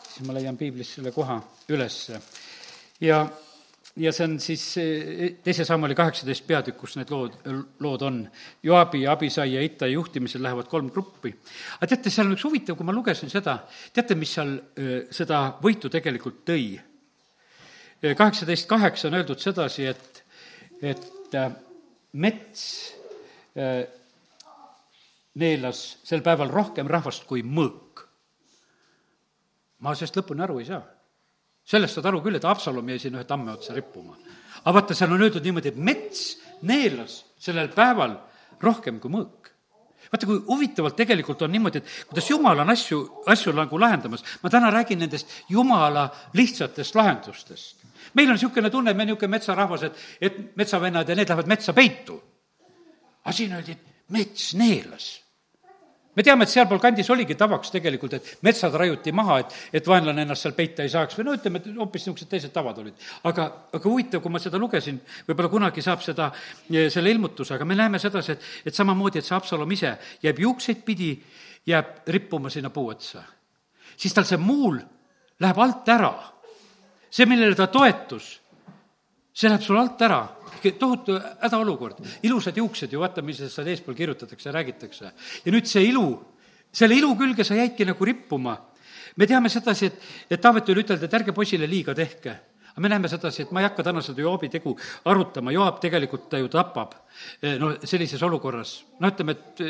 siis 0.10 0.26
ma 0.26 0.34
leian 0.34 0.58
piiblist 0.58 0.98
selle 0.98 1.12
koha 1.14 1.38
ülesse. 1.70 2.22
ja, 3.02 3.26
ja 3.96 4.12
see 4.12 4.26
on 4.28 4.36
siis 4.44 4.64
teise 5.44 5.66
sammuli 5.68 5.96
kaheksateist 5.96 6.46
peatükk, 6.48 6.78
kus 6.82 6.98
need 7.00 7.12
lood, 7.14 7.38
lood 7.84 8.04
on. 8.04 8.18
Joabi 8.64 9.06
ja 9.06 9.14
Abisai 9.16 9.54
ja 9.54 9.62
Itai 9.64 9.94
juhtimisel 9.94 10.44
lähevad 10.44 10.68
kolm 10.72 10.90
gruppi. 10.92 11.32
aga 11.78 11.88
teate, 11.88 12.12
seal 12.12 12.28
on 12.28 12.36
üks 12.36 12.44
huvitav, 12.48 12.78
kui 12.78 12.88
ma 12.88 12.96
lugesin 12.96 13.32
seda, 13.32 13.58
teate, 13.94 14.18
mis 14.20 14.34
seal 14.36 14.58
seda 15.12 15.46
võitu 15.64 15.92
tegelikult 15.94 16.44
tõi? 16.48 16.76
kaheksateist 18.06 18.68
kaheksa 18.70 19.08
on 19.08 19.16
öeldud 19.18 19.40
sedasi, 19.42 19.88
et, 19.90 20.20
et 20.84 21.38
mets 22.14 22.66
neelas 25.36 25.82
sel 26.04 26.22
päeval 26.22 26.52
rohkem 26.52 26.92
rahvast 26.92 27.26
kui 27.26 27.42
mõõk 27.42 28.06
ma 29.86 29.94
sellest 29.96 30.20
lõpuni 30.20 30.44
aru 30.46 30.60
ei 30.62 30.70
saa. 30.70 30.82
Sellest 31.66 31.98
saad 31.98 32.10
aru 32.12 32.22
küll, 32.22 32.38
et 32.38 32.46
Haapsalum 32.46 32.90
jäi 32.94 33.00
sinna 33.02 33.22
ühe 33.22 33.28
tamme 33.28 33.56
otsa 33.56 33.74
rippuma. 33.74 34.18
aga 34.64 34.74
vaata, 34.74 34.98
seal 34.98 35.14
on 35.14 35.22
öeldud 35.22 35.44
niimoodi, 35.44 35.74
et 35.74 35.78
mets 35.78 36.38
neelas 36.62 37.24
sellel 37.42 37.70
päeval 37.74 38.16
rohkem 38.62 39.00
kui 39.00 39.12
mõõk 39.12 39.52
vaata, 40.12 40.26
kui 40.26 40.42
huvitavalt 40.48 40.96
tegelikult 40.96 41.42
on 41.42 41.52
niimoodi, 41.52 41.82
et 41.82 42.08
kuidas 42.10 42.30
Jumal 42.30 42.62
on 42.64 42.70
asju, 42.70 43.02
asju 43.26 43.54
nagu 43.54 43.80
lahendamas. 43.80 44.24
ma 44.44 44.50
täna 44.50 44.72
räägin 44.72 45.00
nendest 45.00 45.28
Jumala 45.50 46.10
lihtsatest 46.34 46.96
lahendustest. 46.96 47.84
meil 48.14 48.30
on 48.30 48.36
niisugune 48.36 48.70
tunne, 48.70 48.94
me 48.94 49.06
niisugune 49.06 49.32
metsarahvas, 49.38 49.84
et, 49.84 49.94
et 50.22 50.56
metsavennad 50.56 51.10
ja 51.10 51.16
need 51.16 51.30
lähevad 51.30 51.48
metsa 51.48 51.74
peitu. 51.74 52.22
aga 53.24 53.34
siin 53.34 53.54
öeldi, 53.54 53.72
et 53.72 54.10
mets 54.10 54.54
neelas 54.54 55.25
me 56.16 56.24
teame, 56.24 56.46
et 56.46 56.52
sealpool 56.52 56.80
kandis 56.84 57.10
oligi 57.14 57.36
tavaks 57.40 57.74
tegelikult, 57.74 58.14
et 58.18 58.32
metsad 58.46 58.74
raiuti 58.80 59.12
maha, 59.16 59.40
et, 59.44 59.56
et 59.80 59.88
vaenlane 59.88 60.26
ennast 60.26 60.46
seal 60.46 60.56
peita 60.58 60.84
ei 60.86 60.92
saaks 60.92 61.18
või 61.20 61.28
no 61.28 61.36
ütleme, 61.38 61.62
et 61.62 61.70
hoopis 61.76 62.06
niisugused 62.06 62.32
teised 62.32 62.54
tavad 62.56 62.80
olid. 62.82 63.08
aga, 63.24 63.48
aga 63.76 63.90
huvitav, 63.90 64.24
kui 64.24 64.34
ma 64.34 64.42
seda 64.42 64.62
lugesin, 64.62 65.00
võib-olla 65.28 65.52
kunagi 65.52 65.84
saab 65.86 66.04
seda, 66.06 66.32
eh, 66.72 66.90
selle 66.94 67.12
ilmutuse, 67.12 67.56
aga 67.58 67.68
me 67.68 67.78
näeme 67.78 68.00
sedasi, 68.00 68.36
et, 68.36 68.50
et 68.72 68.78
samamoodi, 68.78 69.20
et 69.20 69.28
see 69.28 69.36
Haapsalum 69.36 69.72
ise 69.76 69.96
jääb 70.24 70.40
juukseid 70.46 70.84
pidi, 70.88 71.12
jääb 71.68 72.08
rippuma 72.08 72.50
sinna 72.54 72.70
puu 72.70 72.90
otsa. 72.94 73.24
siis 73.98 74.14
tal 74.14 74.26
see 74.28 74.38
muul 74.38 74.80
läheb 75.40 75.60
alt 75.60 75.90
ära. 75.90 76.14
see, 77.10 77.26
millele 77.26 77.56
ta 77.56 77.68
toetus, 77.68 78.42
see 79.36 79.52
läheb 79.52 79.64
sul 79.64 79.80
alt 79.80 80.02
ära. 80.06 80.24
Tohutu 80.80 81.18
hädaolukord, 81.44 82.00
ilusad 82.26 82.56
juuksed 82.58 82.94
ju, 82.94 82.98
vaata, 82.98 83.22
mis 83.22 83.38
seal 83.54 83.68
eespool 83.70 83.94
kirjutatakse 83.94 84.50
ja 84.50 84.54
räägitakse. 84.56 85.12
ja 85.46 85.52
nüüd 85.54 85.68
see 85.70 85.84
ilu, 85.92 86.08
selle 86.74 86.96
ilu 86.98 87.12
külge 87.20 87.44
sa 87.46 87.54
jäidki 87.54 87.86
nagu 87.86 88.06
rippuma. 88.06 88.58
me 89.16 89.28
teame 89.28 89.50
sedasi, 89.50 89.86
et, 89.86 90.00
et 90.32 90.42
Taavet 90.42 90.70
oli 90.70 90.82
ütelda, 90.82 91.06
et 91.06 91.14
ärge 91.14 91.32
poisile 91.32 91.68
liiga 91.68 91.94
tehke. 91.96 92.40
Aga 92.72 92.82
me 92.82 92.90
näeme 92.90 93.08
sedasi, 93.08 93.44
et 93.44 93.52
ma 93.52 93.62
ei 93.62 93.68
hakka 93.70 93.84
täna 93.84 94.02
seda 94.02 94.22
Joabi 94.22 94.50
tegu 94.50 94.74
arutama, 95.06 95.52
Joab 95.52 95.78
tegelikult 95.80 96.26
ta 96.30 96.42
ju 96.42 96.50
tapab 96.50 96.98
no 97.60 97.76
sellises 97.84 98.24
olukorras, 98.24 98.82
no 99.00 99.08
ütleme, 99.14 99.32
et 99.32 99.62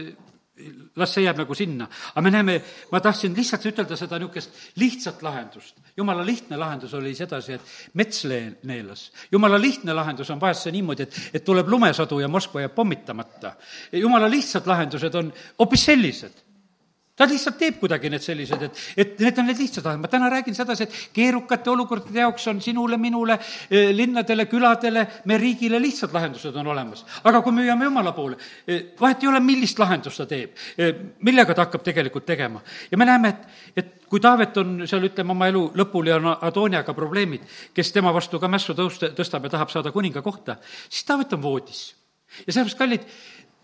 las 0.95 1.11
see 1.13 1.25
jääb 1.25 1.37
nagu 1.41 1.55
sinna. 1.55 1.87
aga 2.13 2.21
me 2.21 2.31
näeme, 2.31 2.55
ma 2.91 2.99
tahtsin 3.03 3.35
lihtsalt 3.35 3.65
ütelda 3.65 3.97
seda 3.99 4.19
niisugust 4.19 4.51
lihtsat 4.79 5.21
lahendust. 5.23 5.75
jumala 5.97 6.25
lihtne 6.25 6.57
lahendus 6.57 6.93
oli 6.93 7.15
sedasi, 7.15 7.53
et 7.53 7.61
mets 7.93 8.23
neelas. 8.63 9.11
jumala 9.31 9.59
lihtne 9.61 9.93
lahendus 9.93 10.29
on 10.29 10.39
vahest 10.41 10.63
see 10.63 10.71
niimoodi, 10.71 11.03
et, 11.03 11.19
et 11.33 11.43
tuleb 11.43 11.67
lumesadu 11.67 12.19
ja 12.19 12.27
Moskva 12.27 12.61
jääb 12.61 12.75
pommitamata. 12.75 13.55
jumala 13.91 14.29
lihtsad 14.29 14.67
lahendused 14.67 15.15
on 15.15 15.33
hoopis 15.59 15.85
sellised 15.85 16.44
ta 17.15 17.27
lihtsalt 17.29 17.57
teeb 17.59 17.77
kuidagi 17.79 18.09
need 18.11 18.23
sellised, 18.23 18.63
et, 18.67 18.79
et 18.99 19.19
need 19.23 19.39
on 19.39 19.47
need 19.47 19.59
lihtsad 19.59 19.85
lahendused, 19.85 20.03
ma 20.03 20.11
täna 20.11 20.29
räägin 20.31 20.57
sedasi, 20.57 20.87
et 20.87 20.95
keerukate 21.15 21.71
olukordade 21.71 22.19
jaoks 22.19 22.47
on 22.51 22.59
sinule, 22.61 22.97
minule, 22.99 23.37
eh, 23.69 23.91
linnadele, 23.95 24.47
küladele, 24.51 25.05
meie 25.31 25.39
riigile 25.39 25.79
lihtsad 25.81 26.13
lahendused 26.15 26.55
on 26.59 26.67
olemas. 26.73 27.05
aga 27.23 27.41
kui 27.41 27.55
me 27.55 27.63
hüüame 27.63 27.87
Jumala 27.87 28.11
poole, 28.11 28.37
eh, 28.67 28.91
vahet 28.99 29.23
ei 29.23 29.29
ole, 29.31 29.39
millist 29.39 29.79
lahendust 29.79 30.17
ta 30.17 30.25
teeb, 30.25 30.55
eh, 30.77 30.93
millega 31.23 31.55
ta 31.55 31.65
hakkab 31.65 31.83
tegelikult 31.83 32.25
tegema. 32.25 32.61
ja 32.91 32.97
me 32.97 33.05
näeme, 33.05 33.29
et, 33.29 33.47
et 33.77 33.93
kui 34.09 34.19
Taavet 34.19 34.57
on 34.57 34.81
seal, 34.87 35.07
ütleme, 35.07 35.31
oma 35.31 35.47
elu 35.47 35.69
lõpul 35.75 36.07
ja 36.07 36.17
on 36.19 36.35
Adoniaga 36.41 36.93
probleemid, 36.93 37.47
kes 37.73 37.91
tema 37.91 38.13
vastu 38.13 38.39
ka 38.39 38.47
mässu 38.47 38.75
tõusta, 38.75 39.13
tõstab 39.15 39.47
ja 39.47 39.55
tahab 39.55 39.71
saada 39.71 39.91
kuninga 39.91 40.21
kohta, 40.21 40.57
siis 40.89 41.07
Taavet 41.07 41.33
on 41.33 41.41
voodis. 41.41 41.93
ja 42.45 42.51
sellepärast, 42.51 42.77
kallid, 42.77 43.07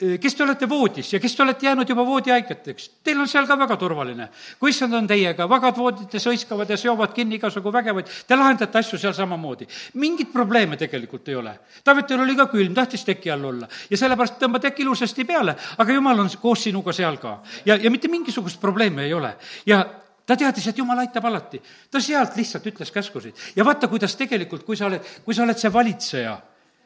kes 0.01 0.35
te 0.35 0.43
olete 0.43 0.69
voodis 0.69 1.11
ja 1.13 1.19
kes 1.21 1.35
te 1.35 1.43
olete 1.43 1.65
jäänud 1.65 1.89
juba 1.89 2.05
voodihaigeteks, 2.05 2.87
teil 3.05 3.19
on 3.21 3.27
seal 3.29 3.45
ka 3.47 3.57
väga 3.57 3.77
turvaline. 3.77 4.29
kui 4.59 4.69
issand 4.73 4.93
on 4.97 5.07
teiega, 5.07 5.45
vagad 5.49 5.77
voodites 5.77 6.25
hõiskavad 6.25 6.69
ja 6.69 6.77
seovad 6.77 7.13
kinni 7.13 7.37
igasugu 7.37 7.73
vägevaid, 7.73 8.09
te 8.27 8.35
lahendate 8.35 8.79
asju 8.79 8.97
seal 8.97 9.13
samamoodi. 9.13 9.67
mingeid 9.93 10.31
probleeme 10.33 10.77
tegelikult 10.77 11.29
ei 11.29 11.35
ole. 11.35 11.53
Taavetil 11.83 12.19
oli 12.19 12.35
ka 12.35 12.47
külm, 12.49 12.73
tahtis 12.73 13.05
teki 13.05 13.31
all 13.31 13.45
olla 13.45 13.67
ja 13.89 13.97
sellepärast 13.97 14.39
tõmba 14.41 14.59
tekk 14.59 14.79
ilusasti 14.79 15.25
peale, 15.25 15.55
aga 15.77 15.93
jumal 15.93 16.19
on 16.19 16.29
koos 16.41 16.63
sinuga 16.63 16.93
seal 16.93 17.17
ka. 17.17 17.37
ja, 17.65 17.75
ja 17.75 17.91
mitte 17.91 18.07
mingisugust 18.07 18.61
probleemi 18.61 19.03
ei 19.03 19.13
ole. 19.13 19.35
ja 19.65 19.85
ta 20.25 20.35
teadis, 20.35 20.67
et 20.67 20.77
jumal 20.77 20.97
aitab 20.97 21.25
alati. 21.25 21.61
ta 21.91 22.01
sealt 22.01 22.35
lihtsalt 22.35 22.65
ütles 22.65 22.91
käskusid 22.91 23.37
ja 23.55 23.65
vaata, 23.65 23.87
kuidas 23.87 24.15
tegelikult, 24.15 24.63
kui 24.63 24.77
sa 24.77 24.89
oled, 24.89 25.05
kui 25.25 25.37
sa 25.37 25.43
oled 25.43 25.57
see 25.57 25.73
valitseja, 25.73 26.39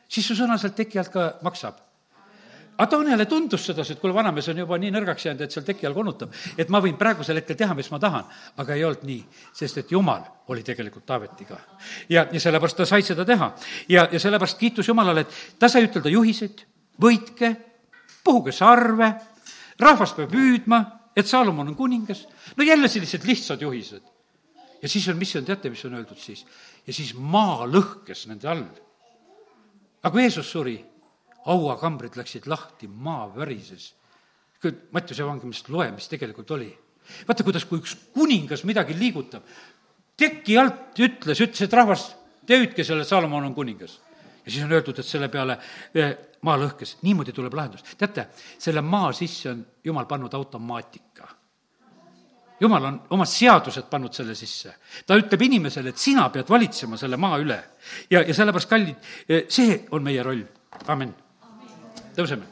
siis 0.08 0.28
su 0.28 0.36
sõna 0.36 0.60
sealt 0.60 0.76
teki 0.76 1.00
alt 1.00 1.16
ka 1.16 1.32
maksab 1.42 1.85
Adoniale 2.78 3.26
tundus 3.26 3.66
sedasi, 3.66 3.94
et 3.96 4.00
kuule, 4.02 4.14
vanamees 4.14 4.50
on 4.52 4.58
juba 4.60 4.76
nii 4.80 4.90
nõrgaks 4.92 5.26
jäänud, 5.26 5.42
et 5.46 5.54
seal 5.54 5.64
teki 5.64 5.88
all 5.88 5.96
konutab, 5.96 6.34
et 6.60 6.72
ma 6.74 6.82
võin 6.84 6.98
praegusel 7.00 7.40
hetkel 7.40 7.56
teha, 7.56 7.76
mis 7.78 7.88
ma 7.92 8.00
tahan. 8.04 8.26
aga 8.58 8.76
ei 8.76 8.84
olnud 8.84 9.06
nii, 9.08 9.22
sest 9.56 9.78
et 9.78 9.92
Jumal 9.92 10.26
oli 10.52 10.64
tegelikult 10.64 11.06
Taavetiga. 11.06 11.58
ja, 12.10 12.28
ja 12.32 12.40
sellepärast 12.40 12.78
ta 12.78 12.86
sai 12.86 13.02
seda 13.02 13.26
teha. 13.26 13.54
ja, 13.90 14.08
ja 14.12 14.20
sellepärast 14.20 14.58
kiitus 14.60 14.88
Jumalale, 14.88 15.22
et 15.22 15.60
ta 15.60 15.70
sai 15.70 15.86
ütelda 15.88 16.10
juhiseid, 16.10 16.66
võitke, 17.02 17.56
puhuge 18.24 18.52
sarve, 18.52 19.14
rahvas 19.80 20.14
peab 20.14 20.36
hüüdma, 20.36 20.82
et 21.16 21.28
Saalomon 21.28 21.68
on 21.68 21.76
kuningas. 21.76 22.28
no 22.58 22.64
jälle 22.64 22.88
sellised 22.88 23.24
lihtsad 23.24 23.62
juhised. 23.62 24.04
ja 24.82 24.90
siis 24.90 25.08
on, 25.08 25.18
mis 25.18 25.36
on, 25.36 25.46
teate, 25.46 25.70
mis 25.70 25.86
on 25.86 25.94
öeldud 25.94 26.20
siis? 26.20 26.46
ja 26.88 26.94
siis 26.94 27.14
maa 27.16 27.64
lõhkes 27.64 28.28
nende 28.28 28.48
all. 28.48 28.68
aga 30.04 30.12
kui 30.12 30.22
Jeesus 30.22 30.52
suri 30.52 30.76
hauakambrid 31.46 32.18
läksid 32.18 32.48
lahti, 32.50 32.88
maa 32.88 33.28
värises. 33.36 33.94
Mattiuse 34.92 35.22
evangeelist 35.22 35.70
loe, 35.70 35.92
mis 35.94 36.08
tegelikult 36.10 36.52
oli. 36.56 36.72
vaata, 37.28 37.44
kuidas, 37.46 37.68
kui 37.70 37.78
üks 37.78 37.94
kuningas 38.16 38.64
midagi 38.66 38.96
liigutab, 38.98 39.44
teki 40.18 40.58
alt 40.58 40.98
ütles, 40.98 41.42
ütles, 41.44 41.62
et 41.62 41.74
rahvas, 41.74 42.08
te 42.48 42.58
hüüdke 42.58 42.84
selle, 42.84 43.06
Salomon 43.06 43.46
on 43.46 43.54
kuningas. 43.54 44.00
ja 44.46 44.52
siis 44.52 44.64
on 44.64 44.72
öeldud, 44.72 45.00
et 45.00 45.06
selle 45.06 45.30
peale 45.30 45.60
eh, 45.94 46.18
maa 46.42 46.58
lõhkes, 46.58 46.98
niimoodi 47.02 47.34
tuleb 47.34 47.54
lahendus. 47.54 47.84
teate, 47.98 48.28
selle 48.58 48.82
maa 48.82 49.14
sisse 49.14 49.50
on 49.50 49.66
jumal 49.84 50.06
pannud 50.06 50.34
automaatika 50.34 51.30
jumal 52.60 52.86
on 52.86 53.02
oma 53.10 53.26
seadused 53.26 53.90
pannud 53.90 54.14
selle 54.14 54.36
sisse. 54.36 54.74
ta 55.06 55.18
ütleb 55.20 55.42
inimesele, 55.42 55.90
et 55.90 55.98
sina 55.98 56.30
pead 56.30 56.50
valitsema 56.50 56.98
selle 56.98 57.18
maa 57.18 57.38
üle. 57.38 57.60
ja, 58.10 58.22
ja 58.22 58.34
sellepärast, 58.34 58.70
kallid, 58.70 58.96
eh, 59.30 59.46
see 59.50 59.86
on 59.92 60.04
meie 60.04 60.24
roll. 60.24 60.42
amin. 60.88 61.14
Tõuseme. 62.16 62.46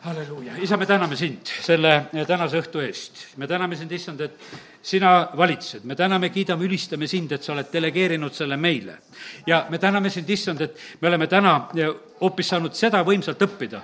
halleluuja, 0.00 0.56
isa, 0.62 0.76
me 0.76 0.86
täname 0.86 1.16
sind 1.16 1.46
selle 1.60 1.90
eh, 2.12 2.26
tänase 2.26 2.60
õhtu 2.62 2.80
eest. 2.80 3.24
me 3.36 3.46
täname 3.46 3.76
sind, 3.76 3.92
issand, 3.92 4.20
et 4.20 4.38
sina 4.82 5.28
valitsed, 5.36 5.84
me 5.84 5.96
täname, 5.96 6.30
kiidame, 6.30 6.64
ülistame 6.64 7.06
sind, 7.06 7.32
et 7.32 7.44
sa 7.44 7.52
oled 7.52 7.68
delegeerinud 7.72 8.32
selle 8.32 8.56
meile. 8.56 8.98
ja 9.46 9.66
me 9.70 9.78
täname 9.78 10.10
sind, 10.10 10.30
issand, 10.30 10.60
et 10.60 10.78
me 11.00 11.08
oleme 11.08 11.26
täna 11.26 11.56
eh, 11.76 11.90
hoopis 12.20 12.48
saanud 12.54 12.74
seda 12.76 13.02
võimsalt 13.04 13.42
õppida, 13.44 13.82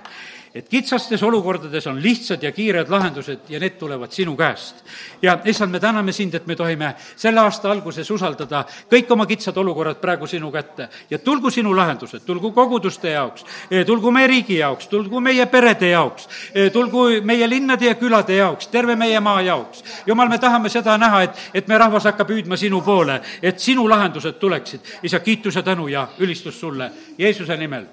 et 0.57 0.69
kitsastes 0.69 1.23
olukordades 1.23 1.87
on 1.87 2.01
lihtsad 2.01 2.43
ja 2.43 2.51
kiired 2.51 2.89
lahendused 2.89 3.49
ja 3.49 3.59
need 3.59 3.77
tulevad 3.77 4.11
sinu 4.11 4.35
käest. 4.35 4.75
ja 5.21 5.37
issand, 5.45 5.71
me 5.71 5.79
täname 5.79 6.11
sind, 6.11 6.33
et 6.33 6.47
me 6.47 6.55
tohime 6.55 6.95
selle 7.15 7.39
aasta 7.39 7.71
alguses 7.71 8.09
usaldada 8.11 8.63
kõik 8.89 9.11
oma 9.13 9.25
kitsad 9.25 9.57
olukorrad 9.57 10.01
praegu 10.01 10.27
sinu 10.27 10.51
kätte 10.51 10.89
ja 11.09 11.19
tulgu 11.19 11.51
sinu 11.53 11.75
lahendused, 11.75 12.25
tulgu 12.25 12.51
koguduste 12.51 13.13
jaoks, 13.13 13.45
eh, 13.71 13.85
tulgu 13.85 14.11
meie 14.11 14.27
riigi 14.27 14.57
jaoks, 14.57 14.87
tulgu 14.87 15.21
meie 15.21 15.45
perede 15.45 15.89
jaoks, 15.89 16.29
eh, 16.55 16.71
tulgu 16.71 17.07
meie 17.21 17.49
linnade 17.49 17.85
ja 17.85 17.95
külade 17.95 18.35
jaoks, 18.35 18.67
terve 18.67 18.95
meie 18.95 19.19
maa 19.19 19.41
jaoks. 19.41 19.83
jumal, 20.05 20.29
me 20.29 20.37
tahame 20.37 20.69
seda 20.69 20.97
näha, 20.97 21.23
et, 21.23 21.49
et 21.53 21.67
meie 21.67 21.77
rahvas 21.77 22.09
hakkab 22.09 22.29
hüüdma 22.29 22.57
sinu 22.57 22.81
poole, 22.81 23.21
et 23.41 23.59
sinu 23.59 23.89
lahendused 23.89 24.39
tuleksid. 24.39 24.79
isa, 25.03 25.19
kiitus 25.19 25.55
ja 25.55 25.63
tänu 25.63 25.87
ja 25.87 26.07
ülistus 26.19 26.59
sulle 26.59 26.91
Jeesuse 27.17 27.57
nimel, 27.57 27.85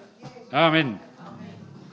amin 0.53 1.14